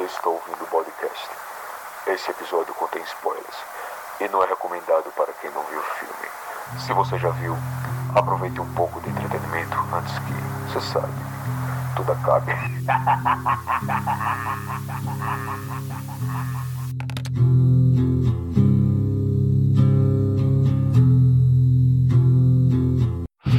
[0.00, 1.28] Você está ouvindo o podcast.
[2.06, 3.56] Esse episódio contém spoilers
[4.18, 6.26] e não é recomendado para quem não viu o filme.
[6.78, 7.54] Se você já viu,
[8.14, 10.32] aproveite um pouco de entretenimento antes que,
[10.72, 11.12] você sabe,
[11.96, 12.50] tudo acabe.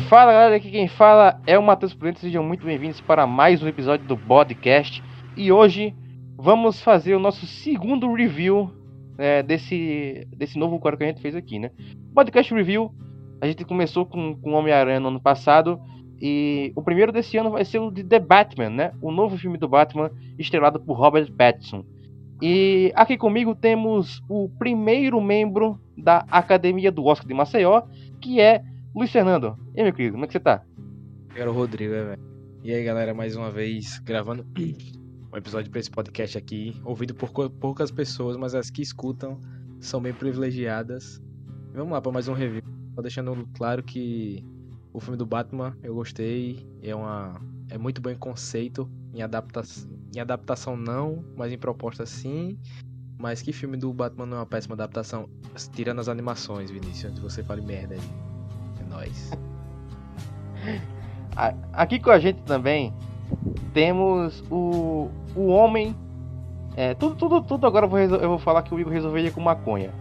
[0.10, 3.67] Fala galera, aqui quem fala é o Matheus Prudente, sejam muito bem-vindos para mais um
[3.67, 5.03] episódio do podcast.
[5.38, 5.95] E hoje
[6.41, 8.72] vamos fazer o nosso segundo review
[9.18, 11.70] é, desse, desse novo quadro que a gente fez aqui, né?
[12.16, 12.91] Podcast Review,
[13.40, 15.80] a gente começou com, com Homem-Aranha no ano passado,
[16.20, 18.91] e o primeiro desse ano vai ser o de The Batman, né?
[19.02, 21.86] O novo filme do Batman, estrelado por Robert Pattinson.
[22.42, 27.84] E aqui comigo temos o primeiro membro da Academia do Oscar de Maceió,
[28.20, 28.64] que é
[28.95, 29.58] Luiz Fernando.
[29.76, 30.64] E aí, meu querido, como é que você tá?
[31.36, 32.22] Eu era o Rodrigo, é, velho.
[32.64, 34.44] E aí, galera, mais uma vez gravando
[35.34, 39.40] um episódio para esse podcast aqui, ouvido por poucas pessoas, mas as que escutam
[39.80, 41.22] são bem privilegiadas.
[41.74, 42.62] Vamos lá para mais um review.
[42.94, 44.44] Tô deixando claro que
[44.92, 49.90] o filme do Batman eu gostei, é uma é muito bom em conceito, em adaptação,
[50.14, 52.59] em adaptação não, mas em proposta sim.
[53.18, 55.30] Mas que filme do Batman não é uma péssima adaptação,
[55.74, 58.02] tirando as animações, Vinícius, antes você fale merda aí.
[58.82, 59.32] É nóis.
[61.72, 62.94] Aqui com a gente também
[63.74, 65.96] temos o, o homem.
[66.76, 69.42] É, tudo, tudo, tudo agora eu vou, eu vou falar que o Igor resolveria com
[69.42, 69.92] maconha.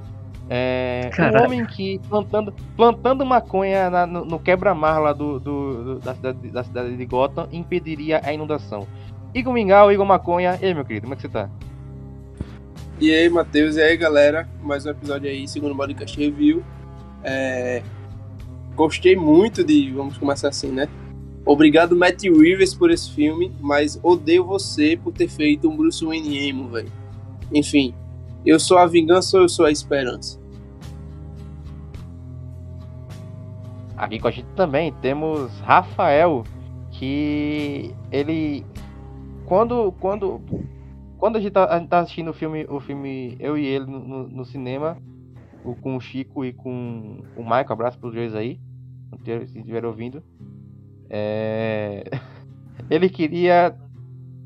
[0.53, 5.99] É, um homem que plantando, plantando maconha na, no, no quebra-mar lá do, do, do,
[6.01, 8.87] da, cidade, da cidade de Gotham impediria a inundação.
[9.33, 10.59] Igor Mingau, Igor Maconha.
[10.61, 11.49] E aí, meu querido, como é que você tá?
[13.01, 14.49] E aí, Matheus, e aí, galera?
[14.61, 16.65] Mais um episódio aí, segundo o Podcast Review.
[17.23, 17.83] É...
[18.75, 19.93] Gostei muito de.
[19.93, 20.89] Vamos começar assim, né?
[21.45, 26.49] Obrigado, Matt Reeves, por esse filme, mas odeio você por ter feito um Bruce Wayne
[26.49, 26.93] emo, velho.
[27.53, 27.95] Enfim,
[28.45, 30.39] eu sou a vingança ou eu sou a esperança?
[33.97, 36.45] Aqui com a gente também temos Rafael,
[36.93, 38.65] que ele
[39.45, 40.41] quando quando
[41.19, 43.85] quando a gente tá, a gente tá assistindo o filme, o filme eu e ele
[43.85, 44.97] no, no cinema,
[45.83, 48.59] com o Chico e com o Michael, abraço pros dois aí,
[49.23, 50.23] se estiver ouvindo.
[51.11, 52.05] É...
[52.89, 53.75] Ele queria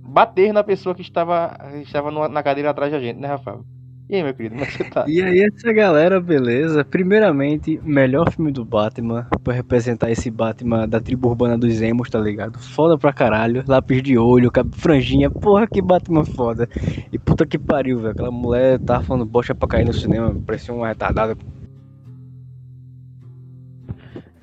[0.02, 3.64] bater na pessoa que estava, estava na cadeira atrás da gente, né, Rafael?
[4.08, 5.04] E aí, meu querido, como é que você tá?
[5.08, 6.84] E aí, essa galera, beleza?
[6.84, 12.19] Primeiramente, melhor filme do Batman, pra representar esse Batman da tribo urbana dos Emos, tá
[12.20, 12.58] ligado?
[12.58, 16.69] Foda pra caralho, lápis de olho, franjinha, porra, que Batman foda.
[17.10, 18.10] E puta que pariu, velho.
[18.10, 21.34] Aquela mulher tava falando bosta pra cair no cinema, parecia uma retardada.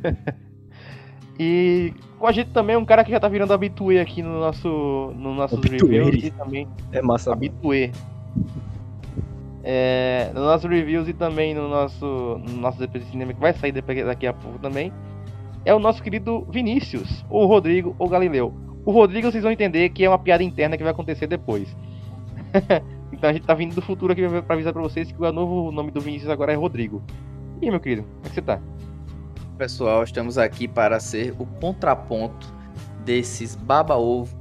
[1.40, 5.12] e com a gente também um cara que já tá virando habituê aqui no nosso,
[5.18, 6.68] no nossos reviews e também.
[6.92, 7.34] É massa.
[7.34, 7.92] Habituê.
[9.64, 13.54] É, no nosso reviews e também no nosso, no nosso DP de cinema que vai
[13.54, 14.94] sair daqui a pouco também.
[15.66, 18.54] É o nosso querido Vinícius, o Rodrigo ou Galileu.
[18.86, 21.76] O Rodrigo vocês vão entender que é uma piada interna que vai acontecer depois.
[23.12, 25.72] então a gente tá vindo do futuro aqui pra avisar pra vocês que o novo
[25.72, 27.02] nome do Vinícius agora é Rodrigo.
[27.62, 28.60] E aí, meu querido, como é que você tá?
[29.58, 32.54] Pessoal, estamos aqui para ser o contraponto
[33.06, 34.36] desses baba-ovo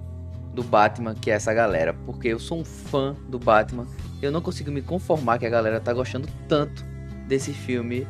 [0.55, 1.95] do Batman, que é essa galera.
[2.07, 3.87] Porque eu sou um fã do Batman,
[4.21, 6.85] eu não consigo me conformar que a galera tá gostando tanto
[7.27, 8.07] desse filme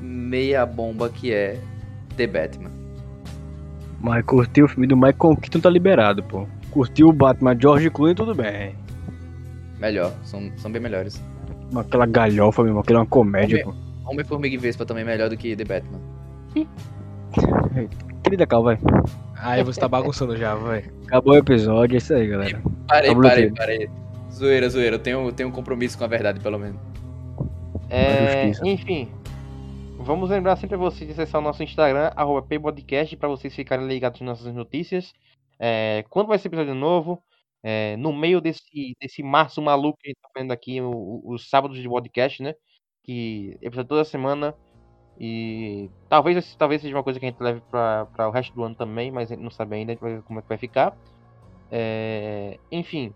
[0.00, 1.58] meia bomba que é
[2.16, 2.70] The Batman.
[4.00, 6.46] Mas curtiu o filme do Michael Keaton tá liberado, pô.
[6.70, 8.74] Curtiu o Batman George Clooney, tudo bem.
[9.78, 11.22] Melhor, são, são bem melhores.
[11.74, 14.10] Aquela galhofa mesmo, aquela é uma comédia, Homem, pô.
[14.10, 16.13] Homem-Formiga e Vespa também é melhor do que The Batman.
[18.22, 18.78] Querida, calma, vai.
[19.36, 20.84] Aí você tá bagunçando já, vai.
[21.06, 22.62] Acabou o episódio, é isso aí, galera.
[22.88, 23.90] Parei, Acabou parei, parei.
[24.32, 24.96] Zoeira, zoeira.
[24.96, 26.80] Eu tenho, tenho um compromisso com a verdade, pelo menos.
[27.90, 29.12] É, enfim.
[29.98, 33.86] Vamos lembrar sempre a vocês de acessar o nosso Instagram, arroba Podcast, pra vocês ficarem
[33.86, 35.12] ligados nas nossas notícias.
[35.58, 37.22] É, quando vai ser episódio novo?
[37.62, 41.78] É, no meio desse, desse março maluco que a gente tá fazendo aqui, os sábados
[41.78, 42.54] de podcast, né?
[43.02, 44.54] Que episódio toda semana
[45.18, 48.74] e talvez, talvez seja uma coisa que a gente leve para o resto do ano
[48.74, 50.96] também, mas a gente não sabe ainda, como é que vai ficar.
[51.70, 53.12] É, enfim,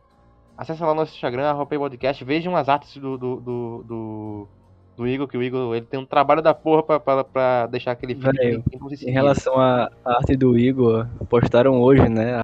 [0.57, 4.49] acesse lá nosso Instagram, arroba podcast, vejam as artes do, do, do, do,
[4.97, 8.63] do Igor, que o Igor ele tem um trabalho da porra pra deixar aquele filme.
[9.07, 12.41] em relação à arte do Igor, postaram hoje, né?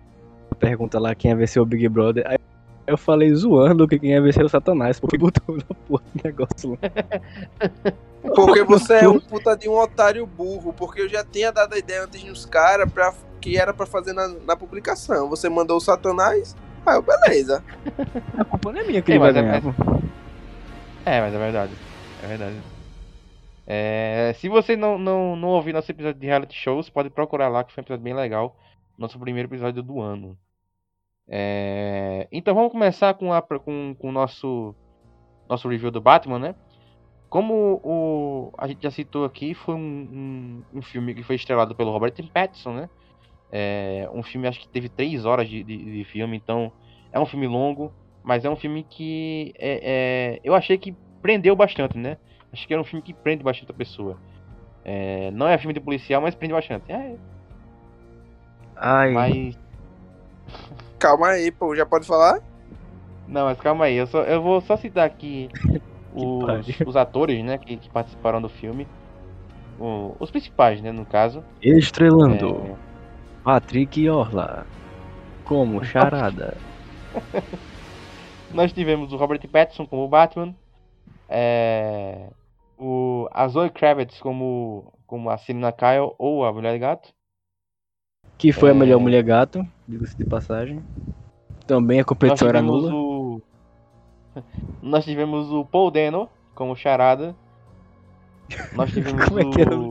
[0.50, 2.24] A pergunta lá quem ia ver seu Big Brother.
[2.26, 2.38] Aí
[2.86, 6.22] eu falei zoando que quem ia ver ser o Satanás, porque botou na porra do
[6.24, 7.94] negócio lá.
[8.34, 11.78] Porque você é um puta de um otário burro, porque eu já tinha dado a
[11.78, 15.28] ideia antes nos caras pra, que era pra fazer na, na publicação.
[15.28, 16.56] Você mandou o Satanás,
[16.86, 17.64] Ah, beleza.
[18.38, 19.62] A culpa não é minha que ele vai é, ganhar.
[21.06, 21.72] É, mas é verdade.
[22.22, 22.56] É verdade.
[23.66, 27.64] É, se você não, não, não ouvir nosso episódio de reality shows, pode procurar lá,
[27.64, 28.56] que foi um episódio bem legal.
[28.98, 30.36] Nosso primeiro episódio do ano.
[31.26, 34.74] É, então vamos começar com, a, com, com o nosso,
[35.48, 36.54] nosso review do Batman, né?
[37.34, 41.75] Como o, a gente já citou aqui, foi um, um, um filme que foi estrelado
[41.75, 42.88] pelo Robert Pattinson, né?
[43.50, 46.70] É, um filme acho que teve três horas de, de, de, filme, então
[47.10, 47.92] é um filme longo,
[48.22, 52.19] mas é um filme que é, é, eu achei que prendeu bastante, né?
[52.52, 54.16] Acho que era um filme que prende bastante a pessoa.
[54.84, 56.84] É, não é filme de policial, mas prende bastante.
[56.92, 57.16] É.
[58.76, 59.10] Ai.
[59.10, 59.58] Mas.
[61.00, 62.38] Calma aí, pô, já pode falar?
[63.26, 65.48] Não, mas calma aí, eu, só, eu vou só citar aqui
[66.14, 68.87] os, os, atores, né, que, que, participaram do filme.
[69.78, 71.43] O, os principais, né, no caso.
[71.61, 72.56] Estrelando.
[72.56, 72.76] É...
[73.43, 74.66] Patrick Orla.
[75.44, 76.56] Como charada.
[78.55, 80.55] Nós tivemos o Robert Pattinson como Batman.
[81.28, 82.28] É
[82.78, 87.10] o, a Zoe Kravitz como, como a Selina Kyle ou a Mulher Gato.
[88.37, 88.72] Que foi é...
[88.72, 90.82] a melhor Mulher Gato, diga-se de passagem.
[91.67, 92.93] Também a competição era nula.
[92.93, 93.13] O...
[94.82, 97.34] Nós tivemos o Paul Dano como charada.
[98.75, 99.90] Nós tivemos como é que era o...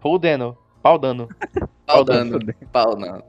[0.00, 0.56] Paul Dano.
[0.82, 1.28] Paul Dano.
[1.86, 2.38] Paul Dano.
[2.72, 3.22] Paul Dano.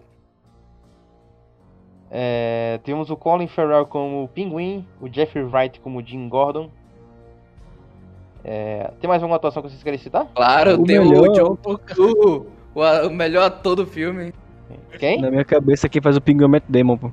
[2.10, 6.72] É, temos o Colin Farrell como o Pinguim, o Jeffrey Wright como o Jim Gordon,
[8.50, 10.26] é, tem mais alguma atuação que vocês querem citar?
[10.34, 11.28] Claro, o tem melhor...
[11.28, 14.34] o John Turturro, o, o melhor ator do filme.
[14.98, 15.20] Quem?
[15.22, 17.12] Na minha cabeça quem faz o Pinguim é Matt Damon, pô.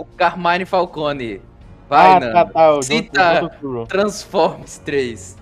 [0.00, 1.42] O Carmine Falcone.
[1.86, 5.36] Vai, ah, tá, tá, o Cita John, Transformers 3.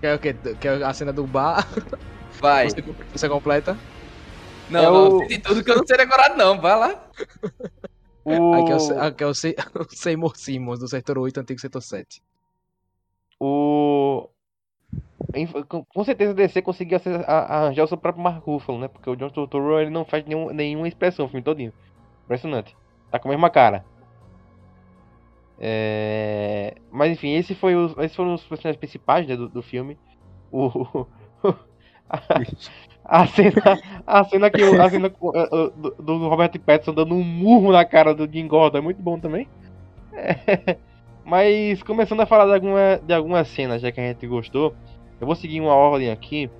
[0.00, 1.66] Quer, quer, quer a cena do bar?
[2.40, 2.70] Vai.
[2.70, 2.82] Você,
[3.12, 3.76] você completa?
[4.70, 4.92] Não, é o...
[4.92, 7.10] não, tem tudo que eu não sei decorado não, vai lá.
[8.24, 8.54] O...
[8.62, 9.30] Aqui é o, aqui é o,
[9.82, 12.22] o Seymour Simmons, do setor 8, antigo setor 7.
[13.40, 14.28] O.
[15.88, 18.86] Com certeza a DC conseguiu arranjar o seu próprio Mark Ruffalo, né?
[18.86, 21.72] Porque o John Turturro ele não faz nenhum, nenhuma expressão o filme todinho.
[22.24, 22.76] Impressionante.
[23.10, 23.84] Tá com a mesma cara.
[25.58, 26.74] É...
[26.90, 29.98] Mas enfim, esse foi os, esses foram os personagens principais né, do, do filme.
[30.52, 31.06] O,
[33.04, 37.84] a, cena, a cena que a cena do, do Robert Pattinson dando um murro na
[37.84, 39.48] cara do Jim Gordon é muito bom também.
[40.12, 40.76] É,
[41.24, 44.74] mas começando a falar de, alguma, de algumas cenas, já que a gente gostou,
[45.20, 46.50] eu vou seguir uma ordem aqui.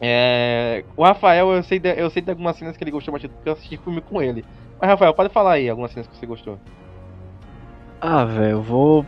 [0.00, 3.32] É, o Rafael, eu sei, de, eu sei de algumas cenas que ele gostou bastante,
[3.32, 4.44] porque eu assisti filme com ele.
[4.82, 6.58] Mas Rafael, pode falar aí algumas cenas que você gostou.
[8.00, 9.06] Ah, velho, eu vou.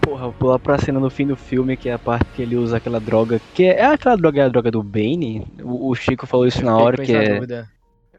[0.00, 2.56] Porra, vou pular pra cena no fim do filme, que é a parte que ele
[2.56, 3.38] usa aquela droga.
[3.52, 5.46] Que é, é aquela droga, é a droga do Bane?
[5.62, 7.34] O, o Chico falou isso na hora, que é.
[7.34, 7.68] Dúvida.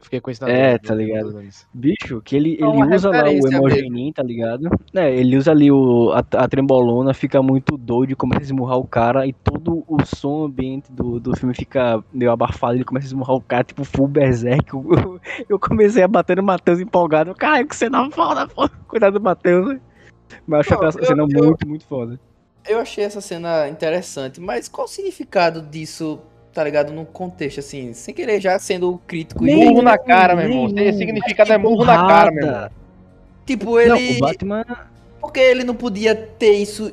[0.04, 1.42] Fiquei com isso na É, tá ligado?
[1.72, 4.68] Bicho, que ele, ele usa lá o emogenin, tá ligado?
[4.94, 8.76] É, ele usa ali o, a, a trembolona, fica muito doido e começa a esmurrar
[8.76, 13.06] o cara e todo o som ambiente do, do filme fica meio abafado, ele começa
[13.06, 14.74] a esmurrar o cara, tipo full berserk.
[14.74, 17.34] Eu, eu comecei a bater no Matheus empolgado.
[17.34, 18.68] Caralho, que cena foda, pô.
[18.86, 19.78] Cuidado do Matheus.
[20.46, 22.20] Mas acho aquela cena eu, muito, muito foda.
[22.68, 26.20] Eu achei essa cena interessante, mas qual o significado disso
[26.54, 26.92] tá ligado?
[26.92, 29.44] No contexto, assim, sem querer já sendo crítico.
[29.44, 30.72] Nem, murro na cara, meu irmão.
[30.76, 32.70] Esse significado é murro na cara, meu irmão.
[33.44, 33.90] Tipo, ele.
[33.90, 34.64] Não, o Batman.
[35.20, 36.92] Porque ele não podia ter isso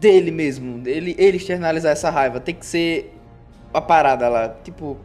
[0.00, 0.82] dele mesmo.
[0.86, 2.40] Ele, ele externalizar essa raiva.
[2.40, 3.14] Tem que ser
[3.72, 4.48] a parada lá.
[4.64, 4.96] Tipo.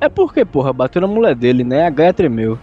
[0.00, 1.86] É porque, porra, bateu na mulher dele, né?
[1.86, 2.58] A gaia tremeu.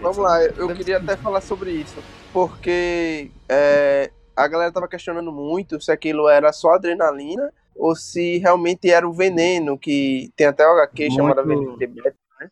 [0.00, 1.96] Vamos lá, eu queria até falar sobre isso.
[2.32, 8.90] Porque é, a galera tava questionando muito se aquilo era só adrenalina ou se realmente
[8.90, 11.16] era o veneno, que tem até o HQ muito...
[11.16, 12.50] chamado Veneno de Batman, né?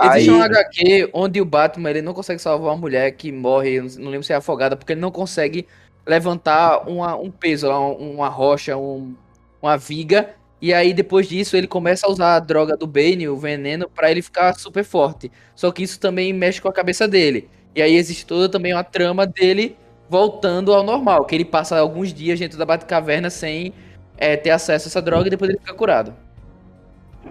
[0.00, 0.36] Existe Aí...
[0.36, 4.24] um HQ onde o Batman ele não consegue salvar uma mulher que morre, não lembro
[4.24, 5.66] se é afogada, porque ele não consegue
[6.06, 9.14] levantar uma, um peso, uma rocha, um,
[9.60, 13.36] uma viga, e aí depois disso ele começa a usar a droga do Bane, o
[13.36, 15.30] veneno, para ele ficar super forte.
[15.54, 17.48] Só que isso também mexe com a cabeça dele.
[17.74, 19.76] E aí existe toda também uma trama dele
[20.08, 23.72] voltando ao normal, que ele passa alguns dias dentro da Batcaverna sem
[24.16, 26.14] é, ter acesso a essa droga e depois ele fica curado.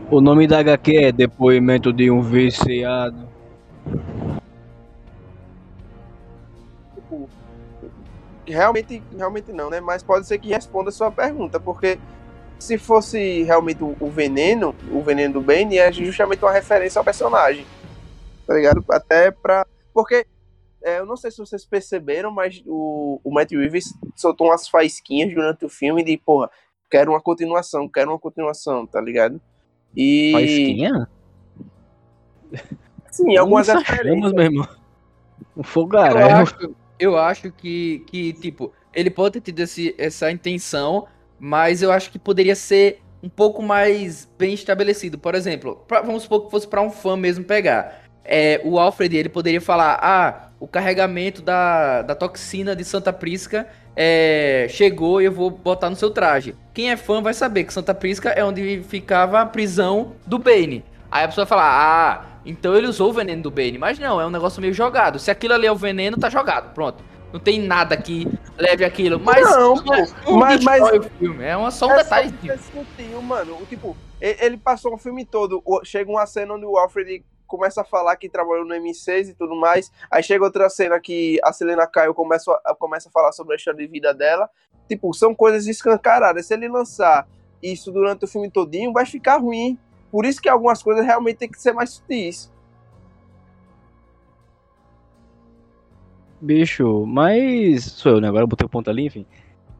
[0.09, 3.27] O nome da HQ é Depoimento de um Viciado.
[6.95, 7.29] Tipo,
[8.45, 9.81] realmente, realmente não, né?
[9.81, 11.97] Mas pode ser que responda a sua pergunta, porque
[12.59, 17.05] se fosse realmente o, o veneno, o veneno do Bane, é justamente uma referência ao
[17.05, 17.65] personagem.
[18.45, 18.83] Tá ligado?
[18.89, 19.65] Até pra.
[19.93, 20.25] Porque
[20.83, 25.33] é, eu não sei se vocês perceberam, mas o, o Matt Reeves soltou umas faísquinhas
[25.33, 26.49] durante o filme de, porra,
[26.89, 29.41] quero uma continuação, quero uma continuação, tá ligado?
[29.95, 30.31] E...
[30.33, 31.09] Faísquinha?
[33.11, 34.67] Sim, algumas chamas, meu irmão.
[35.55, 36.29] Um fogaréu.
[36.29, 41.07] Eu acho, eu acho que, que, tipo, ele pode ter tido esse, essa intenção,
[41.39, 45.17] mas eu acho que poderia ser um pouco mais bem estabelecido.
[45.17, 48.06] Por exemplo, pra, vamos supor que fosse para um fã mesmo pegar.
[48.27, 53.65] É, o Alfred ele poderia falar: ah, o carregamento da, da toxina de Santa Prisca
[53.95, 56.53] é, chegou e eu vou botar no seu traje.
[56.73, 60.83] Quem é fã vai saber que Santa Prisca é onde ficava a prisão do Bane.
[61.09, 63.77] Aí a pessoa vai falar: ah, então ele usou o veneno do Bane.
[63.77, 65.19] Mas não, é um negócio meio jogado.
[65.19, 66.73] Se aquilo ali é o veneno, tá jogado.
[66.73, 67.01] Pronto.
[67.31, 69.19] Não tem nada que leve aquilo.
[69.19, 69.93] Mas não, pô,
[70.37, 71.43] mas, mas o filme.
[71.43, 72.33] É uma, só um é detalhe.
[72.41, 73.57] Só mano.
[73.69, 75.61] Tipo, ele passou o filme todo.
[75.83, 79.55] Chega uma cena onde o Alfred começa a falar que trabalhou no M6 e tudo
[79.55, 79.91] mais.
[80.11, 83.55] Aí chega outra cena que a Selena Caio começa a, começa a falar sobre a
[83.55, 84.49] história de vida dela.
[84.87, 86.45] Tipo, são coisas escancaradas.
[86.45, 87.27] Se ele lançar
[87.61, 89.77] isso durante o filme todinho, vai ficar ruim.
[90.11, 92.51] Por isso que algumas coisas realmente tem que ser mais sutis.
[96.39, 97.83] Bicho, mas.
[97.83, 98.27] Sou eu, né?
[98.27, 99.25] Agora eu botei o ponto ali, enfim.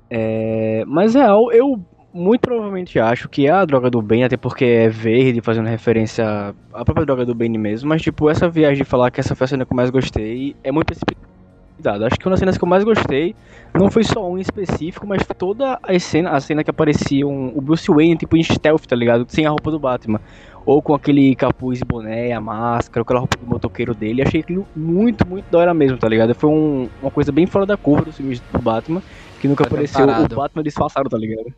[0.09, 0.83] É...
[0.85, 1.79] Mas real, eu
[2.17, 6.53] muito provavelmente acho que é a droga do bem, até porque é verde, fazendo referência
[6.73, 7.87] à própria droga do bem mesmo.
[7.87, 10.55] Mas, tipo, essa viagem de falar que essa foi a cena que eu mais gostei
[10.63, 12.07] é muito precipitada.
[12.07, 13.35] Acho que uma das cenas que eu mais gostei
[13.73, 17.51] não foi só um em específico, mas toda a cena, a cena que aparecia um,
[17.55, 19.25] o Bruce Wayne, tipo, em stealth, tá ligado?
[19.29, 20.19] Sem a roupa do Batman.
[20.65, 24.21] Ou com aquele capuz e boné, a máscara, aquela roupa do motoqueiro dele.
[24.21, 26.33] Achei aquilo muito, muito da hora mesmo, tá ligado?
[26.33, 29.01] Foi um, uma coisa bem fora da curva do filme do Batman,
[29.39, 31.53] que nunca apareceu o Batman disfarçado, tá ligado?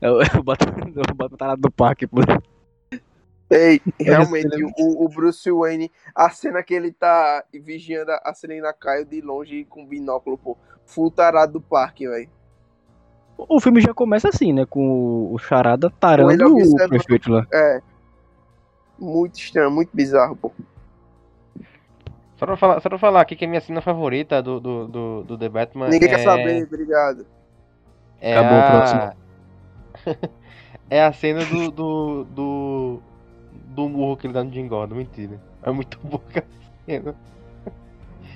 [0.00, 2.20] É o, o Batman, o Batman tá do parque, pô.
[3.50, 9.04] Ei, realmente, o, o, Bruce Wayne, a cena que ele tá vigiando a Selena Caio
[9.04, 12.28] de longe com binóculo, pô, full tarado do parque, velho.
[13.36, 14.64] O filme já começa assim, né?
[14.64, 17.46] Com o Charada tarando o prefeito lá.
[17.52, 17.80] É.
[18.98, 20.52] Muito estranho, muito bizarro, pô.
[22.36, 25.24] Só pra falar, só pra falar aqui que a minha cena favorita do, do, do,
[25.24, 26.14] do The Batman Ninguém é...
[26.16, 27.26] quer saber, obrigado.
[28.20, 28.64] É Acabou a...
[28.64, 29.23] o próximo.
[30.90, 33.02] é a cena do, do, do,
[33.74, 35.40] do murro que ele dá no Jim Gordon, mentira.
[35.62, 36.42] É muito boa a
[36.84, 37.14] cena.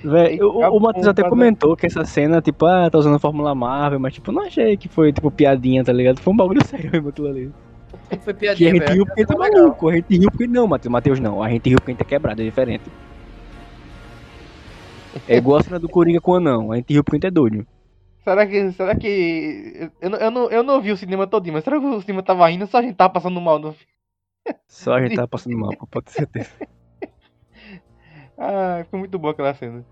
[0.03, 3.53] Véi, o, o Matheus até comentou que essa cena, tipo, ah, tá usando a Fórmula
[3.53, 6.19] Marvel, mas tipo, não achei que foi, tipo, piadinha, tá ligado?
[6.19, 7.51] Foi um bagulho sério mesmo aquilo ali.
[8.21, 10.91] Foi piadinha, que a gente riu porque tá maluco, a gente riu porque não, Matheus,
[10.91, 12.83] Matheus não, a gente riu porque a gente é quebrado, é diferente.
[15.27, 17.27] É igual a cena do Coringa com o anão, a gente riu porque a gente
[17.27, 17.67] é doido.
[18.29, 18.71] Será que.
[18.73, 19.91] Será que.
[19.99, 22.47] Eu, eu, não, eu não vi o cinema todinho, mas será que o cinema tava
[22.47, 23.75] rindo ou só a gente tava passando mal no
[24.67, 26.51] Só a gente tava passando mal, pode ter certeza.
[28.37, 29.83] ah, foi muito boa aquela cena.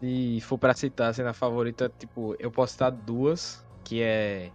[0.00, 4.50] Se for pra citar a cena favorita, tipo, eu posso citar duas, que é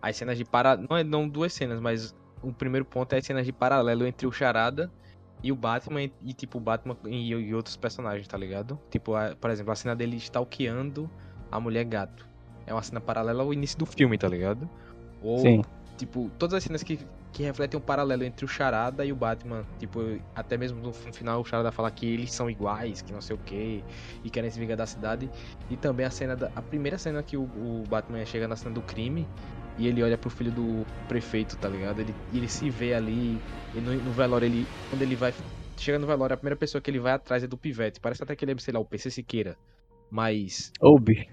[0.00, 3.26] as cenas de para não é não duas cenas, mas o primeiro ponto é as
[3.26, 4.90] cenas de paralelo entre o Charada
[5.42, 8.80] e o Batman e tipo o Batman e, e outros personagens, tá ligado?
[8.90, 11.10] Tipo, a, por exemplo, a cena dele stalkeando
[11.52, 12.26] a mulher gato.
[12.66, 14.68] É uma cena paralela ao início do filme, tá ligado?
[15.22, 15.62] Ou, Sim.
[15.98, 16.98] tipo, todas as cenas que,
[17.32, 19.64] que refletem um paralelo entre o Charada e o Batman.
[19.78, 23.36] Tipo, até mesmo no final o Charada fala que eles são iguais, que não sei
[23.36, 23.84] o que,
[24.24, 25.30] e querem se vingar da cidade.
[25.68, 26.50] E também a cena da.
[26.56, 29.26] A primeira cena que o, o Batman chega na cena do crime
[29.78, 32.00] e ele olha pro filho do prefeito, tá ligado?
[32.00, 33.40] Ele, ele se vê ali,
[33.74, 34.66] no, no velório, ele.
[34.88, 35.34] Quando ele vai.
[35.76, 37.98] Chega no velório, a primeira pessoa que ele vai atrás é do Pivete.
[37.98, 39.56] Parece até que ele é, sei lá, o PC Siqueira.
[40.12, 40.70] Mas.
[40.78, 41.26] Obi.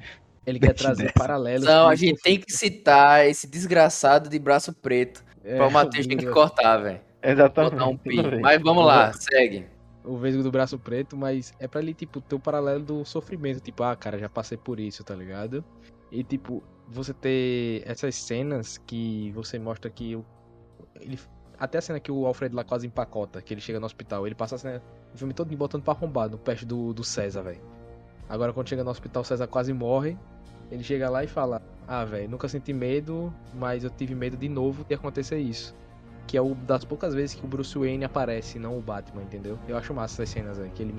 [0.45, 1.65] Ele quer trazer paralelos.
[1.65, 5.21] Não, a gente tem que citar esse desgraçado de braço preto.
[5.43, 7.01] É, pra o Matheus tem que cortar, velho.
[7.21, 7.83] Exatamente.
[7.83, 8.39] Um pi.
[8.39, 9.65] Mas vamos lá, segue.
[10.05, 13.59] O vesgo do braço preto, mas é pra ele, tipo, ter o paralelo do sofrimento.
[13.59, 15.63] Tipo, ah, cara, já passei por isso, tá ligado?
[16.09, 20.25] E, tipo, você ter essas cenas que você mostra que o,
[21.01, 21.19] ele,
[21.59, 24.35] até a cena que o Alfred lá quase empacota, que ele chega no hospital, ele
[24.35, 24.81] passa a cena,
[25.13, 27.78] o filme todo botando pra arrombar no peste do, do César, velho.
[28.29, 30.15] Agora quando chega no hospital, César quase morre.
[30.71, 34.47] Ele chega lá e fala: Ah, velho, nunca senti medo, mas eu tive medo de
[34.47, 35.75] novo de acontecer isso.
[36.27, 39.57] Que é uma das poucas vezes que o Bruce Wayne aparece, não o Batman, entendeu?
[39.67, 40.93] Eu acho massa essas cenas aí, que ele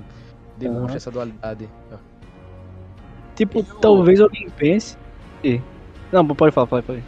[0.58, 0.96] demonstra uhum.
[0.96, 1.68] essa dualidade.
[3.36, 4.98] Tipo, talvez alguém pense.
[6.12, 7.04] Não, pode falar, pode, pode.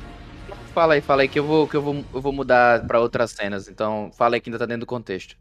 [0.72, 3.32] Fala aí, fala aí, que eu vou, que eu vou, eu vou mudar pra outras
[3.32, 3.68] cenas.
[3.68, 5.36] Então, fala aí que ainda tá dentro do contexto.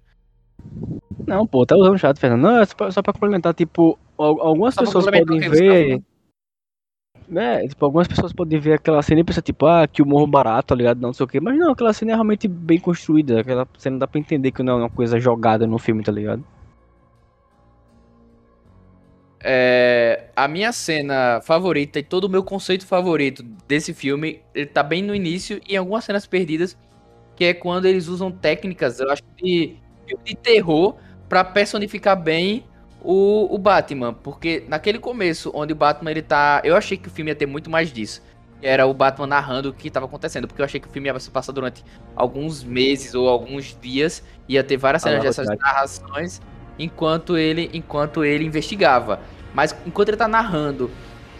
[1.25, 2.41] Não, pô, tá usando chato, Fernando.
[2.41, 6.01] Não, é só pra, só pra complementar, tipo, algumas só pessoas podem ver.
[7.27, 10.27] Né, tipo, algumas pessoas podem ver aquela cena e pensar, tipo, ah, que o morro
[10.27, 10.99] barato, tá ligado?
[10.99, 11.39] Não sei o que.
[11.39, 13.39] Mas não, aquela cena é realmente bem construída.
[13.39, 16.43] Aquela cena dá pra entender que não é uma coisa jogada no filme, tá ligado?
[19.43, 24.83] É, a minha cena favorita e todo o meu conceito favorito desse filme, ele tá
[24.83, 26.77] bem no início e em algumas cenas perdidas,
[27.35, 29.75] que é quando eles usam técnicas, eu acho, de,
[30.23, 30.95] de terror
[31.27, 32.65] para personificar bem
[33.01, 36.61] o, o Batman, porque naquele começo, onde o Batman ele tá.
[36.63, 38.21] Eu achei que o filme ia ter muito mais disso.
[38.61, 41.19] Era o Batman narrando o que estava acontecendo, porque eu achei que o filme ia
[41.19, 41.83] se passar durante
[42.15, 46.39] alguns meses ou alguns dias, ia ter várias cenas ah, dessas narrações,
[46.77, 49.19] enquanto ele, enquanto ele investigava.
[49.51, 50.91] Mas enquanto ele tá narrando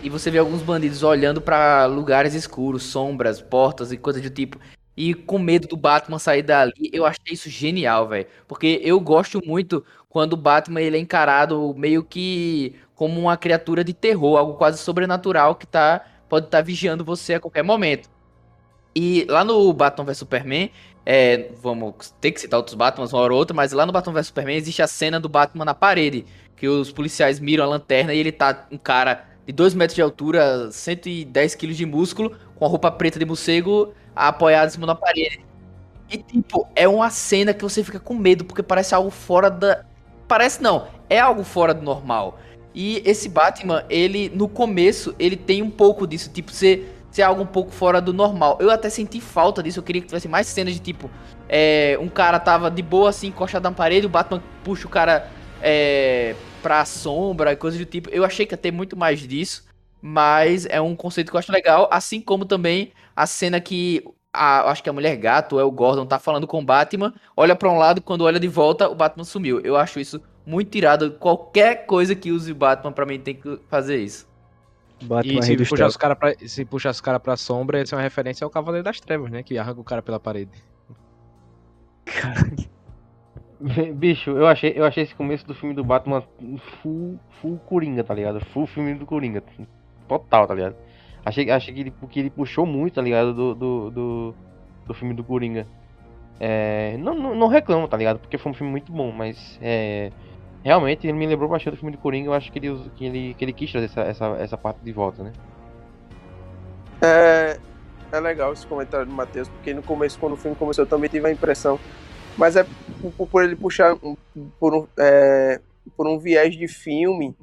[0.02, 4.60] e você vê alguns bandidos olhando para lugares escuros, sombras, portas e coisas do tipo,
[4.96, 8.28] e com medo do Batman sair dali, eu achei isso genial, velho.
[8.48, 13.84] Porque eu gosto muito quando o Batman ele é encarado meio que como uma criatura
[13.84, 18.10] de terror, algo quase sobrenatural que tá pode estar tá vigiando você a qualquer momento.
[18.96, 20.70] E lá no Batman vs Superman,
[21.06, 24.14] é, vamos ter que citar outros Batmans uma hora ou outra, mas lá no Batman
[24.14, 28.14] vs Superman existe a cena do Batman na parede, que os policiais miram a lanterna
[28.14, 32.66] e ele tá um cara de 2 metros de altura, 110 quilos de músculo, com
[32.66, 35.46] a roupa preta de morcego, apoiado em cima da parede.
[36.10, 39.86] E, tipo, é uma cena que você fica com medo, porque parece algo fora da,
[40.28, 42.40] parece não, é algo fora do normal.
[42.74, 47.42] E esse Batman, ele no começo, ele tem um pouco disso, tipo, ser, ser algo
[47.42, 48.58] um pouco fora do normal.
[48.62, 51.10] Eu até senti falta disso, eu queria que tivesse mais cenas de tipo,
[51.50, 55.30] é, um cara tava de boa assim, encostado na parede, o Batman puxa o cara
[55.62, 58.10] é, pra sombra e coisas do tipo.
[58.10, 59.66] Eu achei que ia ter muito mais disso,
[60.02, 64.72] mas é um conceito que eu acho legal, assim como também a cena que a,
[64.72, 67.70] acho que a mulher gato, é o Gordon, tá falando com o Batman, olha para
[67.70, 69.60] um lado, quando olha de volta, o Batman sumiu.
[69.60, 71.12] Eu acho isso muito tirado.
[71.12, 74.28] Qualquer coisa que use o Batman, para mim, tem que fazer isso.
[75.04, 77.98] Batman e se puxar, os cara pra, se puxar os caras pra sombra, essa é
[77.98, 79.44] uma referência ao Cavaleiro das Trevas, né?
[79.44, 80.52] Que arranca o cara pela parede.
[83.94, 86.24] Bicho, eu achei, eu achei esse começo do filme do Batman
[86.82, 88.44] full, full Coringa, tá ligado?
[88.46, 89.44] Full filme do Coringa.
[90.08, 90.76] Total, tá ligado?
[91.24, 93.34] Achei, achei que, ele, que ele puxou muito, tá ligado?
[93.34, 94.36] Do, do, do,
[94.88, 95.68] do filme do Coringa.
[96.40, 98.20] É, não, não, não, reclamo, tá ligado?
[98.20, 100.12] Porque foi um filme muito bom, mas é,
[100.64, 102.30] realmente ele me lembrou bastante do filme do Coringa.
[102.30, 104.92] Eu acho que ele, que ele, que ele quis trazer essa, essa, essa parte de
[104.92, 105.32] volta, né?
[107.00, 107.60] É,
[108.12, 111.10] é legal esse comentário do Matheus, porque no começo, quando o filme começou, eu também
[111.10, 111.80] tive a impressão.
[112.38, 112.66] Mas é
[113.30, 113.96] por, ele puxar
[114.60, 115.60] por, um, é,
[115.96, 117.36] por um viés de filme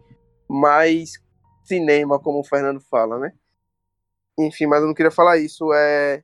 [0.48, 1.22] mais
[1.62, 3.33] cinema, como o Fernando fala, né?
[4.38, 5.72] Enfim, mas eu não queria falar isso.
[5.72, 6.22] É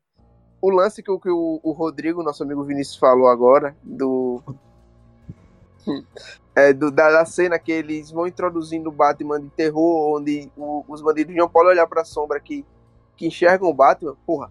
[0.64, 4.42] o lance que, que o, o Rodrigo, nosso amigo Vinícius, falou agora, do.
[6.57, 10.85] É, do, da, da, cena que eles vão introduzindo o Batman de terror, onde o,
[10.88, 12.64] os bandidos não podem olhar pra sombra que,
[13.16, 14.50] que enxergam o Batman, porra,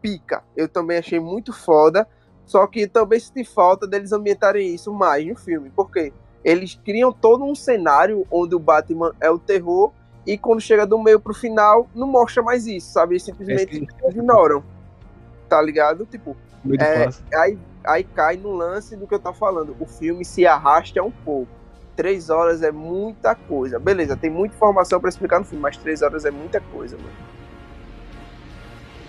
[0.00, 0.42] pica.
[0.56, 2.08] Eu também achei muito foda,
[2.46, 6.12] só que também senti falta deles ambientarem isso mais no filme, porque
[6.42, 9.92] eles criam todo um cenário onde o Batman é o terror
[10.26, 13.14] e quando chega do meio pro final, não mostra mais isso, sabe?
[13.14, 14.64] Eles simplesmente é ignoram.
[15.48, 16.06] Tá ligado?
[16.06, 16.36] Tipo,
[16.80, 17.08] é,
[17.38, 19.76] aí, aí cai no lance do que eu tava falando.
[19.78, 21.52] O filme se arrasta um pouco.
[21.94, 23.78] Três horas é muita coisa.
[23.78, 27.34] Beleza, tem muita informação para explicar no filme, mas três horas é muita coisa, mano.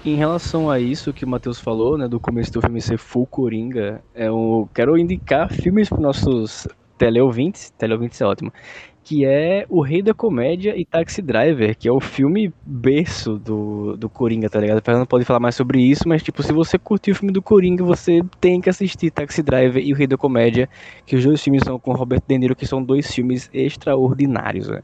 [0.04, 3.26] Em relação a isso que o Matheus falou, né, do começo do filme ser full
[3.26, 8.54] coringa, eu quero indicar filmes para nossos teleouvintes, teleouvintes é ótimo,
[9.06, 13.96] que é O Rei da Comédia e Taxi Driver, que é o filme berço do,
[13.96, 14.82] do Coringa, tá ligado?
[14.84, 17.40] A não pode falar mais sobre isso, mas tipo, se você curtiu o filme do
[17.40, 20.68] Coringa, você tem que assistir Taxi Driver e O Rei da Comédia,
[21.06, 24.84] que os dois filmes são com Robert De Niro, que são dois filmes extraordinários, velho.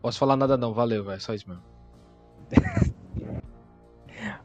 [0.00, 1.62] Posso falar nada não, valeu, velho, só isso mesmo.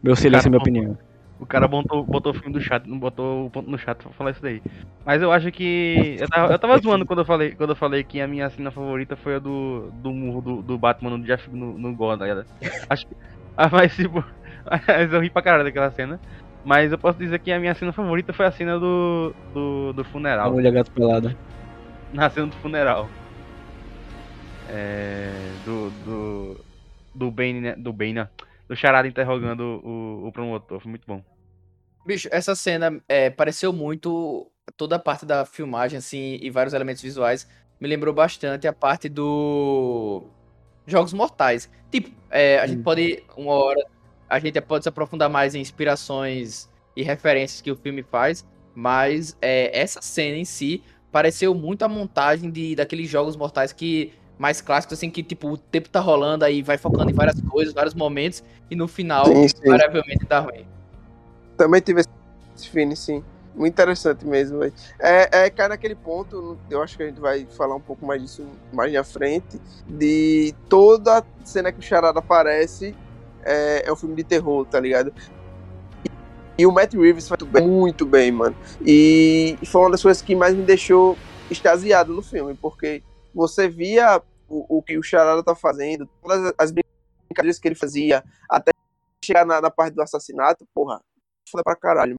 [0.03, 0.97] Meu silêncio é minha opinião.
[1.39, 4.12] O cara botou, botou o filme do chat, não botou o ponto no chat pra
[4.12, 4.62] falar isso daí.
[5.06, 6.17] Mas eu acho que.
[6.19, 8.69] Eu tava, eu tava zoando quando eu falei, quando eu falei que a minha cena
[8.71, 12.45] favorita foi a do, do murro do, do Batman no Jeff no, no God, tá
[12.89, 13.15] Acho que.
[13.62, 14.23] Ah, mas tipo.
[14.88, 16.17] Mas eu ri pra caralho daquela cena.
[16.63, 19.34] Mas eu posso dizer que a minha cena favorita foi a cena do.
[19.54, 20.47] do, do funeral.
[20.47, 21.36] A mulher gato pelada.
[22.13, 23.10] Na cena do funeral.
[24.69, 25.52] É.
[25.65, 25.89] Do.
[25.89, 26.65] do.
[27.15, 27.75] Do Bane, né?
[27.75, 28.30] Do Bane, né?
[28.69, 30.79] Do Charada interrogando o, o promotor.
[30.79, 31.23] Foi muito bom.
[32.05, 37.01] Bicho, essa cena é, pareceu muito toda a parte da filmagem, assim, e vários elementos
[37.01, 37.49] visuais.
[37.79, 40.23] Me lembrou bastante a parte do
[40.86, 41.69] Jogos Mortais.
[41.91, 42.67] Tipo, é, a hum.
[42.67, 43.86] gente pode, uma hora,
[44.29, 49.36] a gente pode se aprofundar mais em inspirações e referências que o filme faz, mas
[49.41, 54.62] é, essa cena em si pareceu muito a montagem de daqueles Jogos Mortais que mais
[54.62, 57.93] clássicos, assim, que, tipo, o tempo tá rolando, aí vai focando em várias coisas, vários
[57.93, 60.65] momentos, e no final, invariavelmente, dá ruim.
[61.58, 62.02] Também tive
[62.56, 63.21] esse fim, sim.
[63.54, 64.63] Muito interessante mesmo.
[64.63, 64.73] É,
[65.43, 68.47] é, cai naquele ponto, eu acho que a gente vai falar um pouco mais disso
[68.71, 72.95] mais na frente, de toda cena que o Charada aparece
[73.43, 75.13] é, é um filme de terror, tá ligado?
[76.58, 78.56] E o Matt Reeves foi muito bem, muito bem, mano.
[78.86, 81.17] E foi uma das coisas que mais me deixou
[81.49, 83.02] extasiado no filme, porque
[83.34, 88.24] você via o, o que o Charada tá fazendo, todas as brincadeiras que ele fazia,
[88.50, 88.72] até
[89.24, 91.00] chegar na, na parte do assassinato, porra,
[91.50, 92.15] foda pra caralho,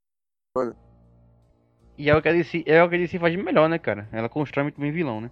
[0.56, 0.76] mano.
[1.98, 3.78] E é o que a DC, é o que a DC faz de melhor, né,
[3.78, 4.08] cara?
[4.12, 5.30] Ela constrói muito bem vilão, né?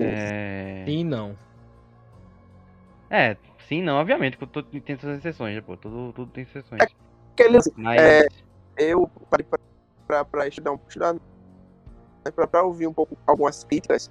[0.00, 0.84] É...
[0.86, 1.36] Sim, não.
[3.10, 3.36] É,
[3.68, 4.38] sim, não, obviamente,
[4.84, 6.80] tem suas exceções, né, pô, tudo, tudo tem exceções.
[6.80, 6.86] É,
[7.34, 8.00] aquele, Mas...
[8.00, 8.26] é,
[8.78, 9.58] eu parei pra,
[10.06, 11.20] pra, pra estudar, estudar né,
[12.34, 14.10] pra, pra ouvir um pouco algumas críticas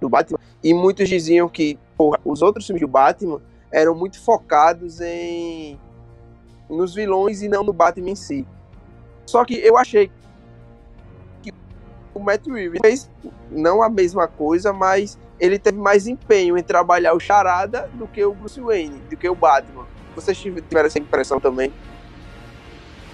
[0.00, 5.00] do, Batman, e muitos diziam que, porra, os outros filmes do Batman eram muito focados
[5.00, 5.78] em
[6.68, 8.46] nos vilões e não no Batman em si.
[9.26, 10.10] Só que eu achei
[11.42, 11.52] que
[12.14, 13.10] o Matt Reeves fez
[13.50, 18.24] não a mesma coisa, mas ele teve mais empenho em trabalhar o Charada do que
[18.24, 19.86] o Bruce Wayne, do que o Batman.
[20.14, 21.72] Vocês tiveram essa impressão também?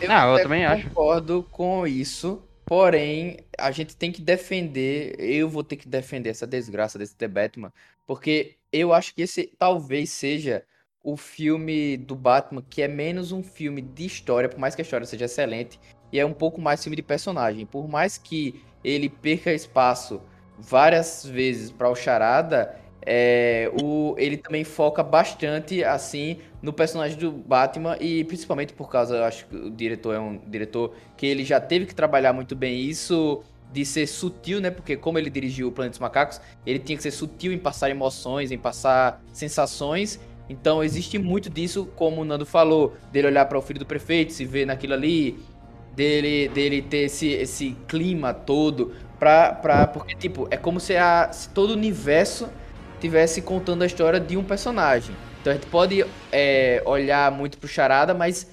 [0.00, 0.88] Eu Não, eu também acho.
[0.88, 2.42] concordo com isso.
[2.66, 5.16] Porém, a gente tem que defender.
[5.18, 7.72] Eu vou ter que defender essa desgraça desse The Batman.
[8.06, 10.64] Porque eu acho que esse talvez seja
[11.02, 14.84] o filme do Batman que é menos um filme de história, por mais que a
[14.84, 15.78] história seja excelente,
[16.10, 17.66] e é um pouco mais filme de personagem.
[17.66, 20.22] Por mais que ele perca espaço
[20.58, 27.30] várias vezes para o Charada, é, o, ele também foca bastante assim no personagem do
[27.30, 31.44] Batman e principalmente por causa, eu acho que o diretor é um diretor que ele
[31.44, 34.70] já teve que trabalhar muito bem isso de ser sutil, né?
[34.70, 37.90] Porque como ele dirigiu o Planeta dos Macacos, ele tinha que ser sutil em passar
[37.90, 40.18] emoções, em passar sensações.
[40.48, 44.32] Então existe muito disso, como o Nando falou, dele olhar para o filho do prefeito,
[44.32, 45.38] se ver naquilo ali,
[45.94, 51.30] dele, dele ter esse, esse clima todo, pra, pra, porque tipo, é como se, a,
[51.30, 52.48] se todo o universo
[53.00, 55.14] tivesse contando a história de um personagem.
[55.44, 56.02] Então a gente pode
[56.32, 58.50] é, olhar muito pro Charada, mas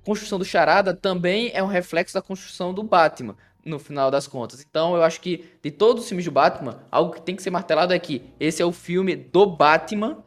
[0.00, 4.28] a construção do Charada também é um reflexo da construção do Batman, no final das
[4.28, 4.64] contas.
[4.64, 7.50] Então eu acho que de todos os filmes do Batman, algo que tem que ser
[7.50, 10.22] martelado é que esse é o filme do Batman,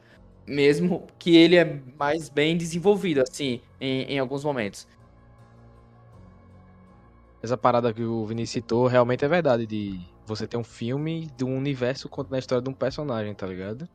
[0.46, 4.86] mesmo que ele é mais bem desenvolvido, assim, em, em alguns momentos.
[7.42, 11.46] Essa parada que o Vini citou realmente é verdade de você tem um filme de
[11.46, 13.88] um universo contando a história de um personagem, tá ligado?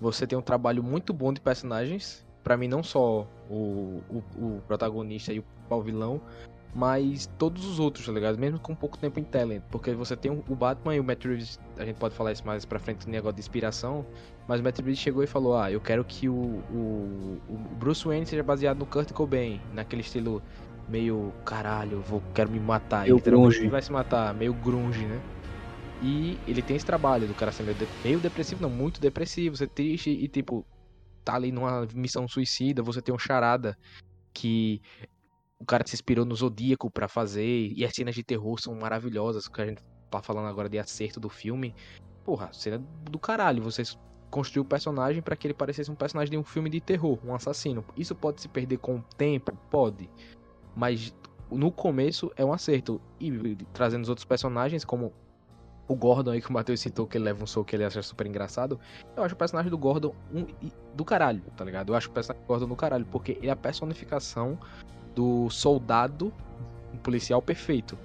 [0.00, 2.26] Você tem um trabalho muito bom de personagens.
[2.42, 6.20] para mim, não só o, o, o, protagonista e o pau vilão,
[6.74, 8.38] mas todos os outros, tá ligado?
[8.38, 9.62] Mesmo com pouco tempo em tela.
[9.70, 12.64] Porque você tem o Batman e o Matt Reeves, a gente pode falar isso mais
[12.64, 14.04] pra frente no negócio de inspiração.
[14.46, 18.06] Mas o Matt Reeves chegou e falou: Ah, eu quero que o, o, o Bruce
[18.06, 20.42] Wayne seja baseado no Kurt Cobain, naquele estilo
[20.88, 23.04] meio caralho, vou, quero me matar.
[23.04, 23.68] Meio grunge.
[23.68, 25.20] vai se matar, meio grunge, né?
[26.00, 29.68] E ele tem esse trabalho do cara ser meio, meio depressivo, não, muito depressivo, ser
[29.68, 30.64] triste e tipo,
[31.24, 33.76] tá ali numa missão suicida, você tem um charada
[34.32, 34.82] que
[35.58, 39.48] o cara se inspirou no Zodíaco para fazer, e as cenas de terror são maravilhosas,
[39.48, 41.74] que a gente tá falando agora de acerto do filme.
[42.24, 42.78] Porra, cena
[43.10, 43.82] do caralho, você
[44.30, 47.34] construiu o personagem para que ele parecesse um personagem de um filme de terror, um
[47.34, 47.84] assassino.
[47.96, 49.56] Isso pode se perder com o tempo?
[49.70, 50.10] Pode.
[50.74, 51.14] Mas
[51.50, 53.00] no começo é um acerto.
[53.18, 55.12] E trazendo os outros personagens, como
[55.88, 58.02] o Gordon aí que o Matheus citou, que ele leva um soco que ele acha
[58.02, 58.78] super engraçado.
[59.16, 60.46] Eu acho o personagem do Gordon um,
[60.94, 61.92] do caralho, tá ligado?
[61.92, 64.58] Eu acho o personagem do Gordon do caralho, porque é a personificação
[65.14, 66.32] do soldado,
[66.92, 67.98] um policial perfeito.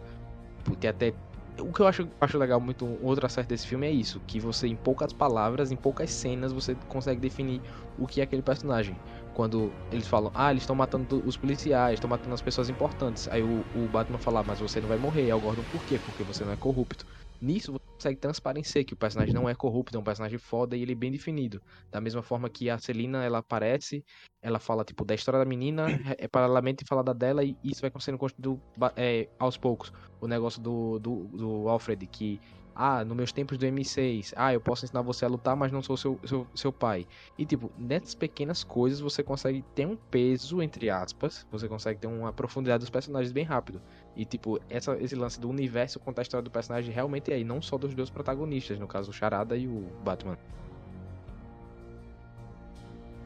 [0.63, 1.13] Porque até.
[1.60, 4.39] O que eu acho, acho legal muito, um outro acerto desse filme é isso, que
[4.39, 7.62] você, em poucas palavras, em poucas cenas, você consegue definir
[8.00, 8.96] o que é aquele personagem.
[9.34, 13.28] Quando eles falam, ah, eles estão matando os policiais, estão matando as pessoas importantes.
[13.28, 15.24] Aí o, o Batman fala, ah, mas você não vai morrer.
[15.24, 16.00] Aí o Gordon, por quê?
[16.00, 17.06] Porque você não é corrupto.
[17.41, 20.84] Nisso você consegue transparecer que o personagem não é corrupto, é um personagem foda e
[20.84, 21.60] ele é bem definido.
[21.91, 24.06] Da mesma forma que a Celina, ela aparece,
[24.41, 27.82] ela fala, tipo, da história da menina, é, é paralelamente falar da dela e isso
[27.82, 28.62] vai sendo construído
[28.95, 29.91] é, aos poucos.
[30.19, 32.39] O negócio do, do, do Alfred, que
[32.84, 35.84] ah, nos meus tempos do M6, ah, eu posso ensinar você a lutar, mas não
[35.84, 37.06] sou seu, seu, seu pai.
[37.38, 42.08] E, tipo, nessas pequenas coisas você consegue ter um peso, entre aspas, você consegue ter
[42.08, 43.80] uma profundidade dos personagens bem rápido.
[44.15, 47.44] E, tipo, essa, esse lance do universo contar a história do personagem realmente é aí,
[47.44, 50.36] não só dos dois protagonistas, no caso o Charada e o Batman.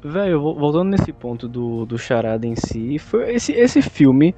[0.03, 4.35] Velho, voltando nesse ponto do, do Charada em si, foi esse, esse filme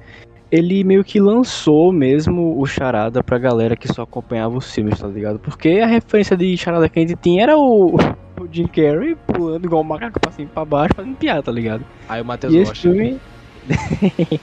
[0.50, 5.06] ele meio que lançou mesmo o Charada pra galera que só acompanhava os filmes, tá
[5.06, 5.38] ligado?
[5.38, 9.66] Porque a referência de Charada que a gente tinha era o, o Jim Carrey pulando
[9.66, 11.84] igual um macaco pra cima e pra baixo, fazendo piada, tá ligado?
[12.08, 13.20] Aí o Matheus e esse filme...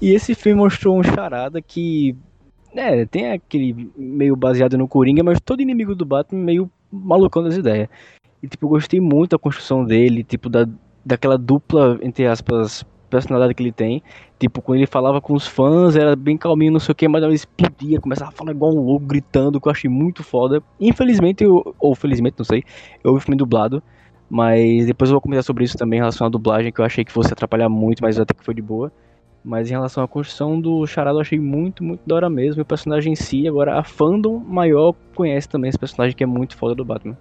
[0.00, 2.16] e esse filme mostrou um Charada que...
[2.74, 7.56] É, tem aquele meio baseado no Coringa, mas todo inimigo do Batman meio malucão das
[7.56, 7.88] ideias.
[8.42, 10.66] E, tipo, eu gostei muito da construção dele, tipo, da,
[11.04, 14.02] daquela dupla, entre aspas, personalidade que ele tem.
[14.38, 17.22] Tipo, quando ele falava com os fãs, era bem calminho, não sei o que, mas
[17.22, 20.62] ele explodia, começava a falar igual um louco, gritando, que eu achei muito foda.
[20.80, 22.64] Infelizmente, eu, ou felizmente, não sei,
[23.04, 23.82] eu ouvi o filme dublado,
[24.28, 27.04] mas depois eu vou comentar sobre isso também em relação à dublagem, que eu achei
[27.04, 28.90] que fosse atrapalhar muito, mas até que foi de boa.
[29.44, 32.60] Mas em relação à construção do Charada, eu achei muito, muito da hora mesmo.
[32.60, 36.26] E o personagem em si, agora a fandom maior conhece também esse personagem que é
[36.26, 37.16] muito foda do Batman.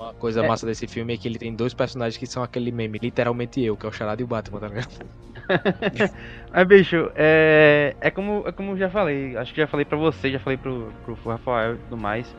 [0.00, 0.48] Uma coisa é.
[0.48, 3.76] massa desse filme é que ele tem dois personagens que são aquele meme, literalmente eu,
[3.76, 4.88] que é o Charada e o Batman, tá ligado?
[6.50, 9.98] Mas, bicho, é, é, como, é como eu já falei, acho que já falei pra
[9.98, 12.34] você, já falei pro, pro Rafael e tudo mais.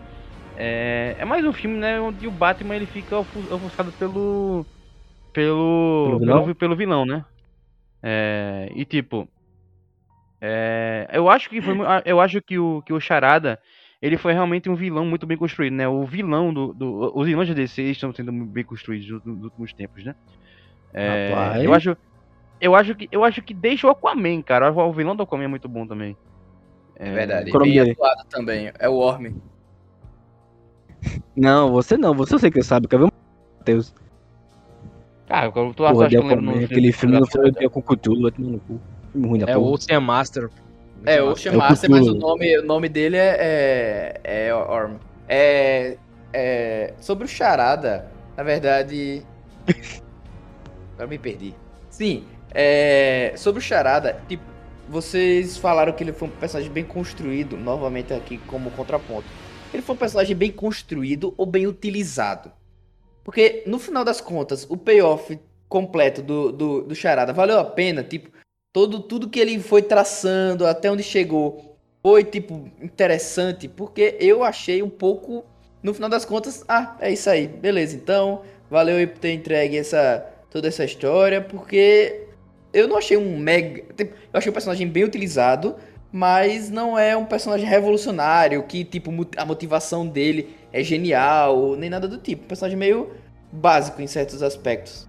[0.57, 4.65] É, é mais um filme, né, onde o Batman ele fica ofuscado pelo.
[5.31, 6.05] Pelo.
[6.07, 7.23] Pelo vilão, pelo, pelo vilão né?
[8.01, 9.29] É, e tipo.
[10.41, 13.59] É, eu acho que foi, eu acho que o, que o Charada
[14.01, 15.87] ele foi realmente um vilão muito bem construído, né?
[15.87, 16.73] O vilão do.
[16.73, 20.15] do os vilões da DC estão sendo bem construídos nos, nos últimos tempos, né?
[20.93, 21.95] É, eu acho.
[22.59, 24.71] Eu acho que eu acho que deixa o Aquaman, cara.
[24.71, 26.17] O vilão do Aquaman é muito bom também.
[26.95, 27.51] É, é verdade.
[27.51, 28.71] Bem atuado também.
[28.77, 29.35] É o Orme.
[31.35, 32.13] Não, você não.
[32.15, 32.87] Você eu sei que sabe.
[32.87, 33.11] Quer ver?
[33.65, 33.93] Deus.
[35.27, 38.49] Cara, tu Porra, acha que eu Aquele filme não foi com o Cthulhu, vai tomar
[38.49, 38.81] no cu.
[39.15, 40.49] Ruim da é o Ocean Master.
[41.05, 44.97] É, o Master, mas o nome, o nome dele é, é, é Orm.
[45.27, 45.97] É,
[46.31, 49.23] é, sobre o Charada, na verdade...
[50.93, 51.55] Agora me perdi.
[51.89, 54.43] Sim, é, sobre o Charada, tipo,
[54.87, 59.25] vocês falaram que ele foi um personagem bem construído, novamente aqui como contraponto.
[59.73, 62.51] Ele foi um personagem bem construído ou bem utilizado?
[63.23, 68.03] Porque, no final das contas, o payoff completo do, do, do Charada valeu a pena,
[68.03, 68.29] tipo,
[68.73, 74.81] todo tudo que ele foi traçando até onde chegou foi tipo interessante, porque eu achei
[74.81, 75.45] um pouco
[75.83, 77.95] no final das contas, ah, é isso aí, beleza.
[77.95, 82.27] Então, valeu aí por ter entregue essa toda essa história, porque
[82.73, 85.75] eu não achei um mega, tipo, eu achei um personagem bem utilizado,
[86.11, 92.07] mas não é um personagem revolucionário que tipo a motivação dele é genial, nem nada
[92.07, 92.43] do tipo.
[92.43, 93.11] Um personagem meio
[93.51, 95.07] básico em certos aspectos.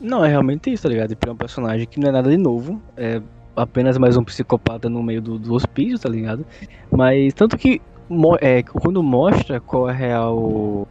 [0.00, 1.12] Não, é realmente isso, tá ligado?
[1.12, 3.20] Ele é um personagem que não é nada de novo, é
[3.56, 6.44] apenas mais um psicopata no meio do, do hospício, tá ligado?
[6.90, 7.80] Mas tanto que
[8.40, 10.86] é, quando mostra qual é a real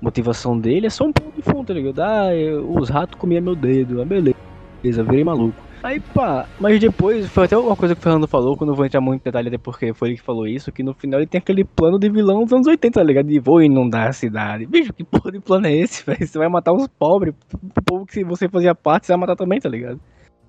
[0.00, 2.00] motivação dele, é só um ponto de fundo, tá ligado?
[2.00, 5.62] Ah, eu, os ratos comiam meu dedo, ah, beleza, virei maluco.
[5.82, 8.86] Aí pá, mas depois, foi até uma coisa que o Fernando falou, quando eu vou
[8.86, 11.26] entrar muito em detalhe até porque foi ele que falou isso, que no final ele
[11.26, 13.26] tem aquele plano de vilão dos anos 80, tá ligado?
[13.26, 14.64] De vou inundar a cidade.
[14.64, 16.24] Bicho, que porra de plano é esse, velho?
[16.24, 19.58] Você vai matar os pobres, o povo que você fazia parte, você vai matar também,
[19.58, 20.00] tá ligado?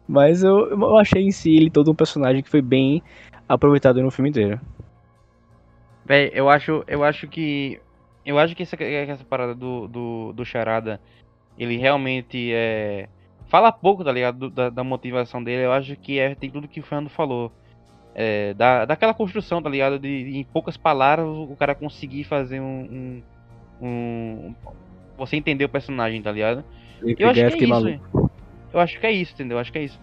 [0.07, 3.01] Mas eu, eu achei em si ele todo um personagem que foi bem
[3.49, 4.61] aproveitado no filme inteiro.
[6.05, 7.79] Véi, eu acho, eu acho que.
[8.23, 10.99] Eu acho que essa, essa parada do, do, do Charada,
[11.57, 13.09] ele realmente é
[13.53, 14.49] fala pouco, tá ligado?
[14.49, 15.63] Da, da, motivação dele.
[15.63, 17.51] Eu acho que é, tem tudo que o Fernando falou.
[18.15, 19.99] É, da, daquela construção, tá ligado?
[19.99, 23.21] De, de, em poucas palavras o cara conseguir fazer um.
[23.79, 24.55] um, um
[25.15, 26.63] você entender o personagem, tá ligado?
[27.03, 28.01] Eu acho que é isso.
[28.73, 29.57] Eu acho que é isso, entendeu?
[29.57, 29.99] Eu acho que é isso.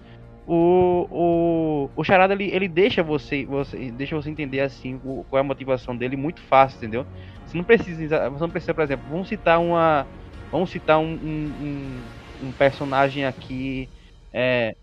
[0.46, 5.38] O, o, o Charada ele, ele deixa você, você deixa você entender assim o, qual
[5.38, 7.04] é a motivação dele muito fácil, entendeu?
[7.44, 10.06] Você não precisa, você não precisa, por exemplo, vamos citar uma,
[10.52, 12.00] vamos citar um, um um
[12.52, 13.88] personagem aqui.
[14.32, 14.74] É,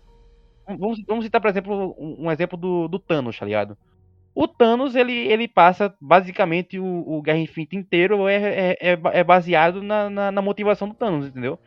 [0.66, 3.76] vamos, vamos citar, por exemplo, um, um, exemplo do, do Thanos, tá ligado?
[4.34, 9.24] O Thanos, ele, ele passa basicamente o, o Guerra Infinita inteiro é, é, é, é
[9.24, 11.58] baseado na, na, na, motivação do Thanos, entendeu?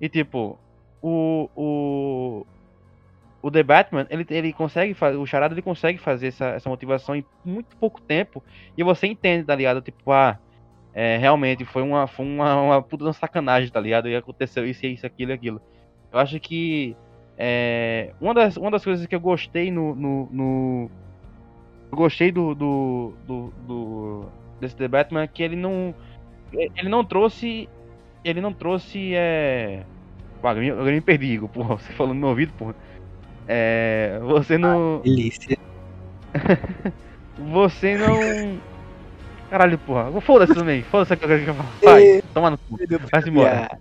[0.00, 0.58] E tipo,
[1.02, 2.46] o, o,
[3.42, 7.16] o The Batman, ele, ele consegue fazer, o Charada ele consegue fazer essa, essa motivação
[7.16, 8.42] em muito pouco tempo
[8.76, 9.82] e você entende, tá ligado?
[9.82, 10.38] Tipo, ah,
[10.94, 14.08] é, realmente foi uma, foi uma, uma puta sacanagem, tá ligado?
[14.08, 15.60] E aconteceu isso, isso, aquilo e aquilo.
[16.12, 16.96] Eu acho que
[17.36, 19.94] é, uma, das, uma das coisas que eu gostei no.
[19.94, 20.90] no, no
[21.90, 24.24] eu gostei do, do, do, do,
[24.60, 25.92] desse The Batman é que ele não.
[26.52, 27.68] Ele não trouxe.
[28.24, 29.14] Ele não trouxe.
[29.14, 29.82] É...
[30.40, 31.76] Pô, eu, eu me perdi, porra.
[31.76, 32.76] Você falando no meu ouvido, porra.
[33.48, 34.98] É, você não.
[34.98, 35.58] Ah, delícia.
[37.36, 38.73] você não
[39.54, 40.20] Caralho, porra.
[40.20, 40.82] Foda-se também.
[40.82, 41.70] Foda-se que eu quero falar.
[41.80, 42.76] Vai, toma no cu.
[43.12, 43.78] Vai-se embora.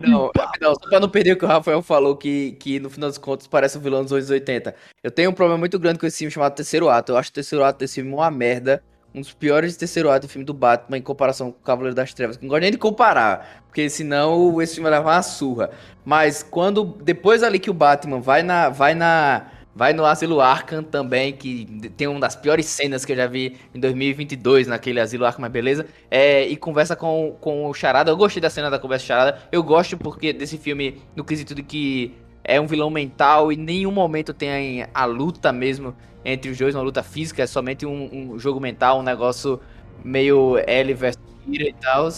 [0.00, 3.10] Não, não, só pra não perder o que o Rafael falou, que, que no final
[3.10, 4.74] das contas parece um vilão dos anos 80.
[5.02, 7.12] Eu tenho um problema muito grande com esse filme chamado Terceiro Ato.
[7.12, 8.82] Eu acho o Terceiro Ato desse filme uma merda.
[9.14, 11.94] Um dos piores de Terceiro Ato do filme do Batman em comparação com o Cavaleiro
[11.94, 12.38] das Trevas.
[12.40, 15.68] Não gosto nem de comparar, porque senão esse filme vai levar uma surra.
[16.02, 20.82] Mas quando, depois ali que o Batman vai na, vai na, Vai no Asilo Arkham
[20.82, 25.24] também, que tem uma das piores cenas que eu já vi em 2022 naquele Asilo
[25.24, 25.86] Arkham, mas beleza.
[26.10, 28.10] É, e conversa com, com o Charada.
[28.10, 29.38] Eu gostei da cena da conversa Charada.
[29.50, 33.90] Eu gosto porque desse filme, no quesito de que é um vilão mental e nenhum
[33.90, 37.42] momento tem a luta mesmo entre os dois, uma luta física.
[37.42, 39.58] É somente um, um jogo mental, um negócio
[40.04, 42.08] meio L versus Kira e tal.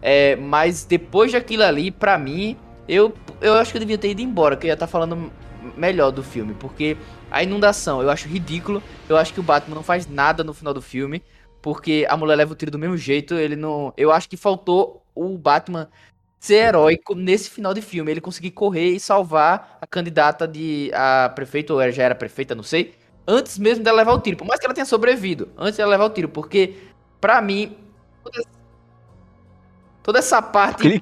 [0.00, 2.56] É, mas depois daquilo ali, pra mim,
[2.88, 5.30] eu, eu acho que eu devia ter ido embora, que eu ia estar tá falando
[5.76, 6.96] melhor do filme, porque
[7.30, 10.74] a inundação eu acho ridículo, eu acho que o Batman não faz nada no final
[10.74, 11.22] do filme,
[11.62, 13.92] porque a mulher leva o tiro do mesmo jeito, ele não.
[13.96, 15.88] Eu acho que faltou o Batman
[16.38, 21.30] ser heróico nesse final de filme, ele conseguir correr e salvar a candidata de a
[21.34, 22.94] prefeito, ou já era prefeita, não sei,
[23.28, 26.06] antes mesmo dela levar o tiro, por mais que ela tenha sobrevivido, antes dela levar
[26.06, 26.78] o tiro, porque
[27.20, 27.76] para mim
[28.24, 28.42] toda,
[30.02, 30.98] toda essa parte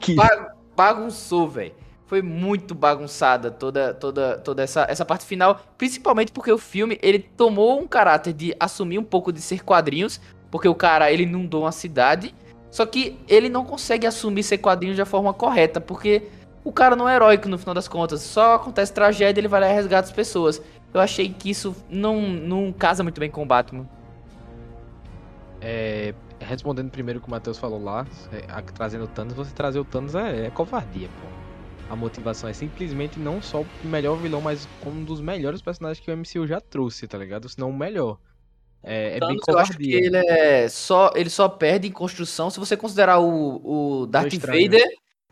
[0.75, 1.78] bagunçou, velho
[2.09, 7.19] foi muito bagunçada toda toda toda essa, essa parte final, principalmente porque o filme ele
[7.19, 10.19] tomou um caráter de assumir um pouco de ser quadrinhos,
[10.51, 12.35] porque o cara ele inundou uma cidade,
[12.71, 16.29] só que ele não consegue assumir ser quadrinhos da forma correta, porque
[16.65, 19.69] o cara não é heróico no final das contas, só acontece tragédia, ele vai lá
[19.69, 20.63] e resgata as pessoas.
[20.95, 23.87] Eu achei que isso não, não casa muito bem com o Batman.
[25.61, 29.79] É, respondendo primeiro o que o Matheus falou lá, é, trazendo o Thanos, você trazer
[29.79, 31.38] o Thanos é, é covardia, pô
[31.89, 36.05] a motivação é simplesmente não só o melhor vilão, mas como um dos melhores personagens
[36.05, 37.49] que o MCU já trouxe, tá ligado?
[37.49, 38.19] Se não o melhor.
[38.83, 39.53] É, é bem covardia.
[39.53, 44.03] Eu acho que ele é só ele só perde em construção se você considerar o,
[44.03, 44.87] o Darth Vader.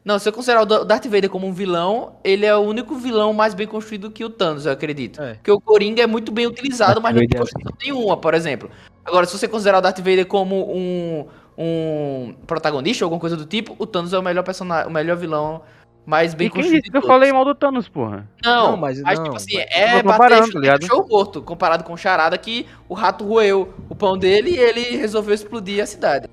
[0.05, 3.33] Não, se você considerar o Darth Vader como um vilão, ele é o único vilão
[3.33, 5.21] mais bem construído que o Thanos, eu acredito.
[5.21, 5.35] É.
[5.35, 8.71] Porque o Coringa é muito bem utilizado, mas não tem construção nenhuma, por exemplo.
[9.05, 11.27] Agora, se você considerar o Darth Vader como um,
[11.59, 15.17] um protagonista ou alguma coisa do tipo, o Thanos é o melhor personagem, o melhor
[15.17, 15.63] vilão
[16.07, 18.29] mais bem e quem disse que eu falei mal do Thanos, porra?
[18.45, 21.93] Não, não mas, mas tipo não, tipo assim, é bater tá show morto, comparado com
[21.93, 26.29] o Charada que o rato roeu o pão dele e ele resolveu explodir a cidade.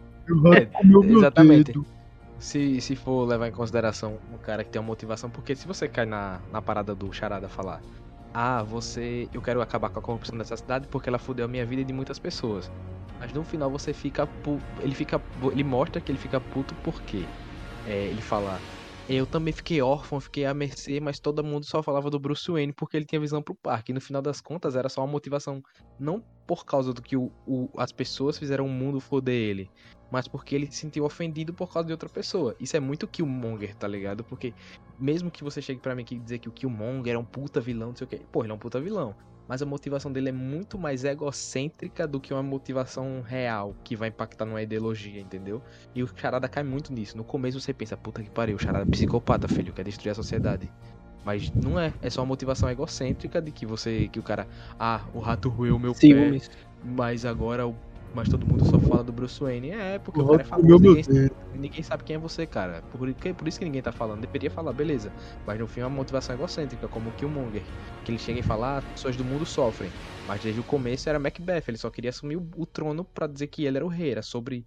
[0.56, 0.68] É,
[1.12, 1.74] exatamente.
[2.38, 5.88] Se, se for levar em consideração um cara que tem uma motivação, porque se você
[5.88, 7.82] cai na, na parada do Charada falar,
[8.34, 9.30] ah, você.
[9.34, 11.86] Eu quero acabar com a corrupção dessa cidade porque ela fudeu a minha vida e
[11.86, 12.72] de muitas pessoas.
[13.20, 14.28] Mas no final você fica.
[14.82, 15.22] Ele fica.
[15.52, 17.24] Ele mostra que ele fica puto porque.
[17.88, 18.60] É, ele fala,
[19.10, 22.72] eu também fiquei órfão, fiquei à mercê, mas todo mundo só falava do Bruce Wayne
[22.72, 23.92] porque ele tinha visão pro parque.
[23.92, 25.62] E no final das contas era só uma motivação,
[26.00, 29.70] não por causa do que o, o, as pessoas fizeram o mundo foder ele,
[30.12, 32.56] mas porque ele se sentiu ofendido por causa de outra pessoa.
[32.60, 34.24] Isso é muito Killmonger, tá ligado?
[34.24, 34.54] Porque
[34.98, 37.89] mesmo que você chegue para mim aqui dizer que o Killmonger é um puta vilão,
[37.89, 39.16] não sei o que, pô, ele é um puta vilão
[39.54, 44.10] mas a motivação dele é muito mais egocêntrica do que uma motivação real que vai
[44.10, 45.62] impactar numa ideologia, entendeu?
[45.94, 47.16] E o Charada cai muito nisso.
[47.16, 50.16] No começo você pensa, puta que pariu, o Charada é psicopata, filho, quer destruir a
[50.16, 50.72] sociedade.
[51.24, 54.48] Mas não é, é só uma motivação egocêntrica de que você, que o cara,
[54.80, 56.42] ah, o rato roeu meu Sim, pé,
[56.84, 57.76] mas agora o
[58.13, 59.71] mas todo mundo só fala do Bruce Wayne.
[59.71, 60.80] É, porque o, o cara é famoso.
[60.80, 62.84] Ninguém, ninguém, sabe quem é você, cara.
[62.91, 62.99] Por,
[63.36, 64.21] por isso que ninguém tá falando.
[64.21, 65.12] Deveria falar, beleza.
[65.45, 67.63] Mas no fim é uma motivação egocêntrica, como o Killmonger.
[68.06, 69.89] Que ele chega e fala, ah, pessoas do mundo sofrem.
[70.28, 71.63] Mas desde o começo era Macbeth.
[71.67, 74.12] Ele só queria assumir o, o trono para dizer que ele era o rei.
[74.12, 74.65] Era sobre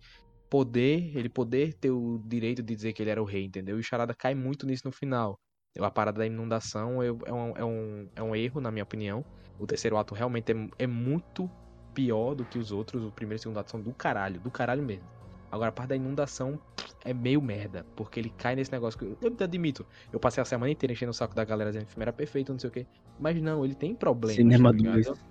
[0.51, 3.77] poder, ele poder ter o direito de dizer que ele era o rei, entendeu?
[3.77, 5.39] E o Charada cai muito nisso no final.
[5.79, 9.25] A parada da inundação é, é, um, é, um, é um erro, na minha opinião.
[9.59, 11.51] O terceiro ato realmente é, é muito
[11.97, 13.03] pior do que os outros.
[13.03, 15.09] O primeiro e o segundo ato são do caralho, do caralho mesmo.
[15.51, 16.61] Agora a parte da inundação
[17.03, 19.87] é meio merda, porque ele cai nesse negócio que eu, admito.
[20.13, 22.13] Eu passei a semana inteira enchendo o saco da galera dizendo que o filme era
[22.13, 22.87] perfeito, não sei o que.
[23.19, 24.37] Mas não, ele tem problemas.
[24.37, 25.23] Cinema tá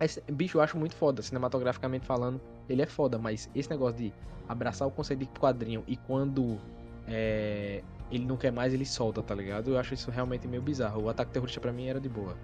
[0.00, 4.14] é, bicho, eu acho muito foda, cinematograficamente falando, ele é foda, mas esse negócio de
[4.48, 6.58] abraçar o conceito de quadrinho e quando
[7.06, 9.72] é, ele não quer mais, ele solta, tá ligado?
[9.72, 11.02] Eu acho isso realmente meio bizarro.
[11.02, 12.34] O ataque terrorista pra mim era de boa.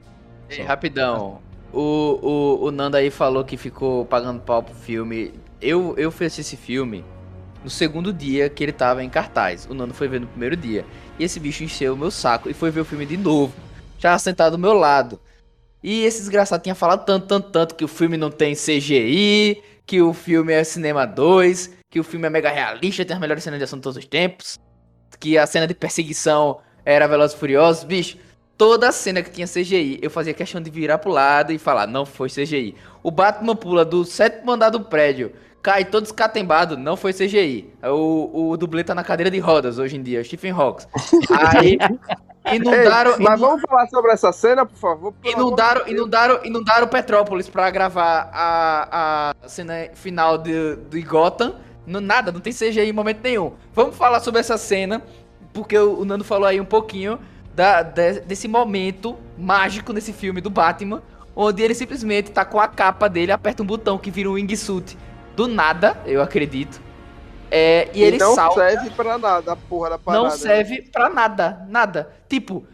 [0.50, 1.40] Ei, rapidão.
[1.72, 5.35] O, o, o Nando aí falou que ficou pagando pau pro filme.
[5.61, 7.05] Eu, eu fiz esse filme
[7.62, 9.66] no segundo dia que ele tava em cartaz.
[9.68, 10.85] O Nando foi ver no primeiro dia.
[11.18, 13.52] E esse bicho encheu o meu saco e foi ver o filme de novo.
[13.98, 15.20] Já sentado do meu lado.
[15.83, 20.02] E esse desgraçado tinha falado tanto, tanto, tanto que o filme não tem CGI, que
[20.02, 23.59] o filme é Cinema 2, que o filme é mega realista, tem as melhores cenas
[23.59, 24.59] de ação de todos os tempos,
[25.20, 27.84] que a cena de perseguição era Velozes Furiosos.
[27.84, 28.18] Bicho,
[28.57, 32.07] Toda cena que tinha CGI, eu fazia questão de virar pro lado e falar, não
[32.07, 32.74] foi CGI.
[33.02, 35.32] O Batman pula do sétimo andar do prédio,
[35.62, 37.70] cai todo escatembado, não foi CGI.
[37.82, 40.88] O, o dublê tá na cadeira de rodas hoje em dia, Stephen Hawks.
[41.30, 41.76] Aí
[42.57, 43.12] inundaram.
[43.12, 45.14] Ei, mas vamos falar sobre essa cena, por favor.
[45.22, 51.57] Inundaram, inundaram, inundaram Petrópolis pra gravar a, a cena final de, de Gotham.
[51.86, 53.52] No, nada, não tem CGI em momento nenhum.
[53.74, 55.02] Vamos falar sobre essa cena,
[55.52, 57.18] porque o, o Nando falou aí um pouquinho
[57.57, 61.02] da, de, desse momento mágico nesse filme do Batman,
[61.34, 64.96] onde ele simplesmente tá com a capa dele, aperta um botão que vira um wingsuit
[65.34, 66.80] do nada, eu acredito.
[67.50, 68.62] É, e, e ele não salta.
[68.62, 70.24] Não serve pra nada, a porra da parada.
[70.24, 70.84] Não serve né?
[70.92, 72.11] pra nada, nada.
[72.28, 72.66] Tipo,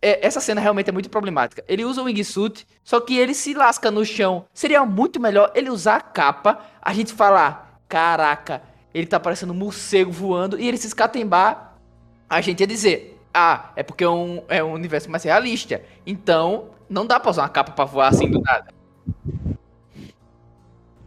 [0.00, 1.62] é, essa cena realmente é muito problemática.
[1.68, 4.46] Ele usa o wingsuit, só que ele se lasca no chão.
[4.54, 8.62] Seria muito melhor ele usar a capa, a gente falar, caraca,
[8.94, 11.76] ele tá parecendo um morcego voando, e ele se escatembar,
[12.30, 15.82] a gente ia dizer, ah, é porque é um, é um universo mais realista.
[16.06, 18.66] Então, não dá pra usar uma capa pra voar assim do nada.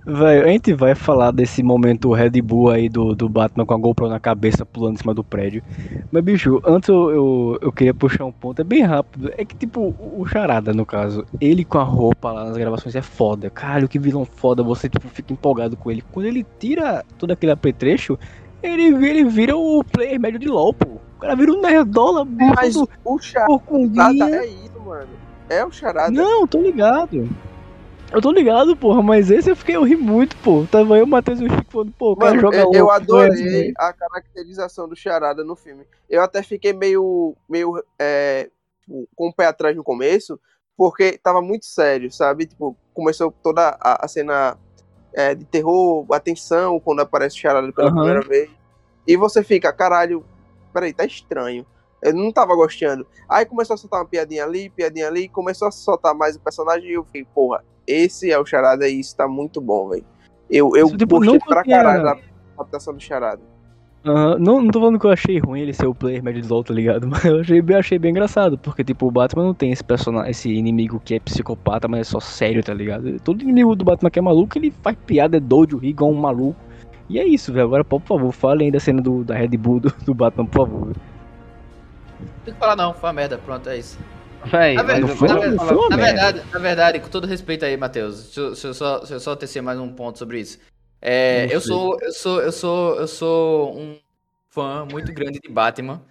[0.09, 3.77] Velho, a gente vai falar desse momento Red Bull aí do, do Batman com a
[3.77, 5.61] GoPro na cabeça pulando em cima do prédio.
[6.09, 9.33] Mas, bicho, antes eu, eu, eu, queria puxar um ponto, é bem rápido.
[9.37, 13.01] É que, tipo, o Charada, no caso, ele com a roupa lá nas gravações é
[13.01, 13.49] foda.
[13.49, 16.01] Caralho, que vilão foda, você, tipo, fica empolgado com ele.
[16.13, 18.17] Quando ele tira todo aquele apetrecho,
[18.63, 21.01] ele, ele vira o player médio de LOL, pô.
[21.17, 25.09] O cara vira um nerdola, Mas o Charada é isso, mano.
[25.49, 26.11] É o Charada.
[26.11, 27.27] Não, tô ligado.
[28.11, 30.65] Eu tô ligado, porra, mas esse eu fiquei, eu ri muito, pô.
[30.71, 32.91] Tava eu, o Matheus e o Chico falando, pô, o cara Mano, joga eu, eu
[32.91, 35.85] adorei a caracterização do Charada no filme.
[36.07, 38.49] Eu até fiquei meio, meio é,
[39.15, 40.39] com o pé atrás no começo,
[40.77, 42.45] porque tava muito sério, sabe?
[42.45, 44.55] Tipo, começou toda a, a cena
[45.13, 47.95] é, de terror, a tensão quando aparece o Charada pela uhum.
[47.95, 48.49] primeira vez.
[49.05, 50.23] E você fica, caralho,
[50.77, 51.65] peraí, tá estranho.
[52.01, 53.07] Eu não tava gostando.
[53.27, 56.89] Aí começou a soltar uma piadinha ali, piadinha ali, começou a soltar mais o personagem
[56.89, 60.05] e eu fiquei, porra, esse é o Charada e isso tá muito bom, velho.
[60.49, 62.17] Eu, eu Isso, tipo, gostei pra caralho a
[62.55, 63.41] adaptação do Charada.
[64.05, 64.37] Uhum.
[64.39, 66.63] Não, não tô falando que eu achei ruim ele ser o player médio de LoL,
[66.63, 67.07] tá ligado?
[67.09, 70.31] Mas eu achei, eu achei bem engraçado, porque, tipo, o Batman não tem esse personagem,
[70.31, 73.19] esse inimigo que é psicopata, mas é só sério, tá ligado?
[73.19, 76.15] Todo inimigo do Batman que é maluco, ele faz piada, é doido, ri igual um
[76.15, 76.66] maluco.
[77.09, 77.65] E é isso, velho.
[77.65, 80.87] Agora, por favor, falem da cena do, da Red Bull do, do Batman, por favor.
[80.87, 83.97] Não tem que falar não, foi uma merda, pronto, é isso.
[84.45, 88.23] Véi, na, verdade, foi, na, foi na verdade, na verdade, com todo respeito aí, Matheus,
[88.25, 90.59] deixa, deixa, eu só, deixa eu só tecer mais um ponto sobre isso.
[91.01, 93.97] É, eu sou, eu sou, eu sou, eu sou um
[94.49, 96.01] fã muito grande de Batman.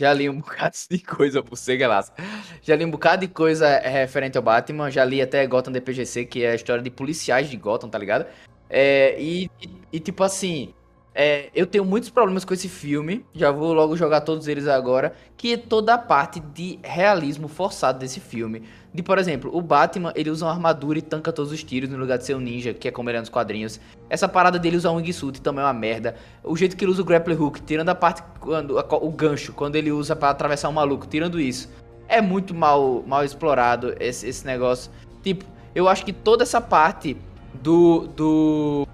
[0.00, 2.14] Já li um bocado de coisa por ser Galáxia.
[2.62, 4.90] Já li um bocado de coisa referente ao Batman.
[4.90, 8.26] Já li até Gotham DPGC, que é a história de policiais de Gotham, tá ligado?
[8.68, 9.50] É, e,
[9.92, 10.74] e, tipo assim,
[11.14, 15.14] é, eu tenho muitos problemas com esse filme, já vou logo jogar todos eles agora,
[15.36, 18.64] que é toda a parte de realismo forçado desse filme.
[18.92, 21.96] De, por exemplo, o Batman, ele usa uma armadura e tanca todos os tiros no
[21.96, 23.80] lugar de ser um ninja, que é como ele é nos quadrinhos.
[24.10, 26.16] Essa parada dele usar um wingsuit também é uma merda.
[26.42, 29.76] O jeito que ele usa o grappling hook, tirando a parte, quando o gancho, quando
[29.76, 31.68] ele usa para atravessar um maluco, tirando isso.
[32.08, 34.90] É muito mal, mal explorado esse, esse negócio.
[35.22, 35.44] Tipo,
[35.74, 37.16] eu acho que toda essa parte
[37.62, 38.88] do, do,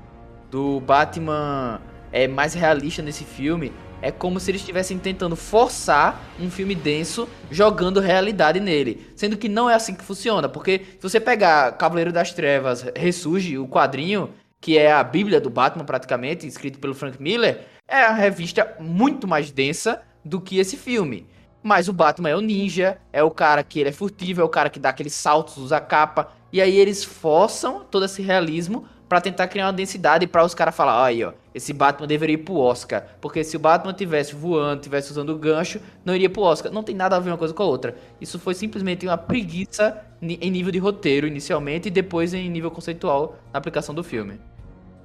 [0.51, 6.51] do Batman é, mais realista nesse filme, é como se eles estivessem tentando forçar um
[6.51, 9.07] filme denso jogando realidade nele.
[9.15, 13.57] Sendo que não é assim que funciona, porque se você pegar Cavaleiro das Trevas Ressurge,
[13.57, 18.13] o quadrinho, que é a Bíblia do Batman praticamente, escrito pelo Frank Miller, é a
[18.13, 21.27] revista muito mais densa do que esse filme.
[21.63, 24.49] Mas o Batman é o ninja, é o cara que ele é furtivo, é o
[24.49, 26.33] cara que dá aqueles saltos, usa capa.
[26.53, 30.75] E aí eles forçam todo esse realismo para tentar criar uma densidade para os caras
[30.75, 34.81] falar, aí, ó, esse Batman deveria ir pro Oscar, porque se o Batman tivesse voando,
[34.81, 36.73] tivesse usando o gancho, não iria pro Oscar.
[36.73, 37.95] Não tem nada a ver uma coisa com a outra.
[38.21, 43.37] Isso foi simplesmente uma preguiça em nível de roteiro inicialmente e depois em nível conceitual
[43.53, 44.41] na aplicação do filme.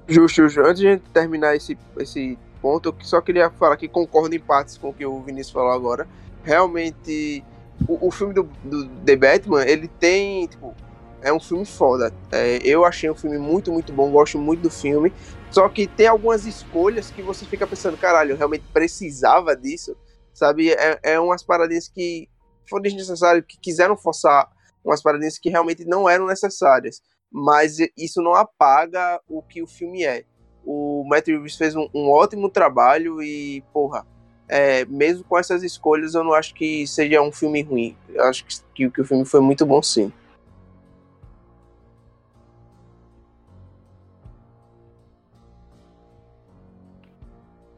[0.08, 0.60] Justo, justo.
[0.60, 4.88] Antes de terminar esse, esse ponto, eu só queria falar que concordo em partes com
[4.88, 6.08] o que o Vinícius falou agora.
[6.48, 7.44] Realmente,
[7.86, 10.74] o, o filme do, do The Batman, ele tem, tipo,
[11.20, 12.10] é um filme foda.
[12.32, 15.12] É, eu achei um filme muito, muito bom, gosto muito do filme.
[15.50, 19.94] Só que tem algumas escolhas que você fica pensando, caralho, eu realmente precisava disso,
[20.32, 20.70] sabe?
[20.70, 22.30] É, é umas paradinhas que
[22.66, 24.50] foram desnecessárias, que quiseram forçar
[24.82, 27.02] umas paradinhas que realmente não eram necessárias.
[27.30, 30.24] Mas isso não apaga o que o filme é.
[30.64, 34.06] O Matt Reeves fez um, um ótimo trabalho e, porra,
[34.48, 37.96] é, mesmo com essas escolhas, eu não acho que seja um filme ruim.
[38.08, 40.12] Eu acho que, que, que o filme foi muito bom, sim.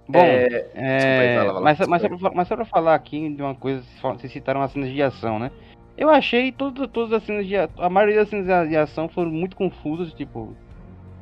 [0.09, 0.67] Bom, é...
[0.75, 1.53] é...
[1.61, 4.73] mas, mas, só pra, mas só pra falar aqui de uma coisa, vocês citaram as
[4.73, 5.51] cenas de ação, né?
[5.97, 9.57] Eu achei todo, todas as cenas de a maioria das cenas de ação foram muito
[9.57, 10.57] confusas, tipo.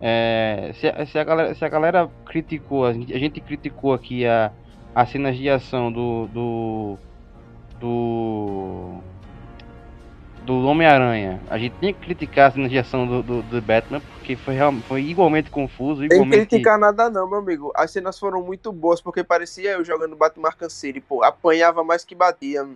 [0.01, 4.25] É, se, se, a galera, se a galera criticou, a gente, a gente criticou aqui
[4.25, 4.53] a,
[4.99, 6.27] as cenas de ação do.
[6.27, 6.99] do.
[7.79, 9.01] do
[10.45, 14.01] do Homem-Aranha, a gente tem que criticar a cena de ação do, do, do Batman,
[14.01, 14.55] porque foi,
[14.89, 16.03] foi igualmente confuso.
[16.03, 16.31] Igualmente...
[16.31, 17.71] Tem que criticar nada não, meu amigo.
[17.77, 21.23] As cenas foram muito boas, porque parecia eu jogando Batman Arkham City, pô.
[21.23, 22.67] Apanhava mais que batia.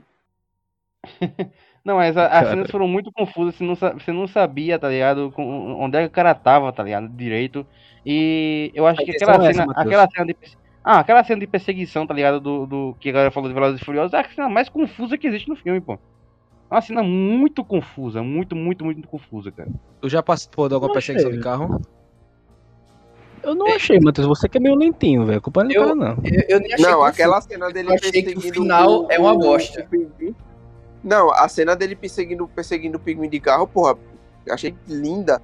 [1.84, 5.34] Não, mas a, as cenas foram muito confusas, você não, você não sabia, tá ligado?
[5.36, 7.08] Onde é que o cara tava, tá ligado?
[7.08, 7.66] Direito.
[8.06, 10.36] E eu acho a que aquela cena, essa, aquela cena de.
[10.84, 12.40] Ah, aquela cena de perseguição, tá ligado?
[12.40, 15.16] Do, do que a galera falou de Velozes e Furiosos, é a cena mais confusa
[15.16, 15.94] que existe no filme, pô.
[15.94, 19.68] É uma cena muito confusa, muito, muito, muito confusa, cara.
[20.00, 21.80] Tu já participou de alguma perseguição de carro?
[23.42, 24.26] Eu não achei, Matheus.
[24.26, 25.40] Você que é meio lentinho, velho.
[25.40, 26.16] Culpa não é eu, não.
[26.24, 28.38] Eu, eu nem achei não, aquela cena dele perseguindo.
[28.38, 29.86] o final o, é uma bosta.
[31.02, 33.98] Não, a cena dele perseguindo, perseguindo o pigme de carro, porra,
[34.48, 35.42] achei linda.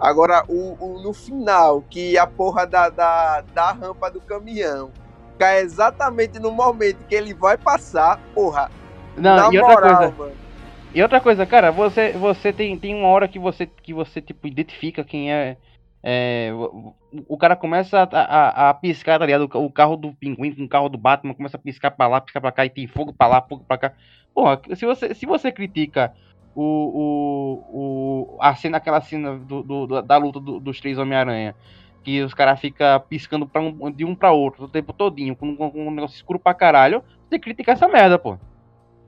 [0.00, 4.90] Agora, o, o, no final, que a porra da, da, da rampa do caminhão
[5.38, 8.70] cai exatamente no momento que ele vai passar, porra.
[9.16, 10.14] Não, e outra moral, coisa.
[10.16, 10.32] Mano.
[10.94, 14.46] E outra coisa, cara, você, você tem, tem uma hora que você, que você tipo,
[14.46, 15.56] identifica quem é
[16.02, 16.50] é,
[17.28, 19.48] o cara começa a, a, a, piscar, tá ligado?
[19.52, 22.40] O carro do pinguim com o carro do Batman começa a piscar pra lá, piscar
[22.40, 23.92] pra cá e tem fogo pra lá, fogo pra cá.
[24.34, 26.14] Porra, se você, se você critica
[26.60, 31.54] o, o, o, a cena, aquela cena do, do da luta do, dos três Homem-Aranha,
[32.02, 35.56] que os caras ficam piscando pra um, de um pra outro o tempo todinho, com,
[35.56, 38.38] com, com um negócio escuro pra caralho, você critica essa merda, pô.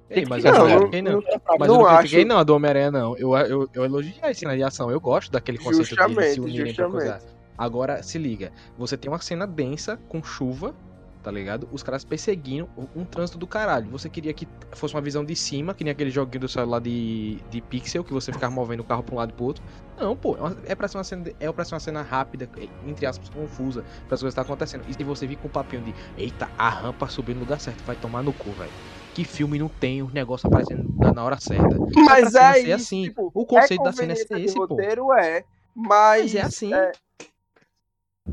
[0.08, 1.22] Ei, mas não, eu não, não, não,
[1.58, 3.16] mas eu não critiquei não a do Homem-Aranha, não.
[3.16, 4.90] Eu, eu, eu elogiei a cena de ação.
[4.90, 7.18] Eu gosto daquele conceito justamente, de se unirem pra coisa.
[7.56, 8.52] Agora, se liga.
[8.76, 10.74] Você tem uma cena densa, com chuva,
[11.22, 11.68] tá ligado?
[11.72, 13.88] Os caras perseguindo um trânsito do caralho.
[13.90, 17.38] Você queria que fosse uma visão de cima, que nem aquele joguinho do celular de,
[17.50, 19.62] de pixel, que você ficava movendo o carro pra um lado e pro outro.
[19.98, 22.48] Não, pô, é pra ser uma cena, é pra ser uma cena rápida,
[22.86, 24.84] entre aspas, confusa, pra as coisas estar acontecendo.
[24.88, 27.82] E se você vir com o papinho de, eita, a rampa subiu no lugar certo,
[27.84, 28.72] vai tomar no cu, velho
[29.14, 31.76] que filme não tem o negócio aparecendo na hora certa.
[31.96, 33.02] Mas é isso, assim.
[33.04, 35.14] Tipo, o conceito é da cena é esse, roteiro, pô.
[35.14, 35.44] é,
[35.74, 36.72] mas, mas é assim.
[36.72, 36.92] É...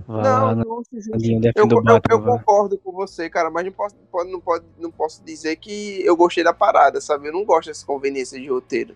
[0.08, 0.84] Não, não,
[1.56, 5.56] eu, eu, eu concordo com você, cara, mas não posso, não, pode, não posso dizer
[5.56, 7.28] que eu gostei da parada, sabe?
[7.28, 8.96] Eu não gosto dessa conveniência de roteiro.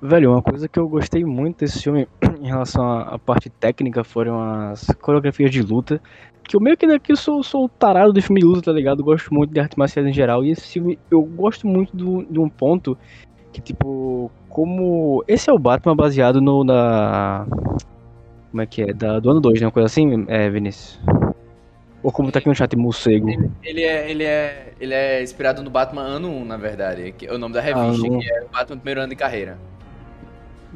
[0.00, 2.08] Velho, uma coisa que eu gostei muito desse filme
[2.40, 6.00] em relação à parte técnica foram as coreografias de luta.
[6.44, 9.02] Que eu meio que daqui sou, sou tarado de filme de luta, tá ligado?
[9.02, 10.44] gosto muito de artes marciais em geral.
[10.44, 12.96] E esse filme, eu gosto muito do, de um ponto
[13.52, 15.22] que, tipo, como.
[15.26, 16.62] Esse é o Batman baseado no.
[16.62, 17.44] Na...
[18.50, 18.92] Como é que é?
[18.92, 19.66] Da, do ano 2, né?
[19.66, 21.00] Uma coisa assim, é, Vinícius?
[22.02, 23.28] Ou como tá aqui no chat, morcego?
[23.28, 27.12] Ele, ele, é, ele, é, ele é inspirado no Batman ano 1, na verdade.
[27.12, 29.58] Que é o nome da revista, ah, que é o Batman primeiro ano de carreira.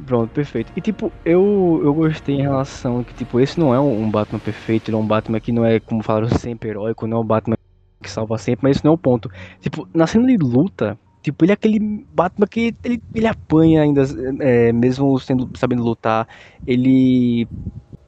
[0.05, 0.71] Pronto, perfeito.
[0.75, 4.89] E tipo, eu, eu gostei em relação que, tipo, esse não é um Batman perfeito,
[4.89, 7.55] ele é um Batman que não é, como falaram, sempre heróico, não é um Batman
[8.01, 9.31] que salva sempre, mas esse não é o ponto.
[9.61, 11.79] Tipo, na cena de luta, tipo, ele é aquele
[12.11, 14.03] Batman que ele, ele apanha ainda,
[14.41, 16.27] é, mesmo sendo, sabendo lutar,
[16.67, 17.47] ele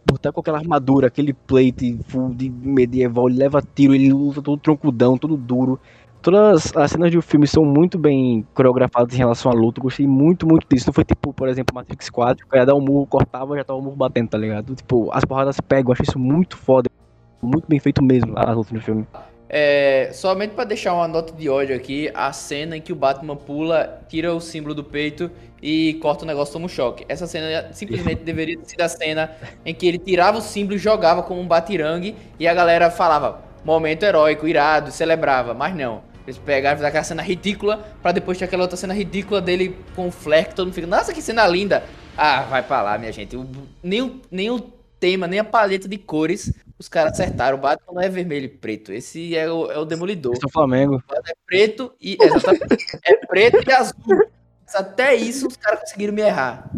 [0.07, 4.59] botar com aquela armadura, aquele plate full de medieval, ele leva tiro, ele luta todo
[4.59, 5.80] troncudão, todo duro
[6.26, 9.80] todas as cenas do filme são muito bem coreografadas em relação à luta.
[9.80, 10.88] Eu gostei muito, muito disso.
[10.88, 13.78] Não foi tipo, por exemplo, Matrix 4, que ia dar um murro, cortava, já tava
[13.78, 14.74] o murro batendo, tá ligado?
[14.74, 16.89] Tipo, as porradas pegam, eu acho isso muito foda.
[17.43, 19.07] Muito bem feito mesmo, as lutas no filme.
[19.48, 23.36] É, somente para deixar uma nota de ódio aqui, a cena em que o Batman
[23.36, 25.30] pula, tira o símbolo do peito
[25.62, 27.06] e corta o negócio toma um choque.
[27.08, 29.32] Essa cena simplesmente deveria ter sido a cena
[29.64, 33.43] em que ele tirava o símbolo e jogava como um batirangue e a galera falava,
[33.64, 36.04] momento heróico, irado, celebrava, mas não.
[36.26, 40.12] Eles pegaram, aquela cena ridícula, pra depois ter aquela outra cena ridícula dele com o
[40.12, 41.84] que todo mundo fica, nossa, que cena linda.
[42.18, 43.36] Ah, vai pra lá, minha gente.
[43.36, 43.48] O,
[43.84, 44.60] nem, o, nem o
[45.00, 47.57] tema, nem a paleta de cores, os caras acertaram.
[47.57, 48.91] O Batman não é vermelho e preto.
[48.91, 50.34] Esse é o, é o Demolidor.
[50.34, 51.01] Esse é o Flamengo.
[51.11, 52.17] é preto e.
[53.05, 54.30] é preto e azul.
[54.65, 56.69] Mas até isso os caras conseguiram me errar.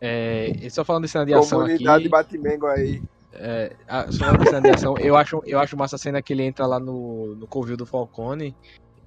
[0.00, 2.08] É, só falando de cena de ação Comunidade aqui...
[2.08, 3.02] Batman aí.
[3.34, 3.72] É,
[4.10, 6.66] só uma cena de ação, eu acho, eu acho massa a cena que ele entra
[6.66, 8.54] lá no, no covil do Falcone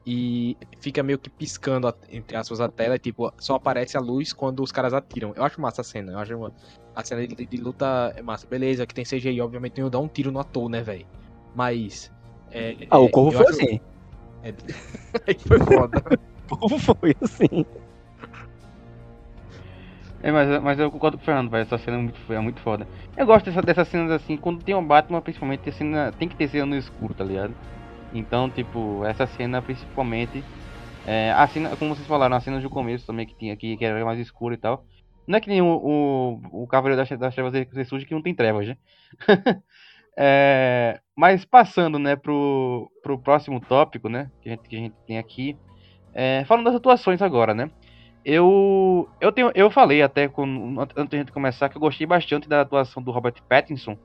[0.05, 4.33] e fica meio que piscando, entre aspas, a tela, e, tipo, só aparece a luz
[4.33, 5.33] quando os caras atiram.
[5.35, 6.51] Eu acho massa a cena, eu acho uma,
[6.95, 8.47] a cena de, de, luta é massa.
[8.47, 11.05] Beleza, que tem CGI, obviamente, não dá um tiro no ator, né, velho?
[11.53, 12.11] Mas.
[12.51, 13.55] É, ah, o Corvo foi acho...
[13.55, 13.79] assim.
[14.43, 14.53] É...
[15.27, 16.01] Aí foi foda.
[16.49, 17.65] o Corvo foi assim.
[20.23, 21.61] É, mas, mas eu concordo com o Fernando, velho.
[21.61, 22.87] Essa cena é muito, é muito foda.
[23.15, 26.35] Eu gosto dessa, dessas cenas assim, quando tem um Batman, principalmente, tem, cena, tem que
[26.35, 27.53] ter cena no escuro, tá ligado?
[28.11, 30.43] Então, tipo, essa cena principalmente.
[31.05, 33.85] É, a cena, como vocês falaram, as cenas do começo também que tinha aqui, que
[33.85, 34.83] era mais escuro e tal.
[35.28, 38.36] Não é que nem o, o, o Cavaleiro das, das Trevas ressurge que não tem
[38.36, 38.78] trevas, né?
[40.17, 44.95] é, mas passando, né, pro, pro próximo tópico, né, que a gente, que a gente
[45.07, 45.57] tem aqui.
[46.13, 47.69] É, falando das atuações agora, né?
[48.23, 52.61] Eu eu tenho eu falei até com, antes de começar que eu gostei bastante da
[52.61, 53.95] atuação do Robert Pattinson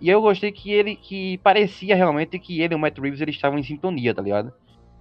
[0.00, 3.36] e eu gostei que ele que parecia realmente que ele e o Matt Reeves eles
[3.36, 4.52] estavam em sintonia, tá ligado?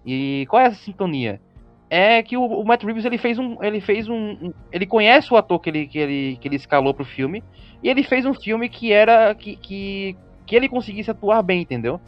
[0.06, 1.42] E qual é essa sintonia?
[1.90, 3.62] É que o, o, Matt Reeves ele fez um.
[3.64, 4.54] Ele fez um.
[4.72, 7.44] Ele conhece o ator que ele, que ele, que ele escalou pro filme.
[7.82, 9.34] E ele fez um filme que era.
[9.34, 10.16] que, que,
[10.46, 12.00] que ele conseguisse atuar bem, entendeu?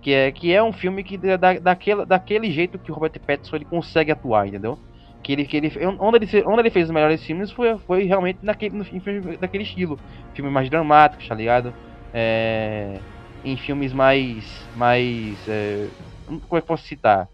[0.00, 3.56] Que é, que é um filme que da, daquele, daquele jeito que o Robert Pattinson
[3.56, 4.78] ele consegue atuar, entendeu?
[5.22, 8.38] Que ele, que ele, onde, ele, onde ele fez os melhores filmes foi, foi realmente
[8.42, 9.98] naquele, no, em, daquele estilo.
[10.32, 11.74] Filme mais dramático, tá ligado?
[12.14, 12.98] É,
[13.44, 14.66] em filmes mais.
[14.74, 15.36] mais.
[15.46, 15.88] É,
[16.26, 17.28] como é que eu posso citar?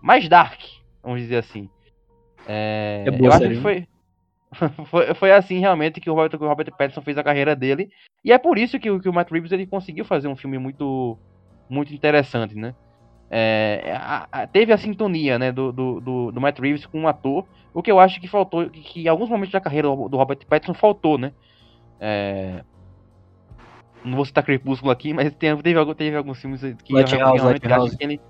[0.00, 0.60] Mais dark,
[1.06, 1.70] vamos dizer assim.
[2.48, 3.86] É, é eu acho que foi,
[4.86, 7.88] foi, foi assim realmente que o Robert, o Robert Pattinson fez a carreira dele.
[8.24, 11.16] E é por isso que, que o Matt Reeves ele conseguiu fazer um filme muito
[11.68, 12.74] muito interessante, né?
[13.28, 17.02] É, a, a, teve a sintonia né, do, do, do, do, Matt Reeves com o
[17.02, 17.44] um ator,
[17.74, 20.38] o que eu acho que faltou, que, que em alguns momentos da carreira do Robert
[20.48, 21.32] Pattinson faltou, né?
[21.98, 22.62] É,
[24.04, 27.66] não vou citar Crepúsculo aqui, mas teve, teve, teve alguns filmes que eu, House, realmente
[27.66, 28.20] acho que ele.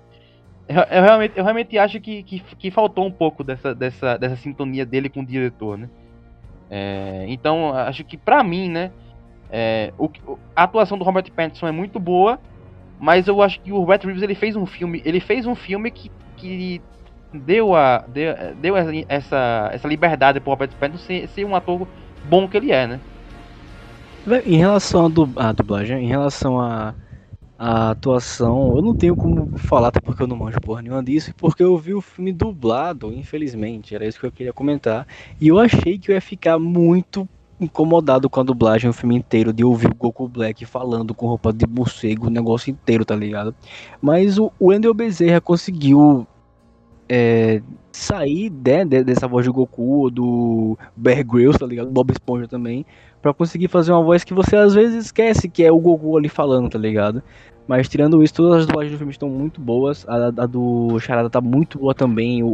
[0.67, 4.85] Eu, realmente, eu realmente acho que, que, que, faltou um pouco dessa, dessa, dessa sintonia
[4.85, 5.89] dele com o diretor, né?
[6.69, 8.91] É, então, acho que pra mim, né?
[9.49, 10.09] É, o,
[10.53, 12.37] a atuação do Robert Pattinson é muito boa,
[12.99, 15.89] mas eu acho que o Robert Reeves ele fez um filme, ele fez um filme
[15.89, 16.81] que, que
[17.33, 21.87] deu a deu, deu essa essa liberdade pro Robert Pattinson ser, ser um ator
[22.25, 22.99] bom que ele é, né?
[24.45, 26.93] Em relação à dublagem, em relação a,
[27.57, 31.33] a, atuação, eu não tenho como falar, até porque eu não manjo porra nenhuma disso,
[31.35, 35.07] porque eu vi o filme dublado, infelizmente, era isso que eu queria comentar,
[35.39, 37.27] e eu achei que eu ia ficar muito
[37.59, 41.51] incomodado com a dublagem o filme inteiro, de ouvir o Goku Black falando com roupa
[41.51, 43.55] de morcego, o negócio inteiro, tá ligado?
[44.01, 46.27] Mas o, Wendell Bezerra conseguiu
[47.09, 51.89] é, sair né, dessa voz do Goku, do Bear Grylls, tá ligado?
[51.89, 52.85] Bob Esponja também,
[53.27, 56.29] para conseguir fazer uma voz que você às vezes esquece que é o Goku ali
[56.29, 57.21] falando, tá ligado?
[57.67, 60.05] Mas tirando isso, todas as dublagens do filme estão muito boas.
[60.07, 62.41] A, a do Charada tá muito boa também.
[62.41, 62.47] O,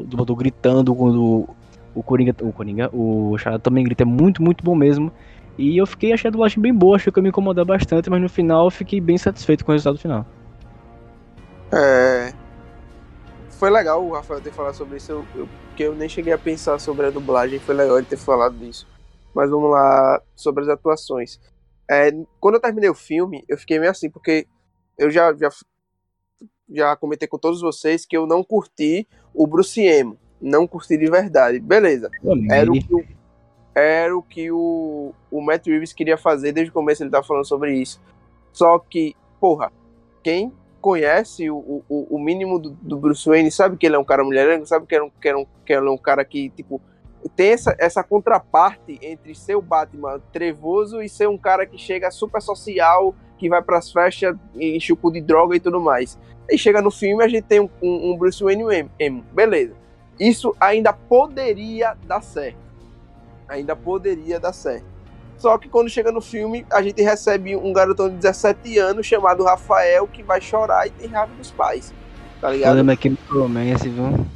[0.00, 1.48] o dublador gritando quando
[1.94, 5.10] o Coringa, o Coringa, o Charada também grita, é muito, muito bom mesmo.
[5.56, 8.20] E eu fiquei, achei a dublagem bem boa, achei que eu me incomodar bastante, mas
[8.20, 10.26] no final eu fiquei bem satisfeito com o resultado final.
[11.72, 12.34] É.
[13.48, 16.38] Foi legal o Rafael ter falado sobre isso, eu, eu, porque eu nem cheguei a
[16.38, 18.86] pensar sobre a dublagem, foi legal ele ter falado disso.
[19.34, 21.40] Mas vamos lá sobre as atuações.
[21.90, 22.10] É,
[22.40, 24.46] quando eu terminei o filme, eu fiquei meio assim, porque
[24.96, 25.48] eu já, já,
[26.68, 31.10] já comentei com todos vocês que eu não curti o Bruce Emo não curti de
[31.10, 31.58] verdade.
[31.58, 32.10] Beleza.
[32.50, 33.04] Era o que, o,
[33.74, 37.46] era o, que o, o Matt Reeves queria fazer desde o começo, ele tava falando
[37.46, 38.00] sobre isso.
[38.52, 39.72] Só que, porra,
[40.22, 44.04] quem conhece o, o, o mínimo do, do, Bruce Wayne sabe que ele é um
[44.04, 46.50] cara mulherengo, sabe que, é um, que, é um, que ele é um cara que,
[46.50, 46.80] tipo,
[47.28, 52.10] tem essa, essa contraparte entre ser o Batman trevoso e ser um cara que chega
[52.10, 56.18] super social, que vai pras festas, enche o cu de droga e tudo mais.
[56.50, 59.74] E chega no filme a gente tem um, um, Bruce Wayne emo, beleza
[60.18, 62.58] isso ainda poderia dar certo.
[63.48, 64.86] Ainda poderia dar certo.
[65.38, 69.44] Só que quando chega no filme, a gente recebe um garotão de 17 anos chamado
[69.44, 71.94] Rafael que vai chorar e tem raiva dos pais.
[72.40, 72.76] Tá ligado?
[72.76, 74.26] Olha, que promessa, viu?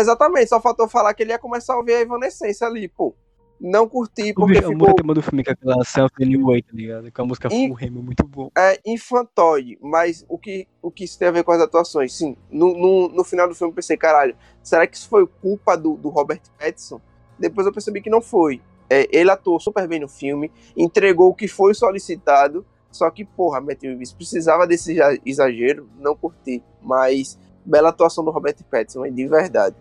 [0.00, 3.14] Exatamente, só faltou falar que ele ia começar a ouvir a Evanescence ali, pô
[3.60, 4.94] não curti porque o ficou...
[4.94, 7.10] tema do filme que é aquela Self Anyway, tá ligado?
[7.10, 7.68] Com a música In...
[7.68, 8.50] Full Remo, muito bom.
[8.56, 12.14] É infantoide, mas o que, o que isso tem a ver com as atuações?
[12.14, 15.76] Sim, no, no, no final do filme eu pensei, caralho, será que isso foi culpa
[15.76, 17.00] do, do Robert Pattinson?
[17.38, 18.60] Depois eu percebi que não foi.
[18.90, 23.60] É, ele atuou super bem no filme, entregou o que foi solicitado, só que, porra,
[23.60, 24.96] Matt Reeves precisava desse
[25.26, 26.62] exagero, não curti.
[26.82, 29.76] Mas, bela atuação do Robert Pattinson, de verdade.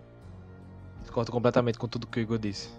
[1.18, 2.70] Discordo completamente com tudo que o Igor disse.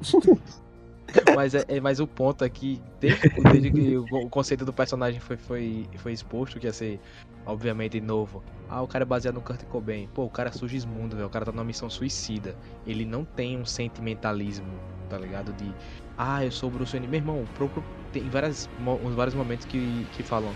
[1.34, 5.18] mas, é, é, mas o ponto aqui, desde, desde que o, o, conceito do personagem
[5.18, 7.00] foi, foi, foi exposto, que ia ser,
[7.44, 8.44] obviamente, novo.
[8.68, 10.08] Ah, o cara é baseado no Kurt Cobain.
[10.14, 11.26] Pô, o cara surge mundo, velho.
[11.26, 12.56] O cara tá numa missão suicida.
[12.86, 14.72] Ele não tem um sentimentalismo,
[15.10, 15.52] tá ligado?
[15.54, 15.74] De,
[16.16, 17.08] ah, eu sou o Bruce Wayne.
[17.08, 17.82] Meu irmão, próprio,
[18.12, 18.70] tem várias,
[19.16, 20.52] vários momentos que, que falam.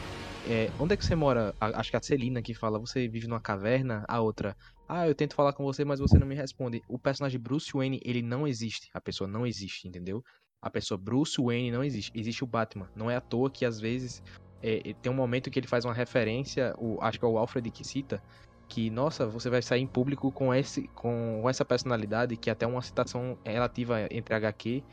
[0.49, 1.53] É, onde é que você mora?
[1.61, 4.05] Acho que a Celina que fala, você vive numa caverna.
[4.07, 4.57] A outra,
[4.89, 6.82] ah, eu tento falar com você, mas você não me responde.
[6.89, 8.89] O personagem Bruce Wayne, ele não existe.
[8.95, 10.24] A pessoa não existe, entendeu?
[10.62, 12.12] A pessoa Bruce Wayne não existe.
[12.14, 12.89] Existe o Batman.
[12.95, 14.22] Não é à toa que às vezes
[14.62, 17.68] é, tem um momento que ele faz uma referência, o, acho que é o Alfred
[17.70, 18.22] que cita,
[18.68, 22.66] que, nossa, você vai sair em público com, esse, com essa personalidade, que é até
[22.66, 24.84] uma citação relativa entre HQ,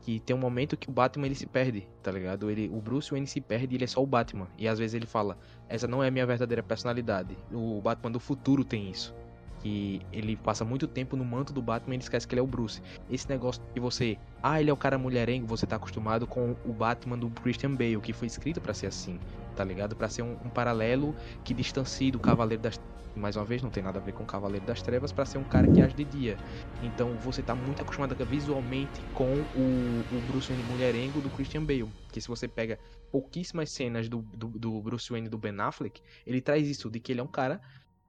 [0.00, 2.50] que tem um momento que o Batman ele se perde, tá ligado?
[2.50, 4.48] Ele, o Bruce Wayne se perde e ele é só o Batman.
[4.58, 5.38] E às vezes ele fala,
[5.68, 7.36] essa não é a minha verdadeira personalidade.
[7.52, 9.14] O Batman do futuro tem isso
[9.62, 12.42] que ele passa muito tempo no manto do Batman e ele esquece que ele é
[12.42, 12.82] o Bruce.
[13.08, 16.72] Esse negócio que você, ah, ele é o cara mulherengo, você tá acostumado com o
[16.72, 19.18] Batman do Christian Bale, que foi escrito para ser assim,
[19.54, 19.94] tá ligado?
[19.94, 22.78] Para ser um, um, paralelo que distancie do Cavaleiro das
[23.14, 25.36] mais uma vez, não tem nada a ver com o Cavaleiro das Trevas para ser
[25.36, 26.38] um cara que age de dia.
[26.82, 31.90] Então você tá muito acostumado visualmente com o, o Bruce Wayne mulherengo do Christian Bale.
[32.10, 32.78] Que se você pega
[33.10, 37.12] pouquíssimas cenas do, do, do Bruce Wayne do Ben Affleck, ele traz isso, de que
[37.12, 37.60] ele é um cara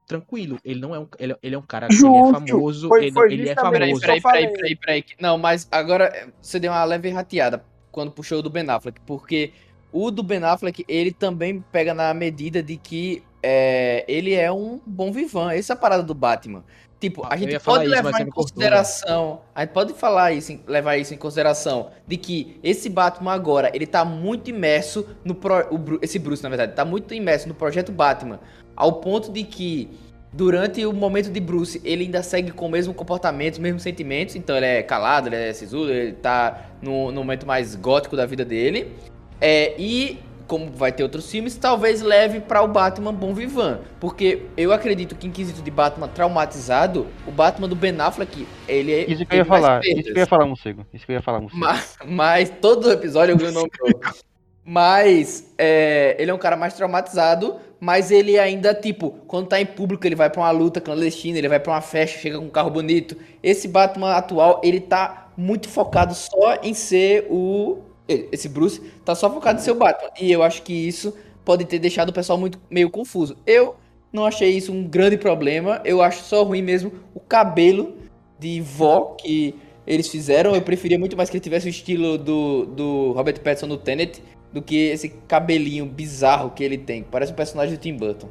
[0.06, 0.60] tranquilo.
[0.64, 2.88] Ele não é um, ele, ele é um cara que é famoso.
[2.88, 4.02] Foi, ele, foi ele é famoso.
[4.02, 8.42] Peraí, peraí, peraí, peraí, Não, mas agora você deu uma leve rateada quando puxou o
[8.42, 9.54] do Ben Affleck, porque
[9.92, 14.82] o do Ben Affleck, ele também pega na medida de que é, ele é um
[14.86, 15.52] bom vivan.
[15.54, 16.64] Essa é a parada do Batman.
[17.04, 19.52] Tipo, a gente pode levar isso, em consideração, cortou, né?
[19.56, 23.86] a gente pode falar isso, levar isso em consideração, de que esse Batman agora, ele
[23.86, 27.92] tá muito imerso no pro, o, esse Bruce, na verdade, tá muito imerso no projeto
[27.92, 28.40] Batman,
[28.76, 29.90] ao ponto de que
[30.32, 34.36] durante o momento de Bruce, ele ainda segue com o mesmo comportamento, os mesmos sentimentos,
[34.36, 38.26] então ele é calado, ele é sisudo, ele tá no, no momento mais gótico da
[38.26, 38.92] vida dele.
[39.40, 43.80] É, e como vai ter outros filmes, talvez leve para o Batman Bom Vivan.
[44.00, 48.92] Porque eu acredito que em quesito de Batman traumatizado, o Batman do Ben Affleck, ele
[48.92, 49.12] é.
[49.12, 50.86] Isso que eu ia falar, isso que eu ia falar, morcego.
[50.94, 51.60] Isso que eu ia falar, morcego.
[51.60, 53.70] Mas, mas todo episódio eu vi o nome
[54.66, 59.66] Mas é, ele é um cara mais traumatizado, mas ele ainda, tipo, quando tá em
[59.66, 62.50] público, ele vai para uma luta clandestina, ele vai para uma festa, chega com um
[62.50, 63.18] carro bonito.
[63.44, 69.30] Esse Batman atual, ele tá muito focado só em ser o esse Bruce tá só
[69.30, 70.12] focado em ser o Batman.
[70.18, 71.14] E eu acho que isso
[71.44, 73.36] pode ter deixado o pessoal muito meio confuso.
[73.46, 73.76] Eu
[74.14, 75.82] não achei isso um grande problema.
[75.84, 77.98] Eu acho só ruim mesmo o cabelo
[78.40, 79.56] de vó que
[79.86, 80.56] eles fizeram.
[80.56, 84.24] Eu preferia muito mais que ele tivesse o estilo do, do Robert Pattinson no Tenet
[84.54, 87.04] do que esse cabelinho bizarro que ele tem.
[87.04, 88.30] Parece um personagem do Tim Burton.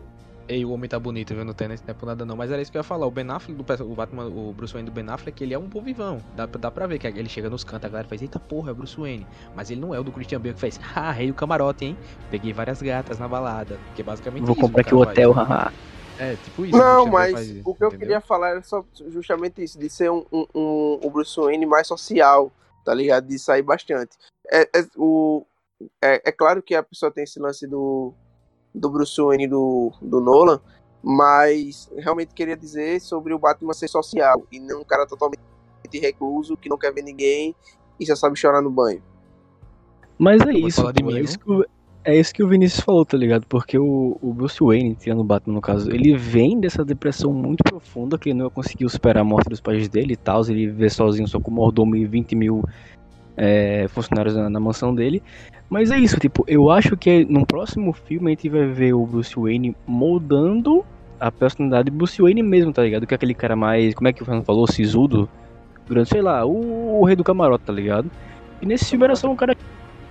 [0.48, 1.44] Ei, o homem tá bonito, viu?
[1.44, 2.36] Não é por nada não.
[2.36, 3.06] Mas era isso que eu ia falar.
[3.06, 5.66] O Ben Affleck, do, o, Batman, o Bruce Wayne do Ben Affleck, ele é um
[5.66, 6.18] bom vivão.
[6.36, 8.72] Dá, dá pra ver que ele chega nos cantos, a galera faz, eita porra, é
[8.72, 9.26] o Bruce Wayne.
[9.54, 11.96] Mas ele não é o do Christian Bale que faz, ah, rei do camarote, hein?
[12.30, 13.78] Peguei várias gatas na balada.
[13.94, 14.60] Que é basicamente Vou isso.
[14.60, 15.72] Vou comprar aqui o hotel, haha.
[16.18, 16.76] É, tipo isso.
[16.76, 17.76] Não, mas faz, o que entendeu?
[17.80, 21.64] eu queria falar era só justamente isso, de ser um, um, um, um Bruce Wayne
[21.64, 22.52] mais social,
[22.84, 23.26] tá ligado?
[23.26, 24.16] De sair bastante.
[24.50, 25.46] É, é, o,
[26.00, 28.12] é, é claro que a pessoa tem esse lance do,
[28.74, 30.60] do Bruce Wayne do, do Nolan,
[31.02, 35.40] mas realmente queria dizer sobre o Batman ser social e não um cara totalmente
[35.94, 37.54] recluso que não quer ver ninguém
[37.98, 39.02] e só sabe chorar no banho.
[40.18, 41.64] Mas é isso, pô, é, isso que,
[42.04, 43.46] é isso que o Vinícius falou, tá ligado?
[43.46, 47.64] Porque o, o Bruce Wayne, tirando o Batman no caso, ele vem dessa depressão muito
[47.64, 50.88] profunda que ele não conseguiu superar a morte dos pais dele e tal, ele vê
[50.88, 52.62] sozinho só com mordomo e 20 mil
[53.36, 55.22] é, funcionários na, na, mansão dele.
[55.72, 59.06] Mas é isso, tipo, eu acho que no próximo filme a gente vai ver o
[59.06, 60.84] Bruce Wayne moldando
[61.18, 63.06] a personalidade do Bruce Wayne mesmo, tá ligado?
[63.06, 65.26] Que é aquele cara mais, como é que o Fernando falou, sisudo,
[65.86, 68.10] durante, sei lá, o, o rei do camarote, tá ligado?
[68.60, 69.56] E nesse filme era só um cara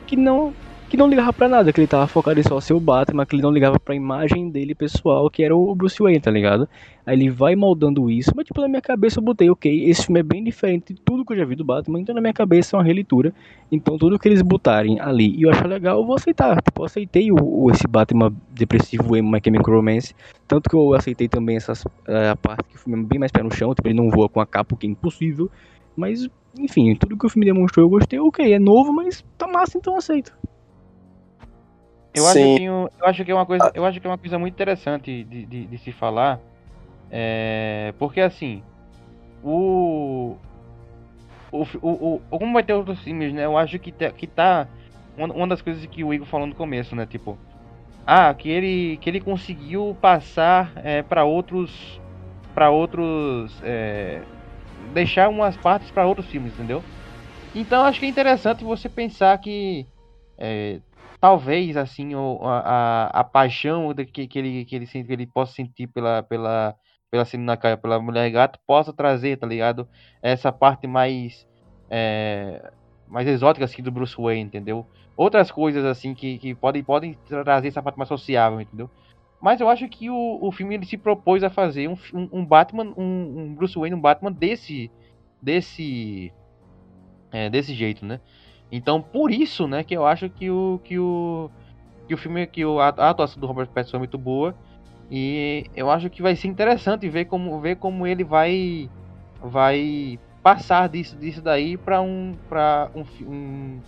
[0.07, 0.51] que não
[0.91, 3.33] que não ligava para nada, que ele tava focado em só ser o Batman, que
[3.33, 6.67] ele não ligava pra imagem dele pessoal, que era o Bruce Wayne, tá ligado?
[7.05, 10.19] Aí ele vai moldando isso, mas tipo, na minha cabeça eu botei, ok, esse filme
[10.19, 12.75] é bem diferente de tudo que eu já vi do Batman, então na minha cabeça
[12.75, 13.33] é uma releitura,
[13.71, 16.85] então tudo que eles botarem ali e eu acho legal, eu vou aceitar, tipo, eu
[16.85, 20.13] aceitei o, o, esse Batman depressivo em My Chemical Romance,
[20.45, 23.31] tanto que eu aceitei também essas, eh, a parte que o filme é bem mais
[23.31, 25.49] pé no chão, tipo, ele não voa com a capa, o que é impossível,
[25.95, 26.27] mas,
[26.59, 29.95] enfim, tudo que o filme demonstrou eu gostei, ok, é novo, mas tá massa, então
[29.95, 30.33] aceito.
[32.13, 34.37] Eu acho, que, eu acho que é uma coisa, eu acho que é uma coisa
[34.37, 36.39] muito interessante de, de, de se falar,
[37.09, 38.61] é, porque assim,
[39.43, 40.35] o,
[41.51, 43.45] o, o, o, como vai ter outros filmes, né?
[43.45, 44.67] Eu acho que tá, que tá
[45.17, 47.05] uma, uma das coisas que o Igor falou no começo, né?
[47.05, 47.37] Tipo,
[48.05, 51.99] ah, que ele que ele conseguiu passar é, para outros
[52.53, 54.21] para outros é,
[54.93, 56.83] deixar umas partes para outros filmes, entendeu?
[57.53, 59.85] Então acho que é interessante você pensar que
[60.37, 60.79] é,
[61.21, 65.53] talvez assim o, a, a, paixão que, que ele que ele sente que ele possa
[65.53, 66.75] sentir pela pela
[67.11, 69.87] pela cena pela mulher gato possa trazer tá ligado?
[70.21, 71.47] Essa parte mais
[71.91, 72.71] é,
[73.07, 74.85] mais exótica assim do Bruce Wayne entendeu?
[75.15, 78.89] Outras coisas assim que, que podem podem trazer essa parte mais sociável entendeu?
[79.39, 82.45] Mas eu acho que o, o filme ele se propôs a fazer um, um, um
[82.45, 84.89] Batman um, um, Bruce Wayne um Batman desse
[85.39, 86.33] desse
[87.31, 88.19] é, desse jeito né
[88.71, 91.49] então, por isso, né, que eu acho que o que o
[92.07, 94.55] que o filme que o, a, a atuação do Robert Pattinson é muito boa
[95.09, 98.89] e eu acho que vai ser interessante ver como ver como ele vai
[99.41, 103.79] vai passar disso disso daí para um para um, um,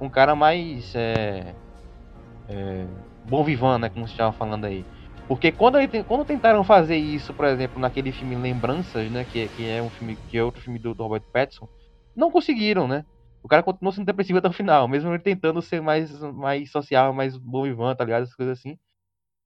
[0.00, 1.54] um cara mais é,
[2.48, 2.86] é,
[3.28, 4.84] bom vivant, né, como você estava falando aí.
[5.28, 5.76] Porque quando,
[6.06, 9.24] quando tentaram fazer isso, por exemplo, naquele filme Lembranças, né?
[9.24, 11.68] Que, que é um filme que é outro filme do, do Robert Pattinson,
[12.16, 13.04] não conseguiram, né?
[13.42, 17.12] O cara continuou sendo depressivo até o final, mesmo ele tentando ser mais, mais social,
[17.12, 18.22] mais bom e van, tá ligado?
[18.22, 18.78] Essas coisas assim.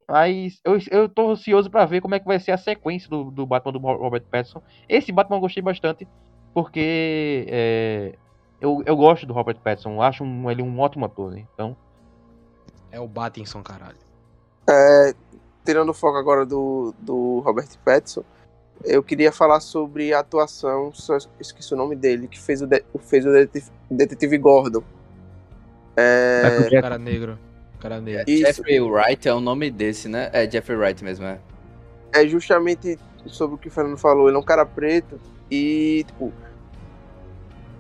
[0.09, 3.31] Mas eu, eu tô ansioso para ver como é que vai ser a sequência do,
[3.31, 4.63] do Batman do Robert Pattinson.
[4.89, 6.07] Esse Batman eu gostei bastante,
[6.53, 8.15] porque é,
[8.61, 11.47] eu, eu gosto do Robert Pattinson, acho um, ele um ótimo ator, né?
[11.55, 11.77] Então.
[12.91, 13.97] É o Battinson, caralho.
[14.69, 15.15] É,
[15.65, 18.25] tirando o foco agora do, do Robert Pattinson,
[18.85, 22.83] eu queria falar sobre a atuação, só esqueci o nome dele, que fez o, de,
[23.01, 24.83] fez o detetive, detetive Gordon.
[25.97, 26.67] É...
[26.67, 27.39] O cara negro.
[27.79, 28.25] cara negro.
[28.27, 28.47] Isso.
[28.47, 30.31] Jeffrey Wright é o nome desse, né?
[30.33, 31.39] É Jeffrey Wright mesmo, é.
[32.13, 34.29] É justamente sobre o que o Fernando falou.
[34.29, 35.21] Ele é um cara preto
[35.51, 36.33] e, tipo,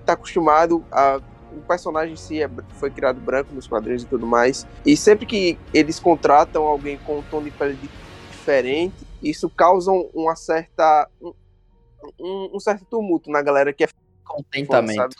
[0.04, 1.20] tá acostumado a
[1.56, 4.66] o personagem em si é, foi criado branco nos quadrinhos e tudo mais.
[4.84, 7.78] E sempre que eles contratam alguém com um tom de pele
[8.30, 11.08] diferente, isso causa uma certa.
[11.20, 11.32] Um,
[12.20, 13.88] um, um certo tumulto na galera que é.
[14.24, 15.16] Contentamento.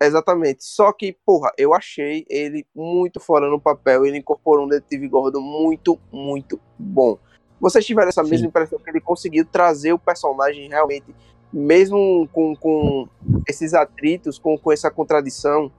[0.00, 0.64] Exatamente.
[0.64, 4.06] Só que, porra, eu achei ele muito fora no papel.
[4.06, 7.18] Ele incorporou um detetive Gordon muito, muito bom.
[7.60, 8.30] Vocês tiveram essa Sim.
[8.30, 11.12] mesma impressão que ele conseguiu trazer o personagem realmente
[11.52, 13.08] mesmo com, com
[13.46, 15.72] esses atritos, com, com essa contradição.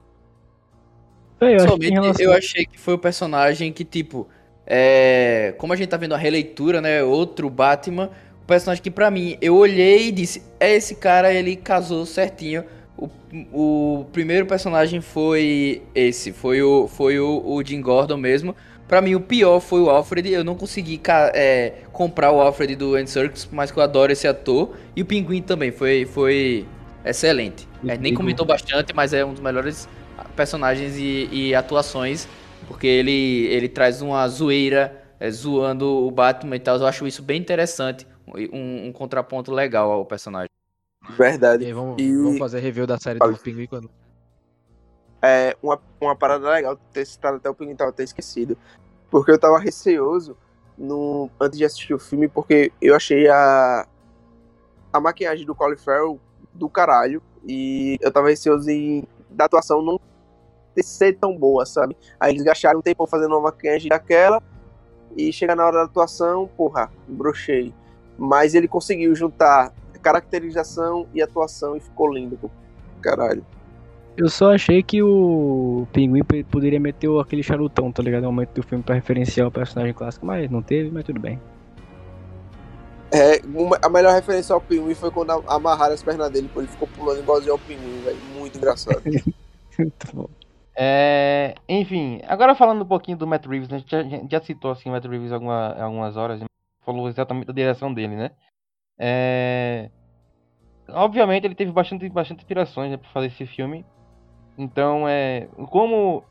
[1.40, 4.28] É, eu, eu achei que foi o personagem que, tipo,
[4.72, 5.54] é...
[5.58, 7.02] como a gente tá vendo a releitura, né?
[7.02, 8.08] Outro Batman,
[8.42, 12.64] o personagem que, para mim, eu olhei e disse: é esse cara, ele casou certinho.
[12.96, 13.08] O,
[13.52, 18.54] o primeiro personagem foi esse, foi o, foi o, o Jim Gordon mesmo.
[18.86, 20.32] Pra mim, o pior foi o Alfred.
[20.32, 21.00] Eu não consegui
[21.32, 24.74] é, comprar o Alfred do Andy Serkis, mas que eu adoro esse ator.
[24.96, 26.66] E o Pinguim também foi, foi
[27.04, 27.68] excelente.
[27.86, 29.88] É, nem comentou bastante, mas é um dos melhores
[30.34, 32.26] personagens e, e atuações.
[32.70, 36.76] Porque ele, ele traz uma zoeira é, zoando o Batman e tal.
[36.76, 38.06] Eu acho isso bem interessante.
[38.28, 40.48] Um, um contraponto legal ao personagem.
[41.18, 41.64] Verdade.
[41.64, 42.16] E aí, vamos, e...
[42.16, 43.90] vamos fazer review da série do Pinguim quando.
[45.20, 48.56] É, uma, uma parada legal ter citado até o Pinguim, tava até esquecido.
[49.10, 50.36] Porque eu tava receoso
[50.78, 53.84] no, antes de assistir o filme, porque eu achei a,
[54.92, 56.20] a maquiagem do Colin Farrell
[56.54, 57.20] do caralho.
[57.44, 60.00] E eu tava receoso em, da atuação não
[60.82, 61.96] ser tão boa, sabe?
[62.18, 64.42] Aí eles gastaram um tempo fazendo uma maquiagem daquela.
[65.16, 67.74] E chega na hora da atuação, porra, brochei.
[68.16, 72.50] Mas ele conseguiu juntar caracterização e atuação e ficou lindo,
[73.00, 73.44] caralho.
[74.16, 78.22] Eu só achei que o Pinguim poderia meter aquele charutão, tá ligado?
[78.22, 81.40] No momento do filme pra referenciar o personagem clássico, mas não teve, mas tudo bem.
[83.12, 83.40] É,
[83.82, 87.20] a melhor referência ao Pinguim foi quando amarraram as pernas dele, pô, ele ficou pulando
[87.20, 88.18] igualzinho ao Pinguim, velho.
[88.38, 89.02] Muito engraçado.
[89.78, 90.28] Muito bom.
[90.76, 93.76] É, enfim, agora falando um pouquinho do Matt Reeves, né?
[93.76, 96.40] a gente já, já citou assim, o Matt Reeves alguma, algumas horas,
[96.84, 98.30] falou exatamente da direção dele, né?
[98.98, 99.90] É,
[100.88, 103.84] obviamente ele teve bastante, bastante inspirações né, para fazer esse filme.
[104.58, 106.24] Então, é, como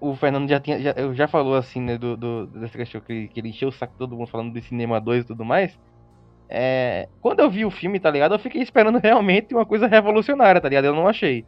[0.00, 3.40] o Fernando já tinha, já, já falou assim, né, do, do, dessa questão que, que
[3.40, 5.78] ele encheu o saco todo mundo falando de cinema 2 e tudo mais.
[6.48, 8.34] É, quando eu vi o filme, tá ligado?
[8.34, 10.86] Eu fiquei esperando realmente uma coisa revolucionária, tá ligado?
[10.86, 11.44] Eu não achei.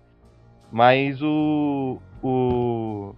[0.71, 1.99] Mas o.
[2.23, 3.15] o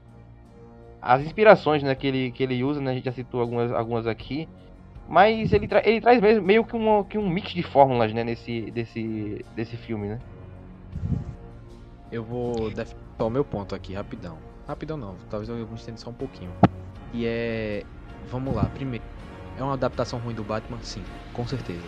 [1.02, 2.90] as inspirações né, que, ele, que ele usa, né?
[2.90, 4.48] A gente já citou algumas, algumas aqui.
[5.08, 8.70] Mas ele, tra ele traz meio que um, que um mix de fórmulas, né, nesse,
[8.70, 10.20] desse, desse filme, né?
[12.12, 14.38] Eu vou definir o meu ponto aqui, rapidão.
[14.68, 16.52] Rapidão não, talvez eu me estenda só um pouquinho.
[17.12, 17.82] E é.
[18.30, 19.04] Vamos lá, primeiro.
[19.58, 20.78] É uma adaptação ruim do Batman?
[20.82, 21.84] Sim, com certeza.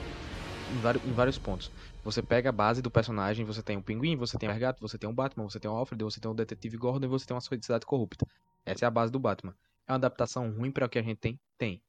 [0.72, 1.70] Em vários, em vários pontos.
[2.04, 4.98] Você pega a base do personagem, você tem um pinguim, você tem o Argato, você
[4.98, 7.34] tem um Batman, você tem o Alfred, você tem o Detetive Gordon e você tem
[7.34, 8.26] uma sociedade corrupta.
[8.66, 9.54] Essa é a base do Batman.
[9.86, 11.38] É uma adaptação ruim para o que a gente tem?
[11.56, 11.80] Tem.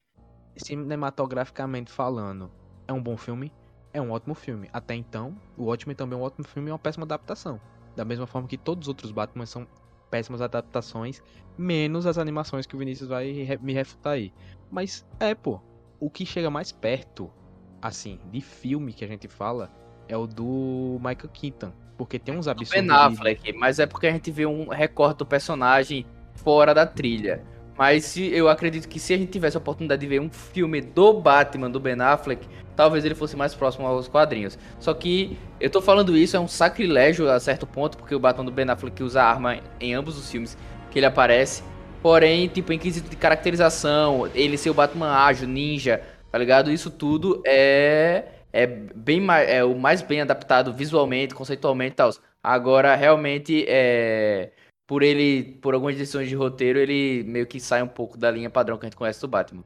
[0.56, 2.52] Cinematograficamente falando,
[2.88, 3.52] é um bom filme?
[3.92, 4.70] É um ótimo filme.
[4.72, 7.60] Até então, o Watchmen também é um ótimo filme e é uma péssima adaptação.
[7.96, 9.68] Da mesma forma que todos os outros Batman são
[10.12, 11.24] péssimas adaptações,
[11.58, 14.32] menos as animações que o Vinícius vai me refutar aí.
[14.70, 15.60] Mas é, pô,
[16.00, 17.32] o que chega mais perto,
[17.82, 19.72] assim, de filme que a gente fala
[20.08, 22.82] é o do Michael Keaton, porque tem uns absurdos.
[22.82, 27.44] Ben Affleck, mas é porque a gente vê um recorte do personagem fora da trilha.
[27.78, 30.80] Mas se, eu acredito que se a gente tivesse a oportunidade de ver um filme
[30.80, 34.58] do Batman, do Ben Affleck, talvez ele fosse mais próximo aos quadrinhos.
[34.80, 38.46] Só que eu tô falando isso, é um sacrilégio a certo ponto, porque o Batman
[38.46, 40.58] do Ben Affleck usa arma em ambos os filmes
[40.92, 41.64] que ele aparece.
[42.02, 46.02] Porém, tipo, em quesito de caracterização, ele ser o Batman ágil, ninja,
[46.32, 46.72] tá ligado?
[46.72, 48.24] Isso tudo é
[48.54, 52.12] é bem mais, é o mais bem adaptado visualmente, conceitualmente e tal.
[52.42, 54.52] Agora, realmente, é
[54.86, 58.50] por ele, por algumas decisões de roteiro, ele meio que sai um pouco da linha
[58.50, 59.64] padrão que a gente conhece do Batman.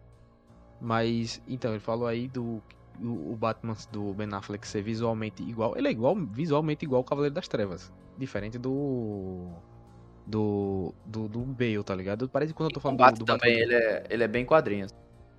[0.80, 2.64] Mas, então, ele falou aí do
[3.02, 5.78] o, Batman do Ben Affleck ser visualmente igual.
[5.78, 7.92] Ele é igual, visualmente igual ao Cavaleiro das Trevas.
[8.18, 9.50] Diferente do.
[10.26, 10.94] Do.
[11.06, 12.30] Do, do Bale, tá ligado?
[12.30, 13.64] Parece que quando eu tô falando do, do também, Batman.
[13.64, 14.94] Ele é, ele é bem quadrinhos.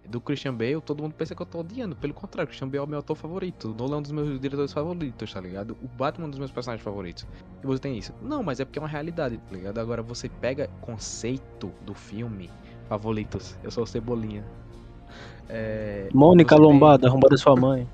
[0.09, 1.95] Do Christian Bale, todo mundo pensa que eu tô odiando.
[1.95, 3.71] Pelo contrário, Christian Bale é o meu autor favorito.
[3.71, 5.77] O Nolan é um dos meus diretores favoritos, tá ligado?
[5.83, 7.27] O Batman é um dos meus personagens favoritos.
[7.63, 8.15] E você tem isso.
[8.23, 9.79] Não, mas é porque é uma realidade, tá ligado?
[9.79, 12.51] Agora você pega conceito do filme
[12.89, 13.55] favoritos.
[13.63, 14.45] Eu sou o Cebolinha.
[15.49, 17.09] É, Mônica Lombada, tem...
[17.09, 17.87] arrombada sua mãe.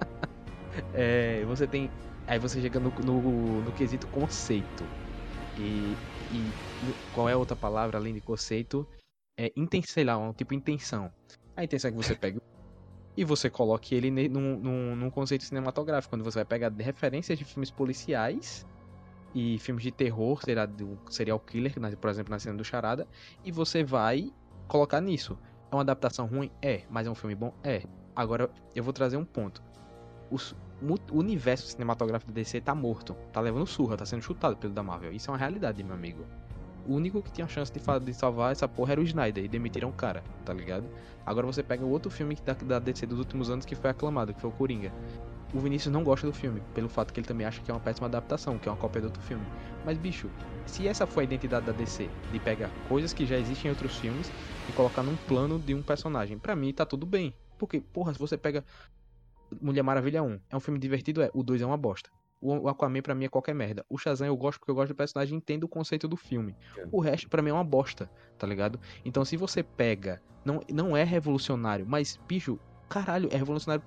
[0.92, 1.90] é, você tem.
[2.26, 4.84] Aí você chega no, no, no quesito conceito.
[5.58, 5.94] E,
[6.30, 6.50] e,
[7.14, 8.86] qual é a outra palavra além de conceito?
[9.46, 11.10] É sei lá, um tipo de intenção.
[11.56, 12.40] A intenção é que você pega
[13.16, 17.44] e você coloque ele num, num, num, conceito cinematográfico, quando você vai pegar referências de
[17.44, 18.66] filmes policiais
[19.34, 23.06] e filmes de terror, será do serial killer, por exemplo, na cena do Charada,
[23.44, 24.32] e você vai
[24.68, 25.38] colocar nisso.
[25.70, 26.50] É uma adaptação ruim?
[26.60, 26.82] É.
[26.90, 27.52] Mas é um filme bom?
[27.62, 27.82] É.
[28.14, 29.62] Agora, eu vou trazer um ponto.
[30.30, 30.36] O,
[31.10, 33.14] o universo cinematográfico da DC tá morto.
[33.32, 35.12] Tá levando surra, tá sendo chutado pelo da Marvel.
[35.12, 36.26] Isso é uma realidade, meu amigo.
[36.86, 39.44] O único que tinha chance de, de salvar essa porra era o Snyder.
[39.44, 40.84] E demitiram o cara, tá ligado?
[41.24, 44.34] Agora você pega o outro filme da, da DC dos últimos anos que foi aclamado,
[44.34, 44.92] que foi o Coringa
[45.54, 47.80] o Vinícius não gosta do filme, pelo fato que ele também acha que é uma
[47.80, 49.44] péssima adaptação, que é uma cópia do outro filme.
[49.84, 50.30] Mas, bicho,
[50.66, 53.96] se essa foi a identidade da DC, de pegar coisas que já existem em outros
[53.98, 54.30] filmes
[54.68, 57.34] e colocar num plano de um personagem, para mim tá tudo bem.
[57.58, 58.64] Porque, porra, se você pega
[59.60, 61.30] Mulher Maravilha 1, é um filme divertido, é.
[61.34, 62.10] O 2 é uma bosta.
[62.42, 63.86] O Aquaman pra mim é qualquer merda.
[63.88, 66.56] O Shazam eu gosto porque eu gosto do personagem e entendo o conceito do filme.
[66.90, 68.80] O resto para mim é uma bosta, tá ligado?
[69.04, 73.84] Então se você pega, não, não é revolucionário, mas, bicho, caralho, é revolucionário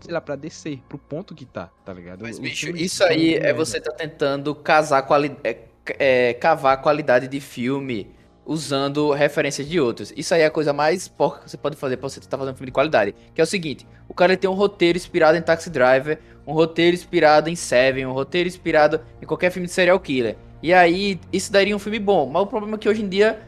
[0.00, 2.22] sei lá, pra descer pro ponto que tá, tá ligado?
[2.22, 5.58] Mas, bicho, isso aí é você tá tentando casar quali é,
[5.98, 8.10] é, cavar a qualidade de filme
[8.44, 10.12] usando referências de outros.
[10.16, 12.50] Isso aí é a coisa mais porca que você pode fazer pra você tentar fazer
[12.50, 13.14] um filme de qualidade.
[13.34, 16.94] Que é o seguinte, o cara tem um roteiro inspirado em Taxi Driver, um roteiro
[16.94, 20.36] inspirado em Seven, um roteiro inspirado em qualquer filme de serial killer.
[20.62, 22.26] E aí, isso daria um filme bom.
[22.26, 23.40] Mas o problema é que hoje em dia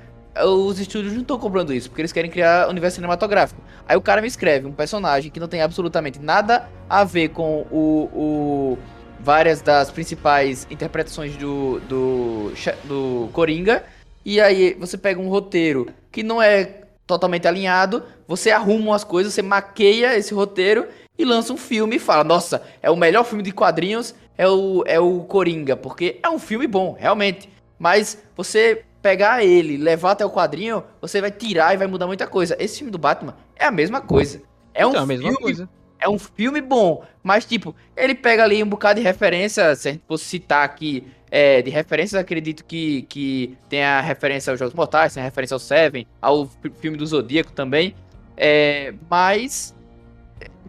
[0.42, 3.60] os estúdios não estão comprando isso, porque eles querem criar universo cinematográfico.
[3.86, 7.66] Aí o cara me escreve um personagem que não tem absolutamente nada a ver com
[7.70, 8.78] o, o
[9.20, 12.52] várias das principais interpretações do, do,
[12.84, 13.84] do Coringa.
[14.24, 19.34] E aí você pega um roteiro que não é totalmente alinhado, você arruma as coisas,
[19.34, 23.42] você maqueia esse roteiro e lança um filme e fala: Nossa, é o melhor filme
[23.42, 27.48] de quadrinhos, é o, é o Coringa, porque é um filme bom, realmente.
[27.78, 32.26] Mas você pegar ele, levar até o quadrinho, você vai tirar e vai mudar muita
[32.26, 32.56] coisa.
[32.58, 34.40] Esse filme do Batman é a mesma coisa.
[34.72, 35.68] É um então, filme, a mesma coisa.
[36.00, 39.92] É um filme bom, mas tipo, ele pega ali um bocado de referência, se a
[39.92, 41.06] gente fosse citar aqui,
[41.36, 45.56] é, de referências, acredito que, que tem a referência aos Jogos Mortais, tem a referência
[45.56, 47.92] ao Seven, ao filme do Zodíaco também,
[48.36, 49.74] é, mas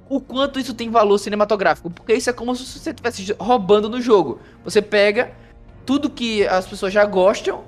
[0.10, 4.02] o quanto isso tem valor cinematográfico, porque isso é como se você estivesse roubando no
[4.02, 4.40] jogo.
[4.64, 5.34] Você pega
[5.86, 7.64] tudo que as pessoas já gostam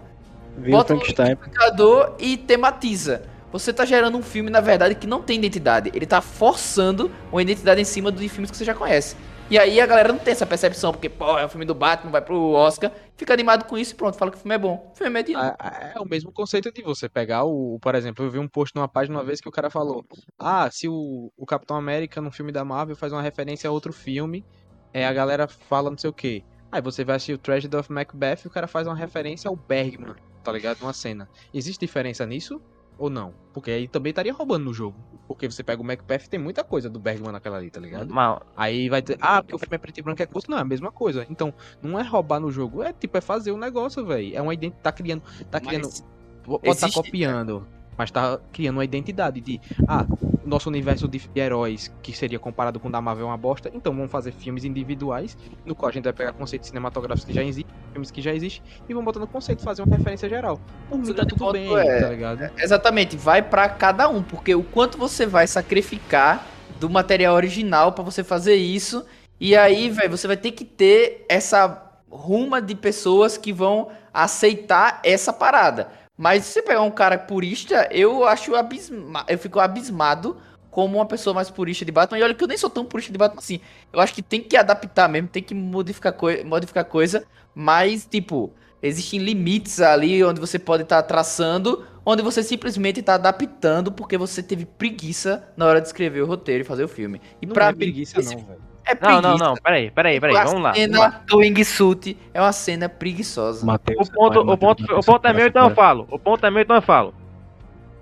[0.67, 3.21] bota no liquidificador e tematiza.
[3.51, 5.91] Você tá gerando um filme, na verdade, que não tem identidade.
[5.93, 9.15] Ele tá forçando uma identidade em cima de filmes que você já conhece.
[9.49, 12.11] E aí a galera não tem essa percepção, porque, pô, é o filme do Batman,
[12.11, 14.91] vai pro Oscar, fica animado com isso e pronto, fala que o filme é bom.
[14.93, 15.55] O filme é mediano.
[15.61, 18.75] É, é o mesmo conceito de você pegar o, por exemplo, eu vi um post
[18.75, 20.05] numa página uma vez que o cara falou:
[20.37, 23.93] Ah, se o, o Capitão América no filme da Marvel faz uma referência a outro
[23.93, 24.45] filme,
[24.93, 26.43] é, a galera fala não sei o quê.
[26.69, 29.55] Aí você vai assistir o Tragedy of Macbeth e o cara faz uma referência ao
[29.55, 30.15] Bergman
[30.47, 30.81] tá ligado?
[30.81, 31.27] Uma cena.
[31.53, 32.61] Existe diferença nisso?
[32.97, 33.33] Ou não?
[33.53, 34.97] Porque aí também estaria roubando no jogo.
[35.27, 38.13] Porque você pega o Macbeth tem muita coisa do Bergman naquela ali, tá ligado?
[38.13, 38.45] Mal.
[38.55, 39.17] Aí vai ter.
[39.21, 40.49] Ah, porque o filme é preto e branco é curto.
[40.49, 41.25] Não, é a mesma coisa.
[41.29, 42.81] Então, não é roubar no jogo.
[42.81, 44.35] É tipo, é fazer o negócio, velho.
[44.35, 44.83] É uma identidade.
[44.83, 45.23] Tá criando.
[45.51, 45.87] Tá criando.
[45.87, 46.01] Mas
[46.45, 47.67] pode estar tá copiando
[47.97, 50.05] mas tá criando uma identidade de ah,
[50.45, 53.93] nosso universo de heróis que seria comparado com o da Marvel é uma bosta, então
[53.93, 57.75] vamos fazer filmes individuais no qual a gente vai pegar conceitos cinematográficos que já existem,
[57.91, 60.59] filmes que já existem e vamos botar no conceito fazer uma referência geral.
[60.89, 62.43] Por mim tá tudo bem, é, tá ligado?
[62.43, 66.45] É, exatamente, vai para cada um, porque o quanto você vai sacrificar
[66.79, 69.05] do material original para você fazer isso,
[69.39, 74.99] e aí, velho, você vai ter que ter essa ruma de pessoas que vão aceitar
[75.03, 75.89] essa parada.
[76.17, 79.23] Mas se você pegar um cara purista, eu acho abisma...
[79.27, 80.35] eu fico abismado
[80.71, 82.17] como uma pessoa mais purista de Batman.
[82.17, 83.59] E olha que eu nem sou tão purista de Batman assim.
[83.93, 87.23] Eu acho que tem que adaptar mesmo, tem que modificar, coi modificar coisa.
[87.53, 88.51] Mas, tipo,
[88.81, 94.17] existem limites ali onde você pode estar tá traçando, onde você simplesmente está adaptando porque
[94.17, 97.21] você teve preguiça na hora de escrever o roteiro e fazer o filme.
[97.41, 98.35] E não pra é preguiça, esse...
[98.35, 98.66] não, velho.
[98.87, 99.21] É preguiça.
[99.21, 100.71] Não, não, não, peraí, peraí, peraí, vamos lá.
[100.71, 103.65] A cena do wingsuit é uma cena preguiçosa.
[103.65, 106.07] Mateus, o ponto, o ponto, o ponto é meu, então eu falo.
[106.09, 107.13] O ponto é meu, então eu falo.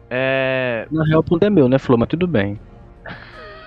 [0.09, 0.87] É...
[0.91, 1.97] Na real, o ponto é meu, né, Flor?
[1.97, 2.59] Mas tudo bem.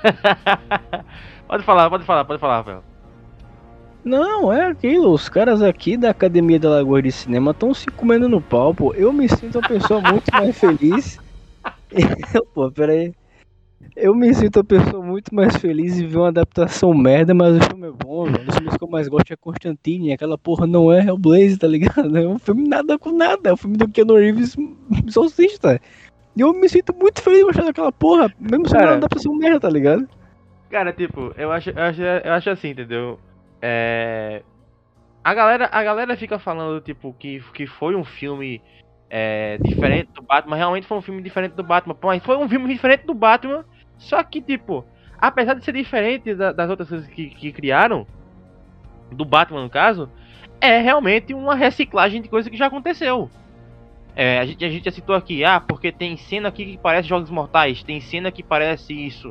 [1.49, 2.85] pode falar, pode falar, pode falar, Rafael.
[4.05, 5.12] Não, é aquilo.
[5.12, 8.95] Os caras aqui da Academia da Lagoa de Cinema estão se comendo no pau, pô.
[8.95, 11.19] Eu me sinto uma pessoa muito mais feliz.
[12.55, 13.12] pô, peraí.
[14.01, 17.65] Eu me sinto uma pessoa muito mais feliz em ver uma adaptação merda, mas o
[17.65, 18.49] filme é bom, velho.
[18.49, 22.07] Os filmes que eu mais gosto é Constantine, aquela porra não é Hellblaze, tá ligado?
[22.17, 24.57] É um filme nada com nada, é um filme do Keanu Reeves
[25.09, 25.81] salsista.
[26.37, 29.69] E eu me sinto muito feliz gostando daquela porra, mesmo sendo uma adaptação merda, tá
[29.69, 30.09] ligado?
[30.71, 33.19] Cara, tipo, eu acho, eu acho, eu acho assim, entendeu?
[33.61, 34.43] É...
[35.25, 38.63] A galera, a galera fica falando, tipo, que, que foi um filme
[39.11, 40.57] é, diferente do Batman.
[40.57, 41.95] Realmente foi um filme diferente do Batman.
[41.95, 43.65] Pô, mas foi um filme diferente do Batman.
[43.99, 44.85] Só que, tipo,
[45.19, 48.07] apesar de ser diferente da, das outras coisas que, que criaram,
[49.11, 50.09] do Batman no caso,
[50.61, 53.31] é realmente uma reciclagem de coisa que já aconteceu.
[54.15, 57.09] É, a, gente, a gente já citou aqui, ah, porque tem cena aqui que parece
[57.09, 59.31] Jogos Mortais, tem cena que parece isso.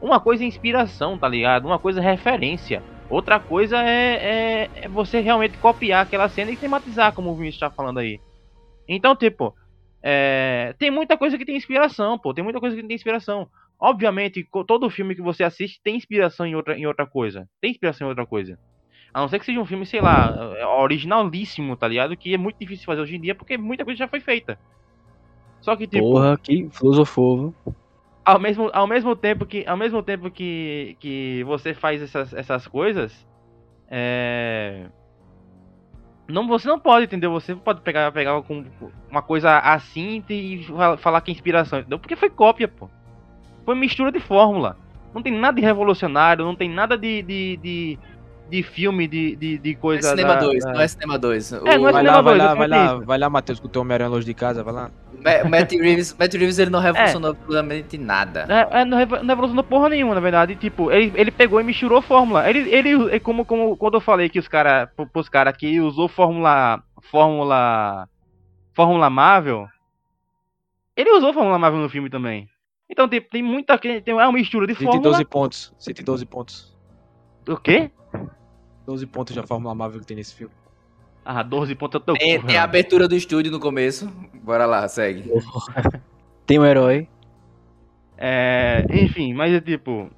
[0.00, 1.66] Uma coisa é inspiração, tá ligado?
[1.66, 2.82] Uma coisa é referência.
[3.08, 7.56] Outra coisa é, é, é, você realmente copiar aquela cena e tematizar, como o Vinícius
[7.56, 8.20] está falando aí.
[8.86, 9.54] Então, tipo,
[10.02, 12.34] é, tem muita coisa que tem inspiração, pô.
[12.34, 13.48] Tem muita coisa que tem inspiração.
[13.78, 17.48] Obviamente, todo filme que você assiste tem inspiração em outra, em outra coisa.
[17.60, 18.58] Tem inspiração em outra coisa.
[19.12, 20.34] A não ser que seja um filme, sei lá,
[20.78, 22.16] originalíssimo, tá ligado?
[22.16, 24.58] Que é muito difícil fazer hoje em dia porque muita coisa já foi feita.
[25.60, 26.12] Só que, tipo.
[26.12, 27.54] Porra, que filosofou,
[28.26, 32.66] ao mesmo, ao mesmo tempo que ao mesmo tempo que, que você faz essas, essas
[32.66, 33.24] coisas
[33.88, 34.86] é...
[36.26, 38.64] não você não pode entender você pode pegar pegar com
[39.08, 40.66] uma coisa assim e
[40.98, 42.00] falar que é inspiração entendeu?
[42.00, 42.90] porque foi cópia pô
[43.66, 44.78] foi mistura de fórmula
[45.12, 47.98] não tem nada de revolucionário não tem nada de, de, de
[48.48, 50.08] de filme, de, de, de coisa.
[50.08, 50.72] É Cinema 2, da...
[50.72, 51.52] não é Cinema 2.
[51.52, 52.24] É, não é vai Cinema lá, 2.
[52.24, 54.72] Vai lá, vai lá, vai lá, Matheus, com o teu Homem-Aranha longe de casa, vai
[54.72, 54.90] lá.
[55.48, 57.32] Matt Reeves, Matt Reeves ele não revolucionou é.
[57.32, 58.46] absolutamente nada.
[58.48, 60.54] É, é, não revolucionou porra nenhuma, na verdade.
[60.54, 62.48] Tipo, ele, ele pegou e misturou fórmula.
[62.48, 66.82] Ele, ele como, como quando eu falei que os caras, pros caras que usou fórmula.
[67.10, 68.08] Fórmula.
[68.74, 69.66] Fórmula Marvel.
[70.96, 72.48] Ele usou Fórmula Marvel no filme também.
[72.88, 73.76] Então tem, tem muita.
[73.78, 74.94] Tem, é uma mistura de fórmula.
[74.94, 75.74] 112 pontos.
[75.78, 76.76] 112 pontos.
[77.48, 77.90] O quê?
[78.86, 80.54] 12 pontos da Fórmula Marvel que tem nesse filme.
[81.24, 84.08] Ah, 12 pontos eu tô Tem, tem a abertura do estúdio no começo.
[84.42, 85.24] Bora lá, segue.
[86.46, 87.08] tem um herói.
[88.16, 90.08] É, enfim, mas é tipo.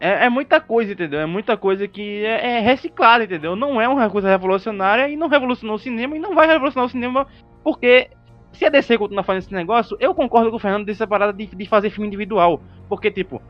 [0.00, 1.20] É, é, muita coisa, entendeu?
[1.20, 3.54] É muita coisa que é, é reciclada, entendeu?
[3.54, 6.90] Não é uma coisa revolucionária e não revolucionou o cinema e não vai revolucionar o
[6.90, 7.26] cinema
[7.62, 8.10] porque
[8.56, 11.46] se a DC continuar fazendo esse negócio, eu concordo com o Fernando dessa parada de,
[11.46, 12.60] de fazer filme individual.
[12.88, 13.40] Porque, tipo,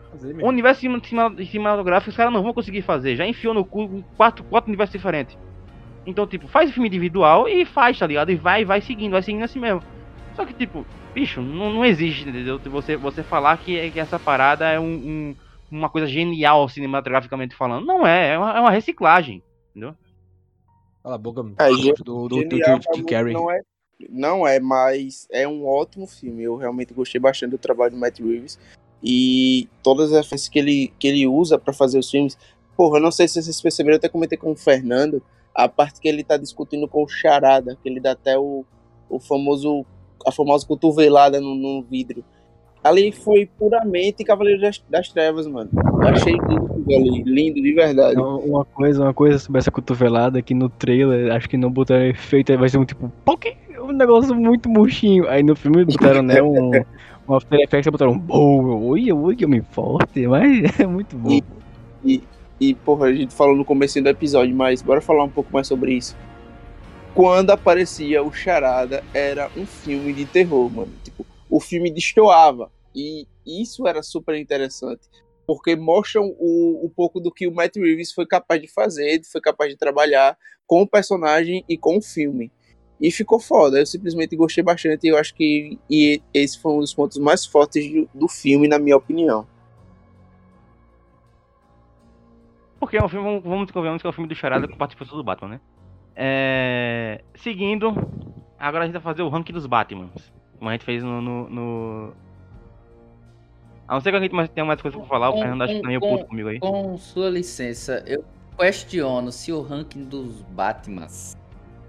[0.43, 3.17] o universo cinematográfico os caras não vão conseguir fazer.
[3.17, 5.39] Já enfiou no cu quatro, quatro universos diferentes.
[6.05, 8.31] Então, tipo, faz o filme individual e faz, tá ligado?
[8.31, 9.83] E vai, vai seguindo, vai seguindo assim mesmo.
[10.35, 12.59] Só que, tipo, bicho, não, não existe, entendeu?
[12.59, 15.37] Você, você falar que, que essa parada é um, um,
[15.71, 17.87] uma coisa genial cinematograficamente falando.
[17.87, 19.95] Não é, é uma, é uma reciclagem, entendeu?
[21.03, 22.57] Cala a boca é, do, do, do, do
[22.95, 23.33] Jim Carrey.
[23.33, 23.61] Não é,
[24.11, 26.43] não é, mas é um ótimo filme.
[26.43, 28.59] Eu realmente gostei bastante do trabalho do Matt Reeves.
[29.03, 32.37] E todas as referências que ele, que ele usa para fazer os filmes.
[32.77, 35.23] Porra, eu não sei se vocês perceberam, eu até comentei com o Fernando.
[35.55, 38.65] A parte que ele tá discutindo com o Charada, que ele dá até o,
[39.09, 39.87] o famoso.
[40.27, 42.25] a famosa cotovelada no, no vidro.
[42.87, 45.71] Ali foi puramente Cavaleiro das, das Trevas, mano.
[45.75, 48.17] Eu achei lindo ali, lindo de verdade.
[48.17, 52.57] Uma coisa, uma coisa sobre essa cotovelada que no trailer, acho que não botaram efeito,
[52.57, 53.11] vai ser um tipo,
[53.83, 55.29] um negócio muito murchinho.
[55.29, 56.71] Aí no filme botaram, né, um,
[57.29, 61.31] um After Effects, botaram um boom, oi, oi, que homem forte, mas é muito bom.
[61.31, 61.43] E,
[62.05, 62.23] e,
[62.61, 65.67] e, porra, a gente falou no começo do episódio, mas bora falar um pouco mais
[65.67, 66.17] sobre isso.
[67.15, 70.93] Quando aparecia o Charada, era um filme de terror, mano.
[71.03, 72.71] Tipo, o filme destoava.
[72.97, 75.07] E isso era super interessante.
[75.47, 79.41] Porque mostram o, um pouco do que o Matt Reeves foi capaz de fazer, foi
[79.41, 80.37] capaz de trabalhar
[80.67, 82.51] com o personagem e com o filme.
[83.01, 83.79] E ficou foda.
[83.79, 85.07] Eu simplesmente gostei bastante.
[85.07, 88.67] E eu acho que e esse foi um dos pontos mais fortes do, do filme,
[88.67, 89.47] na minha opinião.
[92.81, 95.25] Porque é um filme, vamos convenhamos que é um filme do Charada com participação do
[95.25, 95.61] Batman, né?
[96.15, 97.23] É...
[97.35, 97.93] Seguindo,
[98.59, 100.33] agora a gente vai fazer o ranking dos Batmans.
[100.59, 101.21] Como a gente fez no.
[101.21, 102.26] no, no...
[103.89, 105.75] A não ser que a gente mais, tenha mais coisa pra falar, o Fernando acho
[105.75, 106.59] que tá meio puto comigo aí.
[106.59, 108.25] Com sua licença, eu
[108.59, 111.37] questiono se o ranking dos Batmans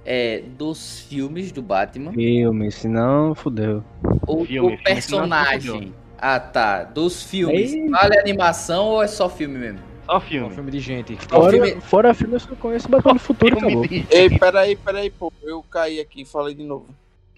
[0.08, 2.14] é, dos filmes do Batman.
[2.14, 3.84] Filme, senão fudeu.
[4.26, 5.94] Ou filme, do personagem.
[6.18, 6.86] ah, tá.
[6.86, 7.74] Dos filmes.
[7.74, 7.90] Ei.
[7.90, 9.80] Vale animação ou é só filme mesmo?
[10.06, 10.48] Só filme.
[10.48, 11.18] Só filme de gente.
[11.18, 11.82] Fora, filme...
[11.82, 13.86] fora filme eu só conheço Batman no Futuro, acabou.
[14.10, 15.32] Ei, peraí, peraí, pô.
[15.44, 16.88] Eu caí aqui, falei de novo.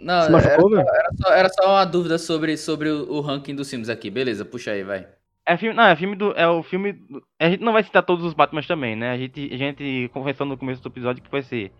[0.02, 0.96] Não, Se machucou, era, velho?
[0.96, 4.10] era só, era só uma dúvida sobre, sobre o, o ranking dos filmes aqui.
[4.10, 5.08] Beleza, puxa aí, vai.
[5.46, 6.32] É filme, não, é filme do.
[6.34, 6.94] É o filme.
[6.94, 9.12] do- A gente não vai citar todos os Batmans também, né?
[9.12, 11.72] A gente, a gente conversou no começo do episódio que vai ser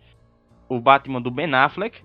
[0.68, 1.98] o Batman do Ben Affleck,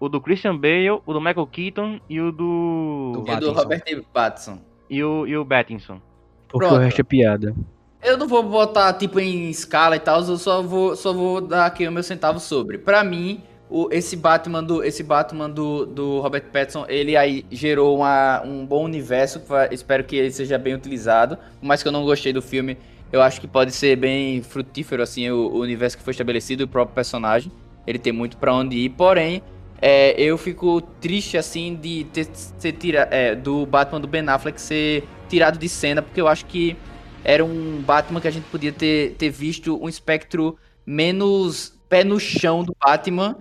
[0.00, 3.12] o do Christian Bale, o do Michael Keaton e o do.
[3.24, 3.52] Do E do.
[3.52, 4.58] Robert Pattinson.
[4.90, 6.00] E o, e o Pattinson.
[6.48, 6.80] Porque Pronto.
[6.80, 7.54] o resto é piada.
[8.02, 11.66] Eu não vou botar, tipo, em escala e tal, eu só vou, só vou dar
[11.66, 12.78] aqui o meu centavo sobre.
[12.78, 17.96] Pra mim, o, esse Batman, do, esse Batman do, do Robert Pattinson, ele aí gerou
[17.96, 21.36] uma, um bom universo, espero que ele seja bem utilizado.
[21.60, 22.78] Por mais que eu não gostei do filme,
[23.12, 26.68] eu acho que pode ser bem frutífero, assim, o, o universo que foi estabelecido, o
[26.68, 27.50] próprio personagem.
[27.86, 29.42] Ele tem muito pra onde ir, porém...
[29.80, 34.60] é, eu fico triste, assim, de ter, ser tira, é, do Batman do Ben Affleck
[34.60, 36.76] ser tirado de cena, porque eu acho que
[37.22, 40.56] era um Batman que a gente podia ter, ter visto um espectro
[40.86, 43.36] menos pé no chão do Batman,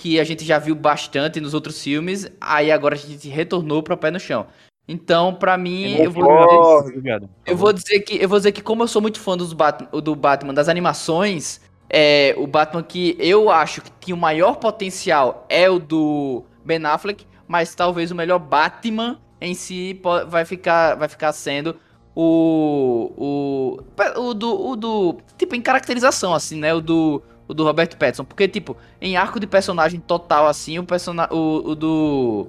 [0.00, 3.94] que a gente já viu bastante nos outros filmes, aí agora a gente retornou para
[3.98, 4.46] pé no chão.
[4.88, 6.88] Então, pra mim, eu vou, Concordo.
[6.88, 7.28] Obrigado.
[7.44, 9.54] eu vou dizer que eu vou dizer que como eu sou muito fã dos
[10.02, 11.60] do Batman das animações,
[11.90, 16.82] é o Batman que eu acho que tinha o maior potencial é o do Ben
[16.86, 21.76] Affleck, mas talvez o melhor Batman em si vai ficar vai ficar sendo
[22.16, 23.78] o o
[24.16, 28.24] o do, o do tipo em caracterização assim, né, o do o do Robert Pattinson,
[28.24, 32.48] porque tipo, em arco de personagem total assim, o persona o, o do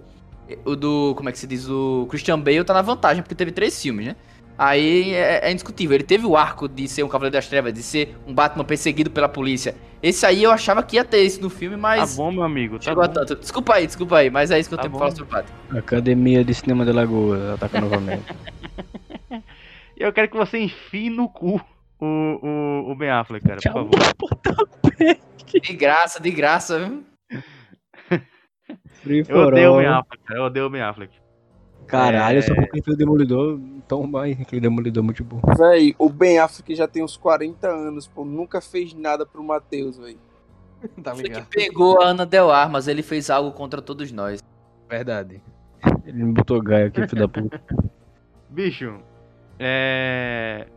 [0.65, 3.51] o do, como é que se diz, o Christian Bale tá na vantagem, porque teve
[3.51, 4.15] três filmes, né?
[4.57, 5.95] Aí é, é indiscutível.
[5.95, 9.09] Ele teve o arco de ser um Cavaleiro das Trevas, de ser um Batman perseguido
[9.09, 9.75] pela polícia.
[10.03, 12.77] Esse aí eu achava que ia ter isso no filme, Tá mas bom, meu amigo.
[12.77, 13.13] Tá chegou a bom.
[13.13, 13.35] tanto.
[13.37, 14.99] Desculpa aí, desculpa aí, mas é isso que eu Tá tenho bom.
[14.99, 15.79] pra falar sobre o Batman.
[15.79, 18.23] Academia de Cinema de Lagoa ataca novamente.
[19.97, 21.61] Eu quero que você enfie no cu
[22.01, 22.05] o,
[22.87, 23.91] o, o Ben Affleck, cara, por favor.
[25.61, 27.03] De graça, de graça, viu?
[29.27, 29.87] Eu odeio o Ben.
[29.87, 30.39] Affleck, cara.
[30.39, 31.13] Eu odeio o Ben Affleck.
[31.87, 32.41] Caralho, É.
[32.41, 33.59] só porque foi o Demolidor.
[33.59, 35.41] Então vai, aquele Demolidor muito bom.
[35.57, 38.23] Véi, o Ben Affleck já tem uns 40 anos, pô.
[38.23, 40.17] Nunca fez nada pro Matheus, véi.
[41.03, 44.41] Tá Você que pegou a Ana Del Armas, ele fez algo contra todos nós.
[44.89, 45.41] Verdade.
[46.05, 47.61] Ele me botou gaia aqui, filho da puta.
[48.49, 48.99] Bicho,
[49.59, 50.67] é.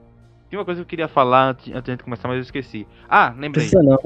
[0.54, 2.86] Tem uma coisa que eu queria falar antes, antes de gente começar, mas eu esqueci.
[3.08, 3.66] Ah, lembrei.
[3.68, 3.98] Precisa não.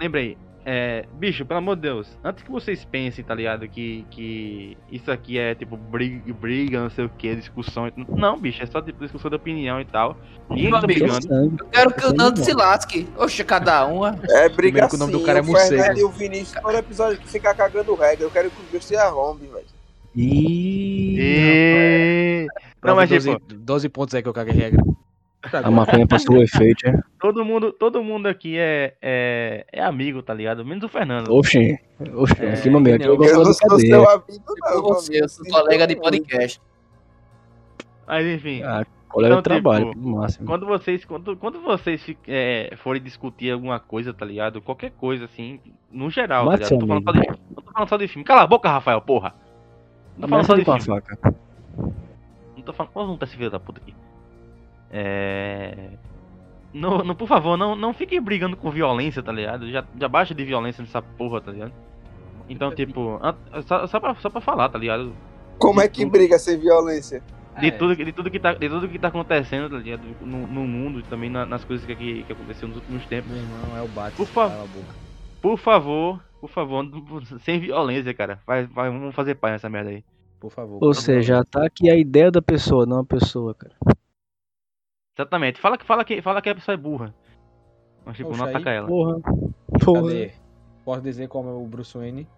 [0.00, 0.36] Lembrei.
[0.66, 3.68] É, bicho, pelo amor de Deus, antes que vocês pensem, tá ligado?
[3.68, 7.86] Que, que isso aqui é tipo briga, briga não sei o que, discussão.
[7.86, 10.16] e- Não, bicho, é só tipo, discussão de opinião e tal.
[10.50, 11.56] Ninguém Meu tá amigo, brigando.
[11.60, 13.06] Eu quero que o Nando se lasque.
[13.16, 14.18] Oxe, cada uma.
[14.30, 15.98] É briga Primeiro que o nome do cara é o Fernando morcego.
[16.00, 18.24] e o Vinícius, todo episódio que fica cagando regra.
[18.24, 19.64] Eu quero que o bicho se arrombe, velho.
[20.16, 22.46] Ih, E...
[22.82, 24.82] Não, mas 12, tipo, 12 pontos aí que eu caguei regra.
[25.52, 27.00] A maconha passou o efeito, é?
[27.20, 30.64] todo mundo, todo mundo aqui é, é, é amigo, tá ligado?
[30.64, 31.28] Menos o Fernando.
[31.32, 31.78] Oxi,
[32.14, 33.02] oxi, É, aqui momento.
[33.02, 34.82] eu Eu gosto Eu de não sou seu amigo, não.
[34.82, 36.60] Você, eu sou colega de podcast.
[38.06, 40.46] Mas enfim, Ah, colega Então, de trabalho, tipo, no máximo.
[40.46, 44.60] quando vocês, quando, quando vocês é, forem discutir alguma coisa, tá ligado?
[44.60, 45.60] Qualquer coisa, assim,
[45.90, 46.80] no geral, tá Mate ligado?
[46.80, 48.24] tô, falando só de, não tô falando só de filme.
[48.24, 49.34] Cala a boca, Rafael, porra!
[50.16, 50.80] Não tô falando só de filme.
[50.80, 51.34] faca.
[52.56, 52.92] Não tô falando.
[52.94, 53.94] Vamos tá esse filho da puta aqui.
[54.90, 55.90] É.
[56.72, 59.70] Não, não, por favor, não, não fiquem brigando com violência, tá ligado?
[59.70, 61.72] Já, já baixa de violência nessa porra, tá ligado?
[62.48, 63.20] Então, tipo,
[63.66, 65.12] só, só, pra, só pra falar, tá ligado?
[65.58, 67.22] Como é que briga sem violência?
[67.60, 67.70] De, É.
[67.70, 70.02] tudo, de, tudo que tá, de tudo que tá acontecendo, tá ligado?
[70.20, 73.30] No, no mundo e também na- nas coisas que, que, que aconteceu nos últimos tempos.
[73.30, 74.16] Meu irmão é o Batman.
[74.16, 74.50] Por favor.
[74.50, 74.94] Cala a boca.
[75.40, 76.86] Por favor, por favor,
[77.40, 78.40] sem violência, cara.
[78.44, 80.02] Vai, vai, vamos fazer paz nessa merda aí.
[80.40, 80.78] Por favor.
[80.82, 83.74] Ou seja, ataque a ideia da pessoa, não a pessoa, cara.
[85.16, 85.60] Exatamente.
[85.60, 87.14] Fala, que- fala, que, fala que a pessoa é burra.
[88.04, 88.86] Mas, tipo, Poxa, não aí, ataca ela.
[88.88, 89.20] Porra.
[89.84, 90.02] Porra.
[90.02, 90.32] Cadê?
[90.84, 92.28] Posso dizer como é o Bruce Wayne?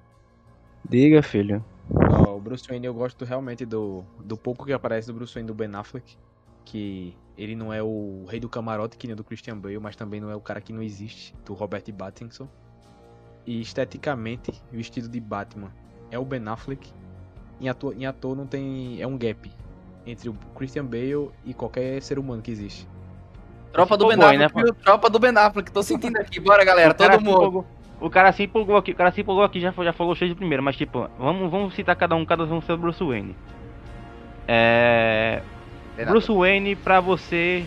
[0.88, 1.64] Diga, filho.
[1.90, 5.48] Ó, o Bruce Wayne eu gosto realmente do, do pouco que aparece do Bruce Wayne
[5.48, 6.16] do Ben Affleck.
[6.64, 9.94] Que ele não é o rei do camarote, que nem o do Christian Bale, mas
[9.96, 12.48] também não é o cara que não existe, do Robert Pattinson.
[13.46, 15.70] E esteticamente, o estilo de Batman
[16.10, 16.92] é o Ben Affleck.
[17.60, 19.00] Em ator, em ator não tem.
[19.00, 19.50] É um gap
[20.06, 22.86] entre o Christian Bale e qualquer ser humano que existe.
[23.72, 24.74] Tropa do Ben né, Affleck, viu?
[24.74, 25.70] Tropa do Ben Affleck.
[25.70, 26.40] Tô sentindo aqui.
[26.40, 26.94] Bora, galera.
[26.94, 27.30] Todo mundo.
[27.36, 27.66] empolgou-
[28.00, 30.34] O cara se empolgou aqui, o cara se empolgou aqui, já, já falou cheio de
[30.36, 33.34] primeiro, mas tipo, vamos, vamos citar cada um, cada um seu Bruce Wayne.
[34.46, 35.42] É.
[36.08, 37.64] Bruce Wayne pra você,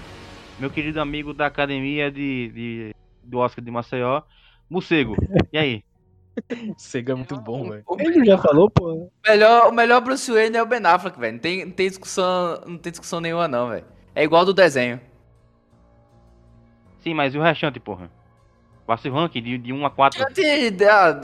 [0.60, 4.22] meu querido amigo da academia de, de- do Oscar de Maceió,
[4.70, 5.16] Morcego.
[5.52, 5.84] E aí?
[6.78, 7.84] Sega é muito bom, velho.
[7.88, 9.08] O Ele já falou, porra.
[9.28, 11.34] melhor, o melhor Bruce Wayne é o Ben Affleck, velho.
[11.34, 13.86] Não tem, não tem discussão, não tem discussão nenhuma não, velho.
[14.16, 15.00] É igual do desenho.
[17.00, 18.10] Sim, mas e o restante, porra?
[18.86, 20.26] Faça o ranking de, de 1 a 4.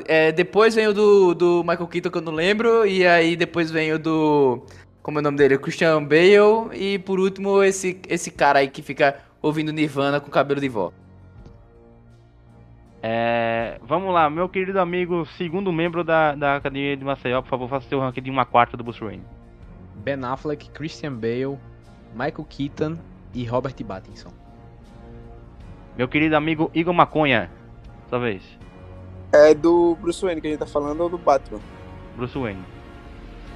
[0.05, 2.85] É, depois vem o do, do Michael Keaton, que eu não lembro.
[2.85, 4.63] E aí depois vem o do.
[5.01, 5.57] Como é o nome dele?
[5.57, 6.69] Christian Bale.
[6.73, 10.93] E por último, esse, esse cara aí que fica ouvindo Nirvana com cabelo de vó.
[13.07, 17.69] É, vamos lá, meu querido amigo, segundo membro da, da Academia de Maceió, por favor,
[17.69, 19.23] faça seu ranking de 1 a 4 do Bruce Wayne.
[19.97, 21.55] Ben Affleck, Christian Bale,
[22.13, 22.97] Michael Keaton
[23.31, 24.29] e Robert Pattinson.
[25.95, 27.51] Meu querido amigo Igor Maconha,
[28.09, 28.41] sua vez.
[29.31, 31.59] É do Bruce Wayne que a gente tá falando ou do Batman?
[32.15, 32.65] Bruce Wayne.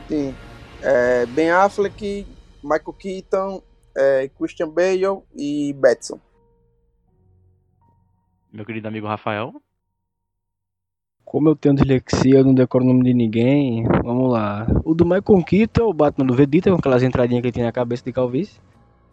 [0.08, 0.36] Sim.
[0.84, 2.28] É, ben Affleck,
[2.64, 3.64] Michael Keaton,
[3.98, 6.20] é, Christian Bale e Batson.
[8.52, 9.54] Meu querido amigo Rafael.
[11.24, 13.84] Como eu tenho dislexia, eu não decoro o nome de ninguém.
[14.04, 14.66] Vamos lá.
[14.84, 17.64] O do Michael Keaton é o Batman do Vegeta, com aquelas entradinhas que ele tem
[17.64, 18.60] na cabeça de calvície.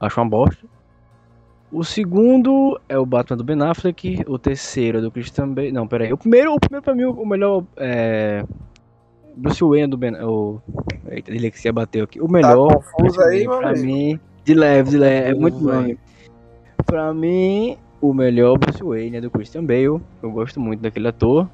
[0.00, 0.66] Acho uma bosta.
[1.70, 4.24] O segundo é o Batman do Ben Affleck.
[4.26, 5.72] O terceiro é do Christian Bale.
[5.72, 6.10] Não, peraí.
[6.10, 8.42] O primeiro, o primeiro pra mim, o melhor é.
[9.36, 10.14] Bruce Wayne do Ben.
[10.22, 10.62] O...
[11.10, 12.18] Eita, dislexia bateu aqui.
[12.22, 12.68] O melhor.
[12.68, 14.18] Tá confuso aí, pra mim.
[14.42, 15.30] De leve, de leve.
[15.30, 15.94] É muito bom.
[16.86, 20.00] Pra mim, o melhor Bruce Wayne é do Christian Bale.
[20.22, 21.48] Eu gosto muito daquele ator.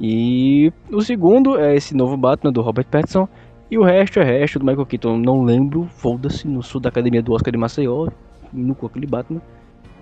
[0.00, 3.28] E o segundo é esse novo Batman do Robert Pattinson.
[3.70, 5.16] E o resto é resto do Michael Keaton.
[5.18, 8.08] Não lembro, foda-se, no sul da academia do Oscar de Maceió.
[8.52, 9.40] No com aquele Batman.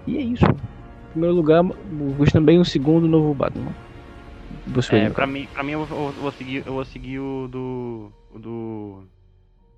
[0.06, 0.44] E é isso.
[0.44, 2.58] Em primeiro lugar, o Christian Bale.
[2.58, 3.72] O segundo, o novo Batman.
[4.66, 5.14] Bruce É, Wayne.
[5.14, 8.12] pra mim, pra mim eu, vou, eu vou seguir, eu vou seguir o do.
[8.34, 9.02] O do.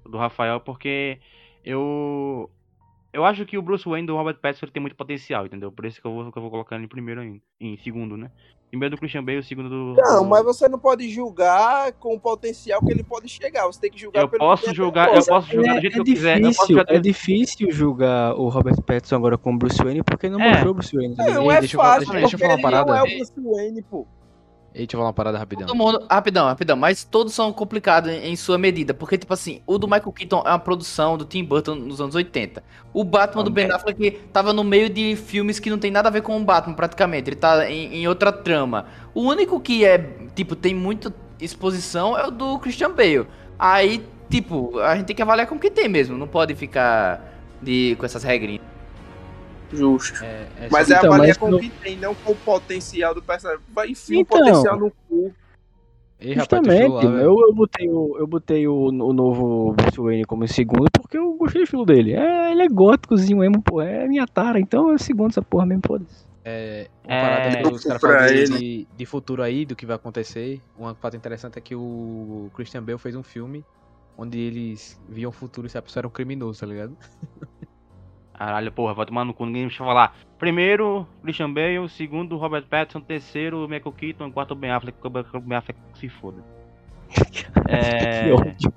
[0.08, 1.18] do Rafael, porque
[1.64, 2.48] eu.
[3.16, 5.72] Eu acho que o Bruce Wayne do Robert Pattinson ele tem muito potencial, entendeu?
[5.72, 7.40] Por isso que eu vou, que eu vou colocar ele em primeiro ainda.
[7.58, 8.30] Em segundo, né?
[8.68, 9.94] Primeiro do Christian Bale, segundo do.
[9.94, 13.64] Não, do- mas você não pode julgar com o potencial que ele pode chegar.
[13.66, 15.80] Você tem que julgar Eu pelo posso que ele julgar, eu posso julgar do É,
[15.80, 16.40] jeito é que eu quiser.
[16.42, 20.50] Eu julgar é difícil julgar o Robert Pattinson agora como Bruce Wayne porque não É.
[20.50, 21.14] mostrou o Bruce Wayne.
[21.16, 22.92] Não Ei, é deixa eu falar- fácil, deixa eu porque falar uma ele parada.
[22.92, 24.06] não é o Bruce Wayne, pô.
[24.76, 25.66] E deixa eu falar uma parada rapidão.
[25.66, 29.62] Todo mundo, rapidão, rapidão, mas todos são complicados em, em sua medida, porque, tipo assim,
[29.66, 32.62] o do Michael Keaton é uma produção do Tim Burton nos anos 80.
[32.92, 36.12] O Batman do Ben Affleck tava no meio de filmes que não tem nada a
[36.12, 38.84] ver com o Batman, praticamente, ele tá em, em outra trama.
[39.14, 39.96] O único que é,
[40.34, 43.26] tipo, tem muita exposição é o do Christian Bale.
[43.58, 47.34] Aí, tipo, a gente tem que avaliar com o que tem mesmo, não pode ficar
[47.62, 48.75] de, com essas regrinhas.
[49.72, 50.24] Justo.
[50.24, 53.14] É, é Mas é Então, avaliar mas com o que tem, não com o potencial
[53.14, 53.62] do personagem.
[53.74, 54.38] Vai enfiar Então.
[54.38, 55.34] o potencial no cu.
[56.18, 60.24] Ei, rapaz, Justamente, lá, eu, eu botei, o, eu botei o, o novo Bruce Wayne
[60.24, 62.14] como segundo porque eu gostei do estilo dele.
[62.14, 65.82] É, ele é góticozinho emo, pô, é minha tara, então é segundo essa porra mesmo,
[65.86, 66.24] foda-se.
[66.42, 69.84] É, uma É, parada que os caras falam de, de, de futuro aí, do que
[69.84, 70.60] vai acontecer.
[70.78, 73.62] Um fato interessante é que o Christian Bale fez um filme
[74.16, 76.96] onde eles viam o futuro se a pessoa era um criminoso, tá ligado?
[78.38, 80.14] Caralho, porra, vai tomar no cu, ninguém me deixa falar.
[80.38, 85.10] Primeiro, Christian Bale, segundo, Robert Pattinson, terceiro, Michael Keaton, quarto, Ben Affleck, que o
[85.40, 86.42] Ben Affleck se foda.
[87.68, 88.24] É...
[88.24, 88.72] Que ódio.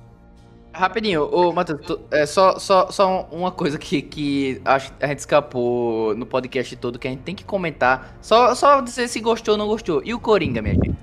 [0.71, 5.07] Rapidinho, ô Matheus, tu- é só, só, só uma coisa que, que acho que a
[5.07, 8.15] gente escapou no podcast todo, que a gente tem que comentar.
[8.21, 10.01] Só, só dizer se gostou ou não gostou.
[10.05, 10.95] E o Coringa, minha gente?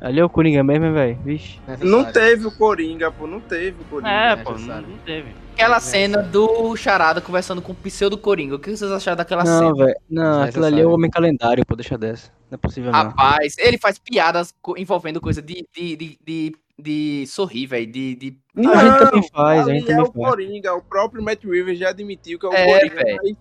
[0.00, 1.18] Ali é o Coringa mesmo, velho.
[1.24, 1.58] Vixe.
[1.82, 3.26] Não teve o Coringa, pô.
[3.26, 4.08] Não teve o Coringa.
[4.10, 4.88] É, É pô, não, necessário.
[4.88, 5.34] não teve.
[5.54, 8.54] Aquela cena do Charada conversando com o pseudo Coringa.
[8.54, 9.86] O que vocês acharam daquela Não, cena?
[9.86, 10.00] velho.
[10.08, 10.92] Não, aquilo ali é o.
[10.92, 12.30] Homem Calendário, pô, deixa dessa.
[12.48, 12.98] Não é possível, não.
[12.98, 17.90] Rapaz, ele faz piadas envolvendo coisa de, de, de, de, de sorrir, velho.
[17.90, 18.38] De, de...
[18.54, 20.14] Não, A gente também faz, a gente é o faz.
[20.14, 20.74] Coringa.
[20.74, 23.16] O próprio Matt Reeves já admitiu que é o É, Coringa.
[23.20, 23.36] Mas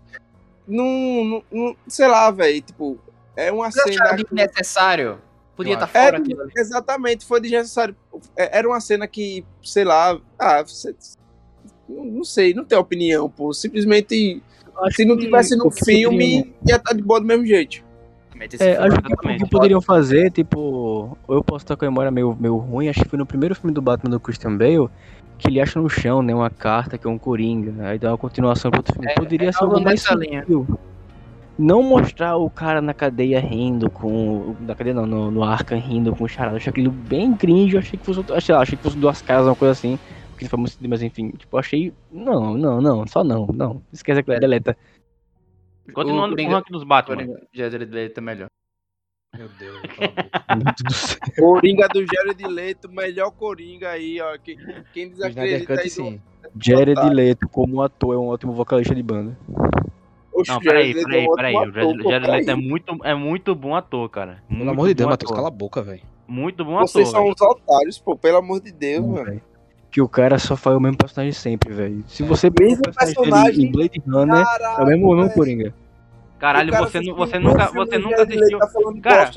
[0.67, 2.61] não, não, não- sei lá, velho.
[2.61, 2.99] Tipo,
[3.35, 4.05] é uma Vocês cena.
[4.07, 5.19] acharam desnecessário?
[5.57, 5.93] Podia estar acho.
[5.93, 6.51] fora É, aquilo ali.
[6.55, 7.95] exatamente, foi desnecessário.
[8.37, 10.95] É, Era uma cena que, sei lá, ah, você-
[11.89, 13.51] não, não sei, não tem opinião, pô.
[13.53, 14.41] Simplesmente,
[14.79, 17.45] Acho se não tivesse no o que poderiam- filme, ia estar de boa do mesmo
[17.45, 17.83] jeito.
[18.59, 22.11] É, acho que o que poderiam fazer, tipo, ou eu posso estar com a memória
[22.11, 24.87] meio, meio ruim, acho que foi no primeiro filme do Batman do Christian Bale,
[25.39, 28.17] que ele acha no chão, né, uma carta que é um Coringa, aí dá uma
[28.17, 29.09] continuação pro outro filme.
[29.09, 30.41] É, Poderia é ser algo mais linha.
[30.41, 30.67] sutil.
[31.57, 34.55] Não mostrar o cara na cadeia rindo com.
[34.59, 36.53] Na cadeia não, no, no Arkham rindo com o charada.
[36.53, 38.23] Eu achei aquilo bem cringe, eu achei que fosse.
[38.31, 39.97] Achei, achei que fosse duas caras, uma coisa assim.
[40.31, 41.91] Porque foi muito mas enfim, tipo, achei.
[42.11, 43.81] Não, não, não, só não, não.
[43.91, 44.77] Esquece aquilo, deleta.
[45.93, 47.39] Continuando com o Coringa- ranking dos Batman.
[47.51, 48.47] Jared Leto é melhor.
[49.35, 49.81] Meu Deus,
[51.27, 51.41] do.
[51.41, 54.37] Coringa do Jared Leto, melhor Coringa aí, ó.
[54.37, 54.57] Quem,
[54.93, 56.21] quem desacredita aí sim.
[56.59, 59.37] Jared Leto, como ator, é um ótimo vocalista de banda.
[60.37, 61.55] Oxe, Não, peraí, peraí, é um peraí.
[61.55, 62.55] ótimo O Jared, Leto é peraí.
[62.61, 64.43] muito, é muito bom ator, cara.
[64.47, 65.35] Pelo Muito amor de Deus, bom Matheus, ator.
[65.37, 66.01] cala a boca, velho.
[66.27, 67.11] Muito bom Vocês ator.
[67.11, 67.33] são velho.
[67.33, 69.25] uns otários, pô, pelo amor de Deus, Não, mano.
[69.25, 69.41] velho.
[69.89, 72.03] Que o cara só faz o mesmo personagem sempre, velho.
[72.07, 74.45] Se você Mesmo o personagem, personagem, em Blade Runner,
[74.77, 75.29] é o mesmo, velho.
[75.33, 75.73] Coringa.
[76.37, 78.59] Caralho, você, você nunca, você nunca assistiu.
[78.59, 78.67] Tá
[79.01, 79.31] cara,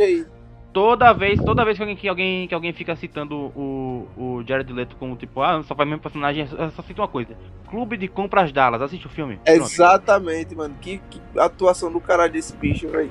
[0.73, 4.73] toda vez, toda vez que alguém, que alguém, que alguém fica citando o, o Jared
[4.73, 7.37] Leto como tipo, ah, só faz mesmo personagem, só cita uma coisa.
[7.69, 9.39] Clube de Compras Dallas, assiste o filme.
[9.47, 10.75] Exatamente, mano.
[10.81, 13.11] Que, que, atuação do caralho desse bicho, velho.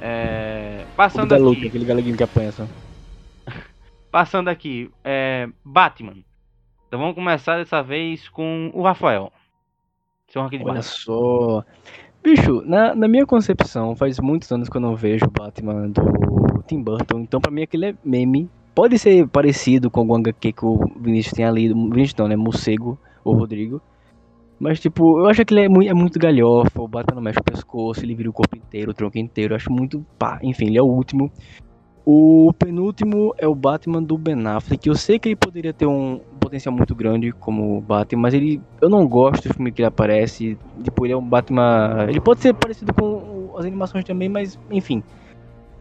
[0.00, 0.84] É...
[0.96, 1.42] Passando aqui.
[1.42, 2.52] Luke, aquele galeguinho que apanha
[4.10, 5.48] Passando aqui, é...
[5.64, 6.16] Batman.
[6.86, 9.32] Então vamos começar dessa vez com o Rafael.
[10.28, 10.82] Seu Olha Batman.
[10.82, 11.64] só.
[12.22, 16.53] Bicho, na, na minha concepção, faz muitos anos que eu não vejo o Batman do
[16.66, 18.48] Tim Burton, então pra mim aquele é meme.
[18.74, 22.98] Pode ser parecido com o HQ que o Vinícius tenha lido, Vinícius não, né, Morcego,
[23.22, 23.80] ou Rodrigo.
[24.58, 27.38] Mas, tipo, eu acho que ele é muito, é muito galhofa, o Batman não mexe
[27.38, 30.38] o pescoço, ele vira o corpo inteiro, o tronco inteiro, eu acho muito pá.
[30.42, 31.30] Enfim, ele é o último.
[32.06, 34.86] O penúltimo é o Batman do Ben Affleck.
[34.86, 38.90] Eu sei que ele poderia ter um potencial muito grande como Batman, mas ele eu
[38.90, 40.58] não gosto do filme que ele aparece.
[40.82, 42.06] Tipo, ele é um Batman.
[42.08, 45.02] Ele pode ser parecido com as animações também, mas enfim.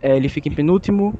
[0.03, 1.17] É, ele fica em penúltimo.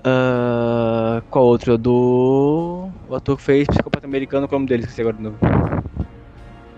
[0.00, 1.78] Uh, qual outro?
[1.78, 2.90] Do.
[3.08, 4.82] O ator que fez Psicopata Americano, qual é o nome dele?
[4.82, 5.38] Esqueci agora de novo.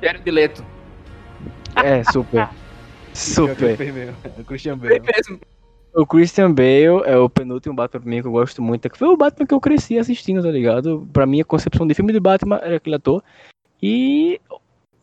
[0.03, 0.63] Jared Leto.
[1.83, 2.49] É, super.
[3.15, 3.79] super.
[4.39, 5.03] O Christian Bale.
[5.95, 8.91] O Christian Bale é o penúltimo Batman pra mim que eu gosto muito.
[8.91, 11.09] Que foi o Batman que eu cresci assistindo, tá ligado?
[11.15, 13.23] Pra mim, a concepção de filme de Batman era aquele ator.
[13.83, 14.39] E.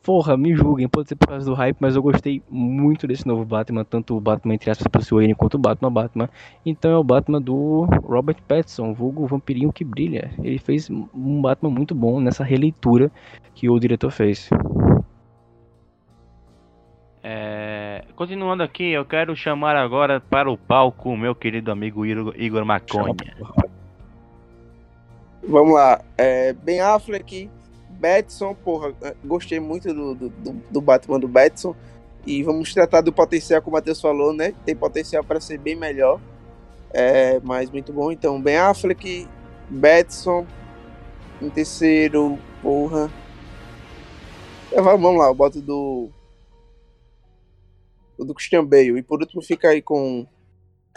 [0.01, 3.43] Porra, me julguem, pode ser por causa do hype, mas eu gostei muito desse novo
[3.43, 6.30] Batman, tanto o Batman entre aspas Bruce Wayne quanto o Batman Batman.
[6.65, 10.31] Então é o Batman do Robert Pattinson, vulgo vampirinho que brilha.
[10.41, 13.11] Ele fez um Batman muito bom nessa releitura
[13.53, 14.49] que o diretor fez.
[17.21, 22.63] É, continuando aqui, eu quero chamar agora para o palco o meu querido amigo Igor
[22.63, 23.15] Maconha.
[25.45, 26.01] Vamos lá.
[26.17, 27.49] É, ben Affleck,
[27.99, 28.93] Batson, porra,
[29.23, 30.30] gostei muito do, do,
[30.69, 31.76] do Batman do Batson.
[32.26, 34.53] E vamos tratar do potencial, como o Matheus falou, né?
[34.65, 36.19] Tem potencial para ser bem melhor.
[36.91, 38.11] É, mas muito bom.
[38.11, 39.27] Então, Ben Affleck,
[39.69, 40.45] Batson.
[41.41, 43.11] Em terceiro, porra.
[44.71, 46.09] É, vamos lá, eu boto do
[48.17, 48.99] o do Christian Bale.
[48.99, 50.27] E por último fica aí com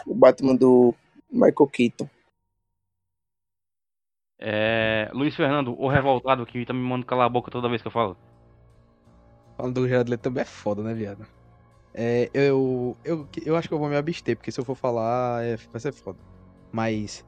[0.05, 0.93] o Batman do
[1.31, 2.09] Michael Keaton.
[4.45, 7.87] É, Luiz Fernando, o revoltado que tá me mandando calar a boca toda vez que
[7.87, 8.17] eu falo.
[9.55, 11.25] Falando do Jared Leto também é foda, né, viado?
[11.93, 15.45] É, eu, eu, eu acho que eu vou me abster, porque se eu for falar,
[15.45, 16.17] é, vai ser foda.
[16.73, 17.23] Mas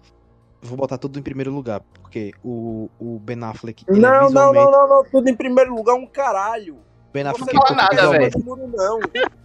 [0.61, 3.85] vou botar tudo em primeiro lugar, porque o, o Ben Affleck.
[3.87, 4.33] Não, é visualmente...
[4.33, 6.79] não, não, não, não, tudo em primeiro lugar um caralho.
[7.13, 7.53] Ben Affleck.
[7.53, 8.31] Não fala nada, velho.
[8.75, 8.99] Não.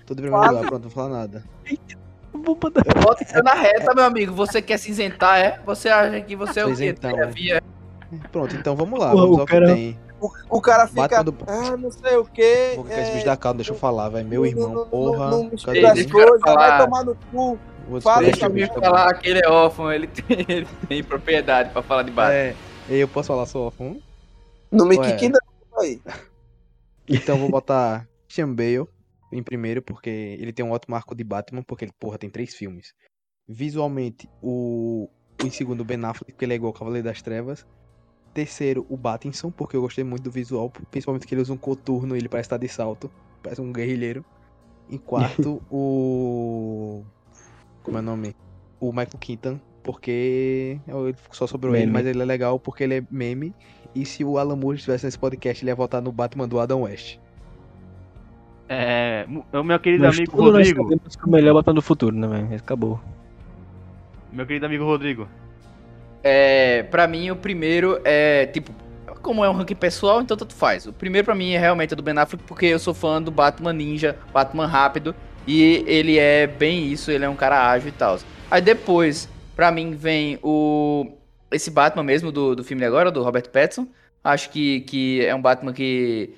[0.05, 1.45] Tudo em primeiro lugar, pronto, não fala nada.
[2.47, 4.33] Eu boto você na reta, meu amigo.
[4.35, 5.61] Você quer se isentar, é?
[5.65, 6.87] Você acha que você é o quê?
[6.89, 7.61] Então, é.
[8.33, 9.13] Pronto, então vamos lá.
[9.13, 9.99] Vamos que tem.
[10.21, 11.23] O, o, cara fica.
[11.23, 11.35] Do...
[11.47, 12.73] Ah, não sei o quê.
[12.75, 14.29] Vou ficar esse bicho da calma, deixa eu falar, velho.
[14.29, 15.31] Meu irmão, não, porra.
[15.31, 17.59] Não, não cadê as coisas, vai tomar no cu.
[18.03, 21.83] Fala deixa o bicho falar que ele é órfão, ele tem, ele tem propriedade pra
[21.83, 22.35] falar de base.
[22.35, 22.55] É,
[22.89, 23.97] eu posso falar, sou órfão?
[24.71, 25.41] Não me quique não,
[25.81, 26.01] aí.
[27.09, 28.07] Então vou botar
[28.55, 28.87] Bale
[29.33, 32.55] em primeiro, porque ele tem um ótimo arco de Batman, porque ele, porra, tem três
[32.55, 32.95] filmes.
[33.49, 35.09] Visualmente, o,
[35.43, 37.67] o em segundo, Ben Affleck, porque ele é igual ao Cavaleiro das Trevas.
[38.33, 42.15] Terceiro, o Battinson, porque eu gostei muito do visual, principalmente que ele usa um coturno
[42.15, 43.11] e ele parece estar de salto,
[43.43, 44.25] parece um guerrilheiro.
[44.89, 47.03] Em quarto, o.
[47.83, 48.37] Como é o nome?
[48.79, 50.81] O Michael Keaton, porque
[51.33, 51.85] só sobrou meme.
[51.85, 53.55] ele, mas ele é legal porque ele é meme.
[53.95, 56.83] E se o Alan Moore estivesse nesse podcast, ele ia votar no Batman do Adam
[56.83, 57.19] West.
[58.73, 59.27] É.
[59.53, 60.97] O meu querido Mas amigo Rodrigo.
[61.03, 62.55] Nós que o melhor Batman do futuro, né, velho?
[62.55, 63.01] Acabou.
[64.33, 65.29] Meu querido amigo Rodrigo.
[66.23, 66.85] É.
[66.85, 68.47] Pra mim, o primeiro é.
[68.47, 68.73] Tipo,
[69.21, 70.87] como é um ranking pessoal, então tanto faz.
[70.87, 73.73] O primeiro pra mim é realmente do Ben Affleck, porque eu sou fã do Batman
[73.73, 75.15] Ninja, Batman rápido.
[75.47, 78.19] E ele é bem isso, ele é um cara ágil e tal.
[78.49, 81.11] Aí depois, pra mim, vem o
[81.51, 83.89] esse Batman mesmo do, do filme de agora, do Robert Pattinson.
[84.23, 86.35] Acho que, que é um Batman que.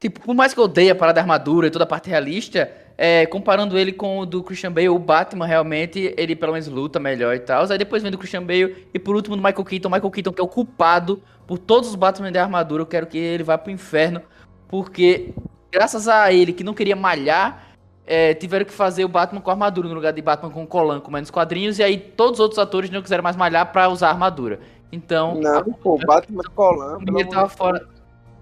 [0.00, 2.70] Tipo, por mais que eu odeie a parada da armadura e toda a parte realista,
[2.96, 7.00] é, comparando ele com o do Christian Bale, o Batman realmente, ele pelo menos luta
[7.00, 7.64] melhor e tal.
[7.68, 9.88] Aí depois vem do Christian Bale e por último do Michael Keaton.
[9.88, 12.82] Michael Keaton que é o culpado por todos os Batman de armadura.
[12.82, 14.22] Eu quero que ele vá pro inferno,
[14.68, 15.34] porque
[15.72, 17.64] graças a ele que não queria malhar,
[18.06, 21.10] é, tiveram que fazer o Batman com armadura no lugar de Batman com colan, com
[21.10, 24.60] menos quadrinhos, e aí todos os outros atores não quiseram mais malhar para usar armadura.
[24.92, 25.34] Então.
[25.34, 26.98] Não, pô, Batman colan.
[27.06, 27.97] Ele tava fora.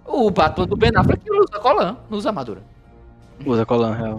[0.06, 2.62] O Batman do Ben Affleck usa colan, não usa armadura.
[3.44, 4.18] Usa colan, real.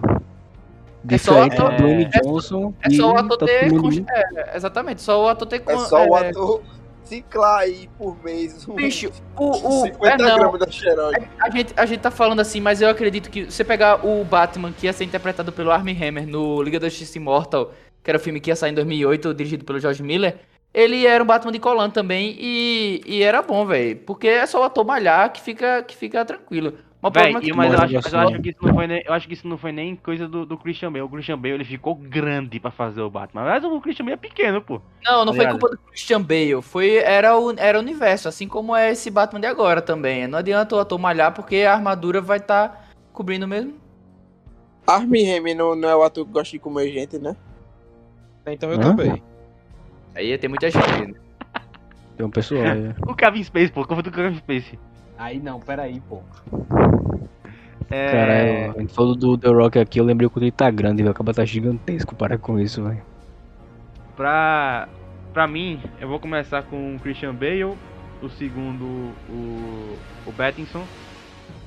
[1.08, 1.72] É só o ator.
[1.72, 3.72] É, Johnson é, é só o ator ter.
[4.08, 5.62] É, exatamente, só o ator ter.
[5.66, 6.62] É só o é, ator
[7.04, 8.66] ciclar aí por mês.
[8.66, 9.50] Bicho, o.
[9.50, 11.28] o 50 é, gramas da xeroide.
[11.40, 14.72] a, gente, a gente tá falando assim, mas eu acredito que você pegar o Batman
[14.72, 18.20] que ia ser interpretado pelo Armie Hammer no Liga da Justiça Immortal, que era o
[18.20, 20.36] filme que ia sair em 2008, dirigido pelo George Miller,
[20.72, 23.96] ele era um Batman de Colan também e, e era bom, velho.
[24.06, 26.74] Porque é só o ator malhar que fica, que fica tranquilo.
[27.00, 28.42] Mas é que eu acho, de mas eu acho suor.
[28.42, 30.58] que isso não foi nem, eu acho que isso não foi nem coisa do, do
[30.58, 31.02] Christian Bale.
[31.04, 33.44] O Christian Bale ele ficou grande pra fazer o Batman.
[33.44, 34.80] Mas o Christian Bale é pequeno, pô.
[35.04, 36.60] Não, não foi Aliás, culpa do Christian Bale.
[36.60, 40.26] Foi, era, o, era o universo, assim como é esse Batman de agora também.
[40.26, 43.74] Não adianta o ator malhar porque a armadura vai estar cobrindo mesmo.
[44.84, 47.36] Armie Hammer não, não é o ator que gosta de comer gente, né?
[48.46, 48.80] Então eu Hã?
[48.80, 49.22] também.
[50.14, 51.06] Aí tem muita gente.
[51.06, 51.14] né?
[52.16, 52.94] Tem um pessoal aí.
[53.06, 53.86] O Kevin Space, pô.
[53.86, 54.76] Como do Kevin Space?
[55.16, 56.20] Aí não, peraí, pô.
[57.90, 58.10] É...
[58.10, 61.12] Cara, a gente falou do The Rock aqui, eu lembrei quando ele tá grande, velho.
[61.12, 63.02] Acaba tá gigantesco, para com isso, velho.
[64.16, 64.88] Pra,
[65.32, 67.76] pra mim, eu vou começar com o Christian Bale.
[68.20, 68.84] O segundo,
[69.28, 70.84] o, o Pattinson.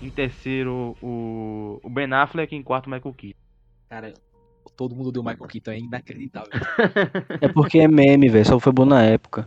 [0.01, 2.55] Em terceiro, o, o Ben Affleck.
[2.55, 3.39] Em quarto, o Michael Keaton.
[3.89, 4.13] Cara,
[4.75, 6.49] todo mundo deu Michael Keaton, é inacreditável.
[7.39, 8.45] É porque é meme, velho.
[8.45, 9.45] Só foi bom na época.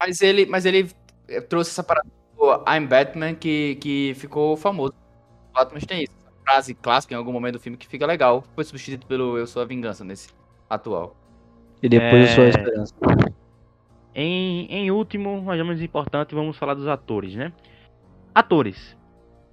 [0.00, 0.90] Mas ele, mas ele
[1.28, 4.92] eh, trouxe essa parada do I'm Batman que, que ficou famoso.
[5.50, 6.12] O Batman tem isso.
[6.18, 8.44] Essa frase clássica em algum momento do filme que fica legal.
[8.54, 10.28] Foi substituído pelo Eu Sou a Vingança nesse
[10.68, 11.16] atual.
[11.82, 12.32] E depois É.
[12.32, 12.94] a sua esperança.
[14.14, 17.52] Em, em último, mas não menos importante, vamos falar dos atores, né?
[18.34, 18.96] Atores.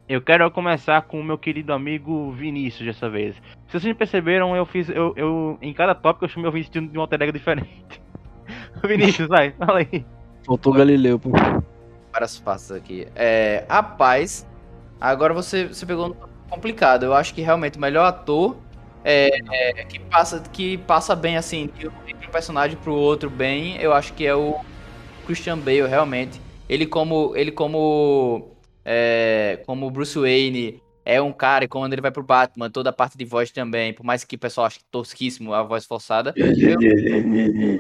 [0.08, 3.36] Eu quero começar com o meu querido amigo Vinícius dessa vez.
[3.68, 4.90] Se vocês perceberam, eu fiz.
[4.90, 8.02] Eu, eu, em cada tópico eu chamei o Vinícius de um alter ego diferente.
[8.84, 10.06] Vinícius, vai, fala aí.
[10.46, 11.32] Faltou Galileu, pô.
[12.12, 13.08] Várias faces aqui.
[13.16, 14.46] É, rapaz,
[15.00, 16.16] agora você, você pegou um
[16.50, 17.04] complicado.
[17.04, 18.58] Eu acho que realmente o melhor ator
[19.04, 23.30] é, é, que, passa, que passa bem assim, de um entre um personagem pro outro
[23.30, 24.60] bem, eu acho que é o
[25.26, 26.42] Christian Bale, realmente.
[26.70, 27.34] Ele como.
[27.36, 28.53] Ele como.
[28.86, 32.94] É, como Bruce Wayne é um cara, e quando ele vai pro Batman, toda a
[32.94, 37.80] parte de voz também, por mais que o pessoal ache tosquíssimo a voz forçada, eu,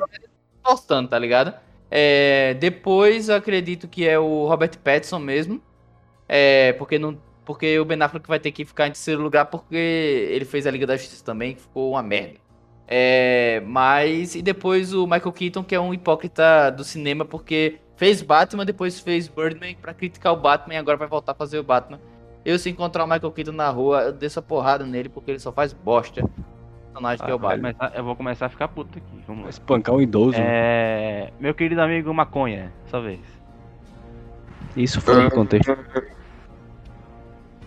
[0.63, 1.53] forçando, tá ligado?
[1.95, 5.61] É, depois eu acredito que é o Robert Pattinson mesmo.
[6.27, 7.15] É, porque não.
[7.45, 10.71] Porque o Ben Affleck vai ter que ficar em terceiro lugar porque ele fez a
[10.71, 12.39] Liga da Justiça também, que ficou uma merda.
[12.87, 14.33] É, mas.
[14.33, 18.99] E depois o Michael Keaton, que é um hipócrita do cinema, porque fez Batman, depois
[18.99, 22.01] fez Birdman pra criticar o Batman e agora vai voltar a fazer o Batman.
[22.43, 25.39] Eu, se encontrar o Michael Keaton na rua, eu desço a porrada nele porque ele
[25.39, 26.21] só faz bosta.
[26.21, 26.29] O
[26.91, 27.73] personagem que é o Ah, Batman.
[27.73, 29.23] começar- eu vou começar a ficar puto aqui.
[29.25, 29.49] Vamos lá.
[29.49, 30.35] Espancar um idoso.
[30.37, 33.21] É, meu querido amigo Maconha, sua vez.
[34.75, 35.73] Isso fora do contexto.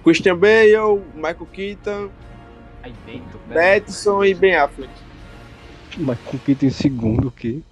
[0.05, 2.11] Christian Bale, Michael Keaton,
[3.49, 3.55] né?
[3.79, 4.93] Pattinson e Ben Affleck.
[5.97, 7.63] Mas com Keaton em segundo, o quê?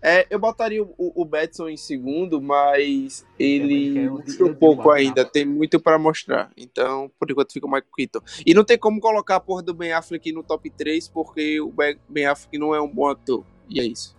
[0.00, 5.44] É, eu botaria o, o Batson em segundo, mas ele É, eu pouco ainda, tem
[5.44, 6.50] muito pra mostrar.
[6.56, 8.20] Então, por enquanto fica o Michael Keaton.
[8.46, 11.72] E não tem como colocar a porra do Ben Affleck no top 3, porque o
[12.08, 13.44] Ben Affleck não é um bom ator.
[13.68, 14.16] E é isso.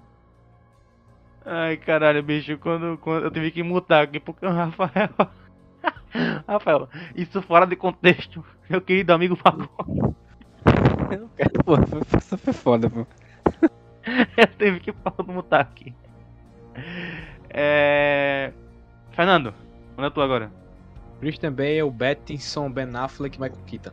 [1.45, 5.10] Ai, caralho, bicho, quando, quando eu tive que mutar aqui porque o Rafael.
[6.45, 8.43] Rafael, isso fora de contexto.
[8.69, 10.15] Meu querido amigo Maconha.
[11.65, 11.76] Pô,
[12.18, 13.07] isso foi foda, pô.
[14.38, 14.94] Eu tive que
[15.27, 15.94] mutar aqui.
[17.49, 18.52] É.
[19.11, 19.53] Fernando,
[19.98, 20.52] onde é tu agora?
[21.19, 23.91] Christian Bale, Pattinson, Ben Affleck e Michael Keaton.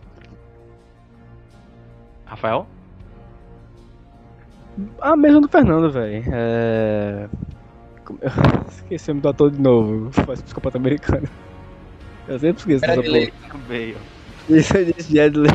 [2.25, 2.67] Rafael?
[5.01, 6.25] A mesma do Fernando, velho.
[6.33, 7.29] É.
[8.05, 8.19] como-
[8.69, 10.13] Esqueci o nome do ator de novo.
[10.13, 11.29] Faz psicopata americano.
[12.29, 13.59] Eu sempre esqueço dessa porra.
[13.69, 13.97] Bale.
[14.49, 15.51] Isso eu disse Jedley.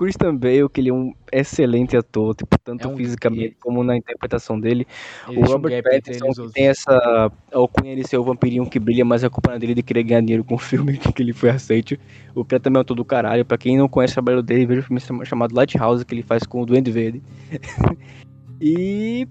[0.00, 3.94] Christian Bale, que ele é um excelente ator, tipo, tanto É um- fisicamente como na
[3.94, 4.86] interpretação dele.
[5.28, 8.78] o Existe um Robert entre Pattinson que tem essa alcunha de ser o vampirinho que
[8.78, 11.34] brilha, mas a culpa é dele de querer ganhar dinheiro com o filme que ele
[11.34, 12.00] foi aceite.
[12.34, 13.44] O cara também é um ator do caralho.
[13.44, 16.22] Pra quem não conhece o trabalho dele, veja o filme chama- chamado Lighthouse, que ele
[16.22, 17.22] faz com o Duende Verde.
[18.60, 19.28] e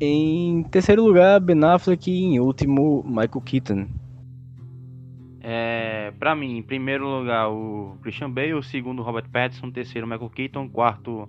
[0.00, 3.86] em terceiro lugar, Ben Affleck e em último, Michael Keaton.
[5.42, 10.30] É, pra mim, em primeiro lugar o Christian Bale, segundo o Robert Pattinson, terceiro Michael
[10.30, 11.28] Keaton, quarto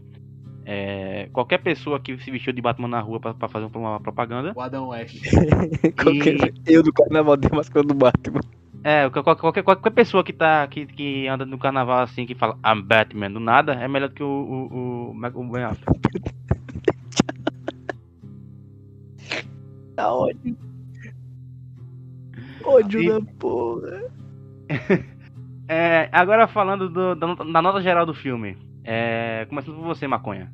[0.65, 4.53] é, qualquer pessoa que se vestiu de Batman na rua pra, pra fazer uma propaganda.
[4.55, 5.23] O Adam West.
[6.01, 8.41] Qualquer- Eu do carnaval de máscara do Batman.
[8.83, 12.57] É, qualquer, qualquer, qualquer pessoa que, tá, que, que anda no carnaval assim, que fala
[12.65, 15.99] I'm Batman do nada, é melhor do que o, o, o, Michael Ben Affleck.
[19.95, 20.57] Tá ódio.
[22.65, 24.01] Ódio E- da porra.
[25.73, 28.57] É, agora falando do- da, nota- da nota geral do filme.
[28.83, 30.51] É, começando por você, Maconha.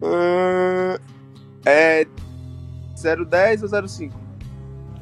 [0.00, 0.96] Ahn,
[1.66, 2.04] é
[2.94, 4.14] 010 ou 05?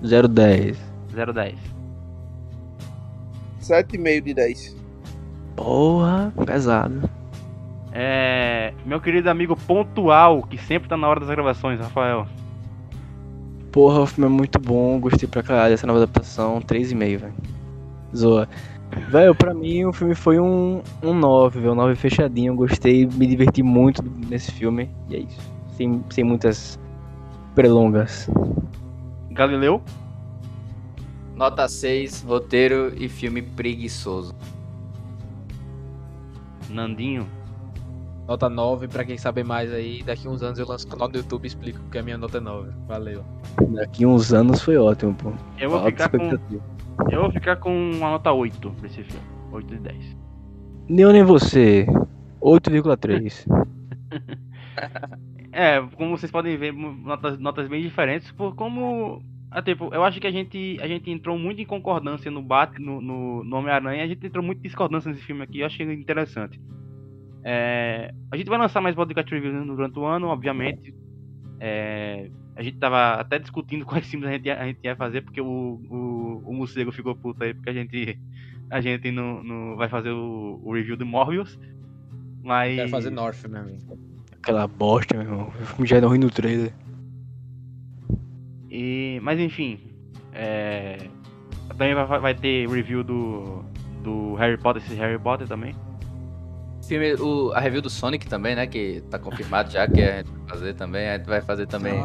[0.00, 0.78] 010.
[1.12, 1.58] 010.
[3.60, 4.76] 7,5 de 10.
[5.54, 7.10] Porra, pesado.
[7.92, 8.72] É.
[8.86, 12.26] Meu querido amigo pontual, que sempre tá na hora das gravações, Rafael.
[13.78, 17.34] Porra, o filme é muito bom, gostei pra caralho dessa nova adaptação, 3,5, velho.
[18.12, 18.48] Zoa.
[19.08, 23.24] Velho, pra mim o filme foi um, um 9, velho, um 9 fechadinho, gostei, me
[23.24, 25.38] diverti muito nesse filme, e é isso.
[25.76, 26.76] Sem, sem muitas
[27.54, 28.28] prelongas.
[29.30, 29.80] Galileu?
[31.36, 34.34] Nota 6, roteiro e filme preguiçoso.
[36.68, 37.28] Nandinho?
[38.28, 41.16] Nota 9, pra quem saber mais aí, daqui uns anos eu lanço o canal do
[41.16, 42.70] YouTube e explico porque a minha nota é 9.
[42.86, 43.24] Valeu.
[43.70, 45.32] Daqui uns anos foi ótimo, pô.
[45.58, 46.38] Eu vou Alta ficar com.
[47.10, 49.26] Eu vou ficar com uma nota 8 pra esse filme.
[49.50, 50.16] 8 de 10.
[50.90, 51.86] Nem eu nem você.
[52.42, 53.46] 8,3.
[55.50, 59.20] É, como vocês podem ver, notas, notas bem diferentes, por como.
[59.50, 62.78] Ah, tipo, eu acho que a gente, a gente entrou muito em concordância no Bat,
[62.78, 65.90] no, no, no Homem-Aranha, a gente entrou muito em discordância nesse filme aqui, eu achei
[65.92, 66.60] interessante.
[67.44, 70.94] É, a gente vai lançar mais podcast reviews durante o ano, obviamente.
[71.60, 75.22] É, a gente tava até discutindo quais filmes a gente ia, a gente ia fazer,
[75.22, 78.18] porque o, o, o morcego ficou puto aí, porque a gente,
[78.70, 81.58] a gente não, não vai fazer o, o review do Morbius.
[82.42, 82.76] Mas.
[82.76, 83.98] Quero fazer North, meu amigo.
[84.32, 85.48] Aquela bosta, meu irmão.
[85.48, 86.72] O filme já era ruim no trailer.
[88.70, 89.80] E, mas enfim,
[90.32, 91.08] é,
[91.68, 93.64] também vai, vai ter review do,
[94.02, 95.74] do Harry Potter, esse Harry Potter também.
[96.88, 98.66] Filme, o, a review do Sonic também, né?
[98.66, 101.08] Que tá confirmado já que a gente vai fazer também.
[101.08, 102.02] A gente vai fazer também.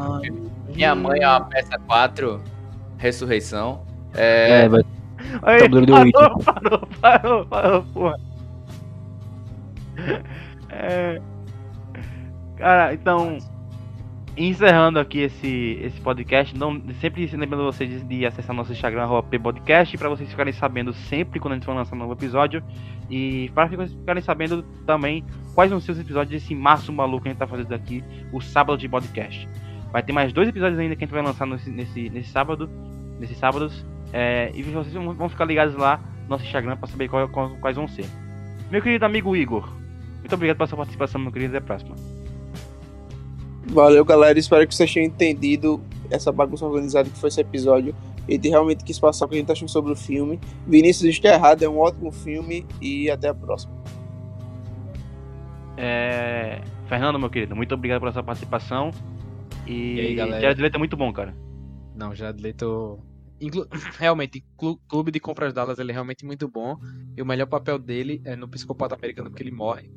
[0.68, 2.42] Minha mãe é uma peça 4,
[2.98, 3.82] Ressurreição.
[4.14, 4.82] É, É, vai
[5.42, 8.20] Aí, parou, parou, parou, parou, porra.
[10.70, 11.20] É,
[12.56, 13.38] cara, então,
[14.36, 19.96] encerrando aqui esse, esse podcast, não, sempre lembrando vocês de, acessar nosso Instagram, arroba ppodcast,
[19.96, 22.62] para vocês ficarem sabendo sempre quando a gente for lançar um novo episódio.
[23.10, 25.24] E para ficarem sabendo também
[25.54, 28.02] quais vão ser os episódios desse maço maluco que a gente tá fazendo aqui,
[28.32, 29.48] o sábado de podcast.
[29.92, 32.68] Vai ter mais dois episódios ainda que a gente vai lançar nesse, nesse, nesse sábado,
[33.20, 33.86] nesses sábados.
[34.12, 37.56] É, e vocês vão vão ficar ligados lá no nosso Instagram para saber qual- qual-
[37.56, 38.06] quais vão ser.
[38.70, 39.68] Meu querido amigo Igor,
[40.20, 41.56] muito obrigado pela sua participação, meu querido.
[41.56, 41.94] Até a próxima.
[43.66, 44.38] Valeu, galera.
[44.38, 45.80] Espero que vocês tenham entendido
[46.10, 47.94] essa bagunça organizada que foi esse episódio.
[48.26, 50.40] E de realmente quis passar o que a gente achou sobre o filme.
[50.66, 52.66] Vinícius está errado, é um ótimo filme.
[52.80, 53.74] E até a próxima.
[55.76, 58.90] É, Fernando, meu querido, muito obrigado pela sua participação.
[59.66, 60.40] E, E aí, galera?
[60.40, 61.34] Jared Leto é muito bom, cara.
[61.94, 62.98] Não, já Leto.
[63.40, 63.66] Inclu...
[63.98, 66.76] Realmente, Clu- Clube de Compras Dallas ele é realmente muito bom.
[67.16, 69.90] E o melhor papel dele é no Psicopata Americano, porque ele morre.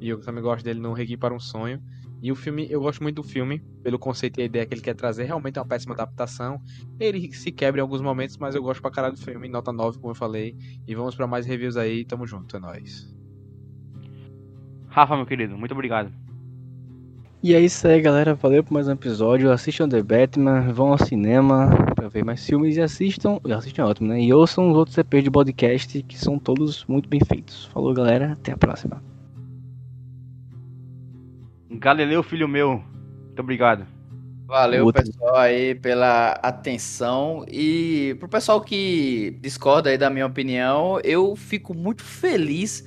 [0.00, 1.80] E eu também gosto dele no Reggae para um Sonho.
[2.22, 4.80] E o filme, eu gosto muito do filme, pelo conceito e a ideia que ele
[4.80, 5.24] quer trazer.
[5.24, 6.60] Realmente é uma péssima adaptação.
[6.98, 9.48] Ele se quebra em alguns momentos, mas eu gosto pra caralho do filme.
[9.48, 10.56] Nota 9, como eu falei.
[10.86, 12.04] E vamos pra mais reviews aí.
[12.04, 13.14] Tamo junto, é nóis.
[14.88, 16.10] Rafa, meu querido, muito obrigado.
[17.42, 18.34] E é isso aí, galera.
[18.34, 19.52] Valeu por mais um episódio.
[19.52, 23.38] Assistam The Batman, vão ao cinema pra ver mais filmes e assistam.
[23.44, 24.20] e Assistam é ótimo, né?
[24.20, 27.66] E ouçam os outros EPs de podcast que são todos muito bem feitos.
[27.66, 28.32] Falou, galera.
[28.32, 29.00] Até a próxima.
[31.78, 32.82] Galileu, filho meu,
[33.26, 33.86] muito obrigado.
[34.46, 35.02] Valeu, Outro.
[35.02, 37.44] pessoal, aí pela atenção.
[37.50, 42.84] E pro pessoal que discorda aí da minha opinião, eu fico muito feliz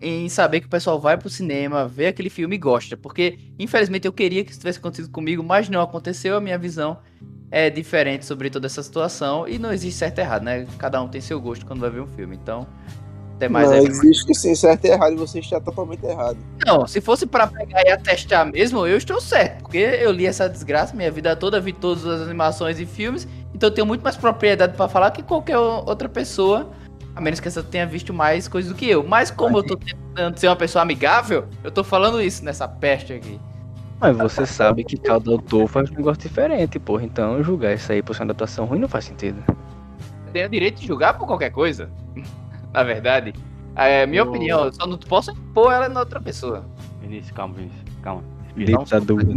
[0.00, 2.96] em saber que o pessoal vai pro cinema, vê aquele filme e gosta.
[2.96, 6.36] Porque, infelizmente, eu queria que isso tivesse acontecido comigo, mas não aconteceu.
[6.36, 6.98] A minha visão
[7.50, 9.46] é diferente sobre toda essa situação.
[9.46, 10.66] E não existe certo e errado, né?
[10.78, 12.36] Cada um tem seu gosto quando vai ver um filme.
[12.36, 12.66] Então,
[13.36, 13.86] até mais Não, aí.
[13.86, 15.12] existe sim, certo e errado.
[15.12, 16.38] E você está totalmente errado.
[16.66, 19.60] Não, se fosse pra pegar e atestar mesmo, eu estou certo.
[19.60, 23.28] Porque eu li essa desgraça minha vida toda, vi todas as animações e filmes.
[23.54, 26.70] Então eu tenho muito mais propriedade pra falar que qualquer outra pessoa.
[27.14, 29.02] A menos que essa tenha visto mais coisas do que eu.
[29.02, 33.14] Mas como eu tô tentando ser uma pessoa amigável, eu tô falando isso nessa peste
[33.14, 33.40] aqui.
[33.98, 37.04] Mas você sabe que cada autor faz um negócio diferente, porra.
[37.04, 39.42] Então julgar isso aí por ser uma adaptação ruim não faz sentido.
[40.26, 41.88] Eu tenho o direito de julgar por qualquer coisa.
[42.76, 43.32] Na verdade.
[43.74, 46.64] É minha opinião, eu só não posso impor ela na outra pessoa.
[47.00, 48.22] Vinícius, calma, Vinícius, calma.
[48.54, 49.34] Direito da dúvida.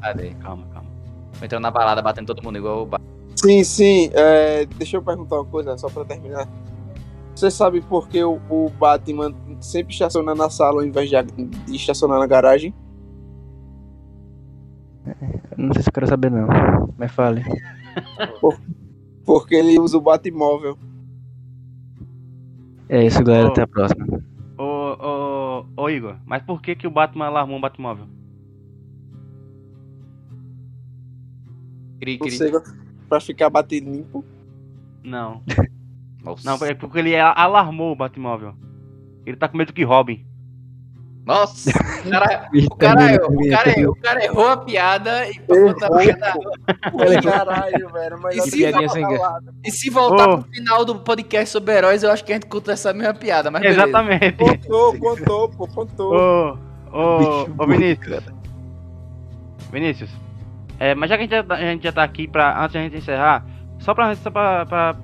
[0.00, 0.30] Cadê?
[0.34, 0.88] calma, calma.
[1.38, 3.00] Tô entrando na balada, batendo todo mundo igual o ba-
[3.36, 4.10] Sim, sim.
[4.14, 6.48] é, deixa eu perguntar uma coisa, só pra terminar.
[7.34, 11.76] Você sabe por que o, o Batman sempre estaciona na sala ao invés de, de
[11.76, 12.74] estacionar na garagem?
[15.56, 16.46] Não sei se eu quero saber não.
[16.96, 17.42] Mas fale.
[19.24, 20.76] Porque ele usa o Batmóvel.
[22.88, 23.48] É isso, galera.
[23.48, 23.50] Ô.
[23.50, 24.06] Até a próxima.
[24.58, 28.06] Ô, ô, ô Igor, mas por que que o Batman alarmou um Batmóvel?
[32.00, 32.30] Cri, cri.
[32.30, 32.50] Você
[33.08, 34.24] pra ficar batendo limpo.
[35.02, 35.42] Não.
[36.22, 36.48] Nossa.
[36.48, 38.54] Não, é porque ele alarmou o Batmóvel.
[39.26, 40.26] Ele tá com medo que roubem.
[41.24, 41.70] Nossa,
[42.04, 45.98] o cara, o cara, errou, o cara, o cara errou a piada e botou a
[46.00, 46.32] piada.
[47.22, 48.20] Caralho, velho.
[48.20, 48.64] Mas E se.
[49.64, 50.38] E se voltar Ô.
[50.38, 53.50] pro final do podcast sobre heróis, eu acho que a gente conta essa mesma piada,
[53.52, 53.82] mas beleza.
[53.84, 54.32] Exatamente.
[54.32, 56.12] Contou, contou, pô, contou.
[56.12, 56.58] Ô,
[56.92, 58.24] ô burro, Vinícius.
[59.70, 60.10] Vinícius.
[60.80, 62.60] É, mas já que a gente já, tá- a gente já tá aqui pra.
[62.64, 63.44] Antes da gente encerrar,
[63.78, 64.96] só pra, só pra, pra-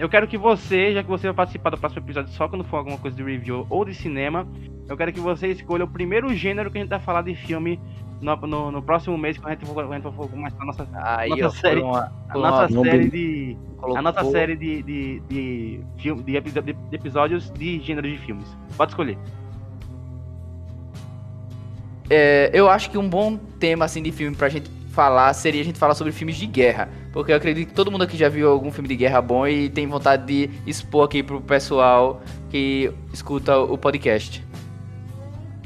[0.00, 2.78] Eu quero que você, já que você vai participar do próximo episódio só quando for
[2.78, 4.48] alguma coisa de review ou de cinema,
[4.88, 7.78] eu quero que você escolha o primeiro gênero que a gente vai falar de filme
[8.18, 10.88] no, no, no próximo mês, quando a gente for, a gente for começar a nossa,
[10.94, 13.56] Aí, Nossa ó, série- uma, a nossa uma- série de.
[13.94, 18.46] A nossa série de, de, de, filme, de, de- de episódios de gêneros de filmes.
[18.78, 19.18] Pode escolher.
[22.08, 24.70] É, eu acho que um bom tema assim de filme pra gente
[25.00, 26.90] falar seria a gente falar sobre filmes de guerra.
[27.10, 29.70] Porque eu acredito que todo mundo aqui já viu algum filme de guerra bom e
[29.70, 32.20] tem vontade de expor aqui pro pessoal
[32.50, 34.44] que escuta o podcast.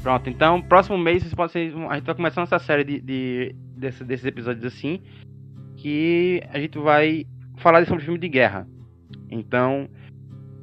[0.01, 4.25] Pronto, então, próximo mês vocês a gente vai começar essa série de, de- desse- desses
[4.25, 5.01] episódios assim,
[5.75, 7.25] que a gente vai
[7.57, 8.65] falar sobre filme de guerra.
[9.29, 9.89] Então,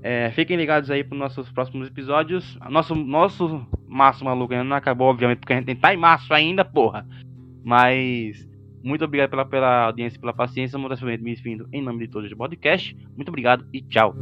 [0.03, 2.59] é, fiquem ligados aí para nossos próximos episódios.
[2.71, 6.65] Nosso, nosso março maluco ainda não acabou, obviamente, porque a gente tá em março ainda,
[6.65, 7.07] porra.
[7.65, 8.49] Mas,
[8.83, 10.79] muito obrigado pela, pela audiência pela paciência.
[10.79, 12.97] Mudança me despedindo em nome de todos do podcast.
[13.17, 14.15] Muito obrigado e tchau.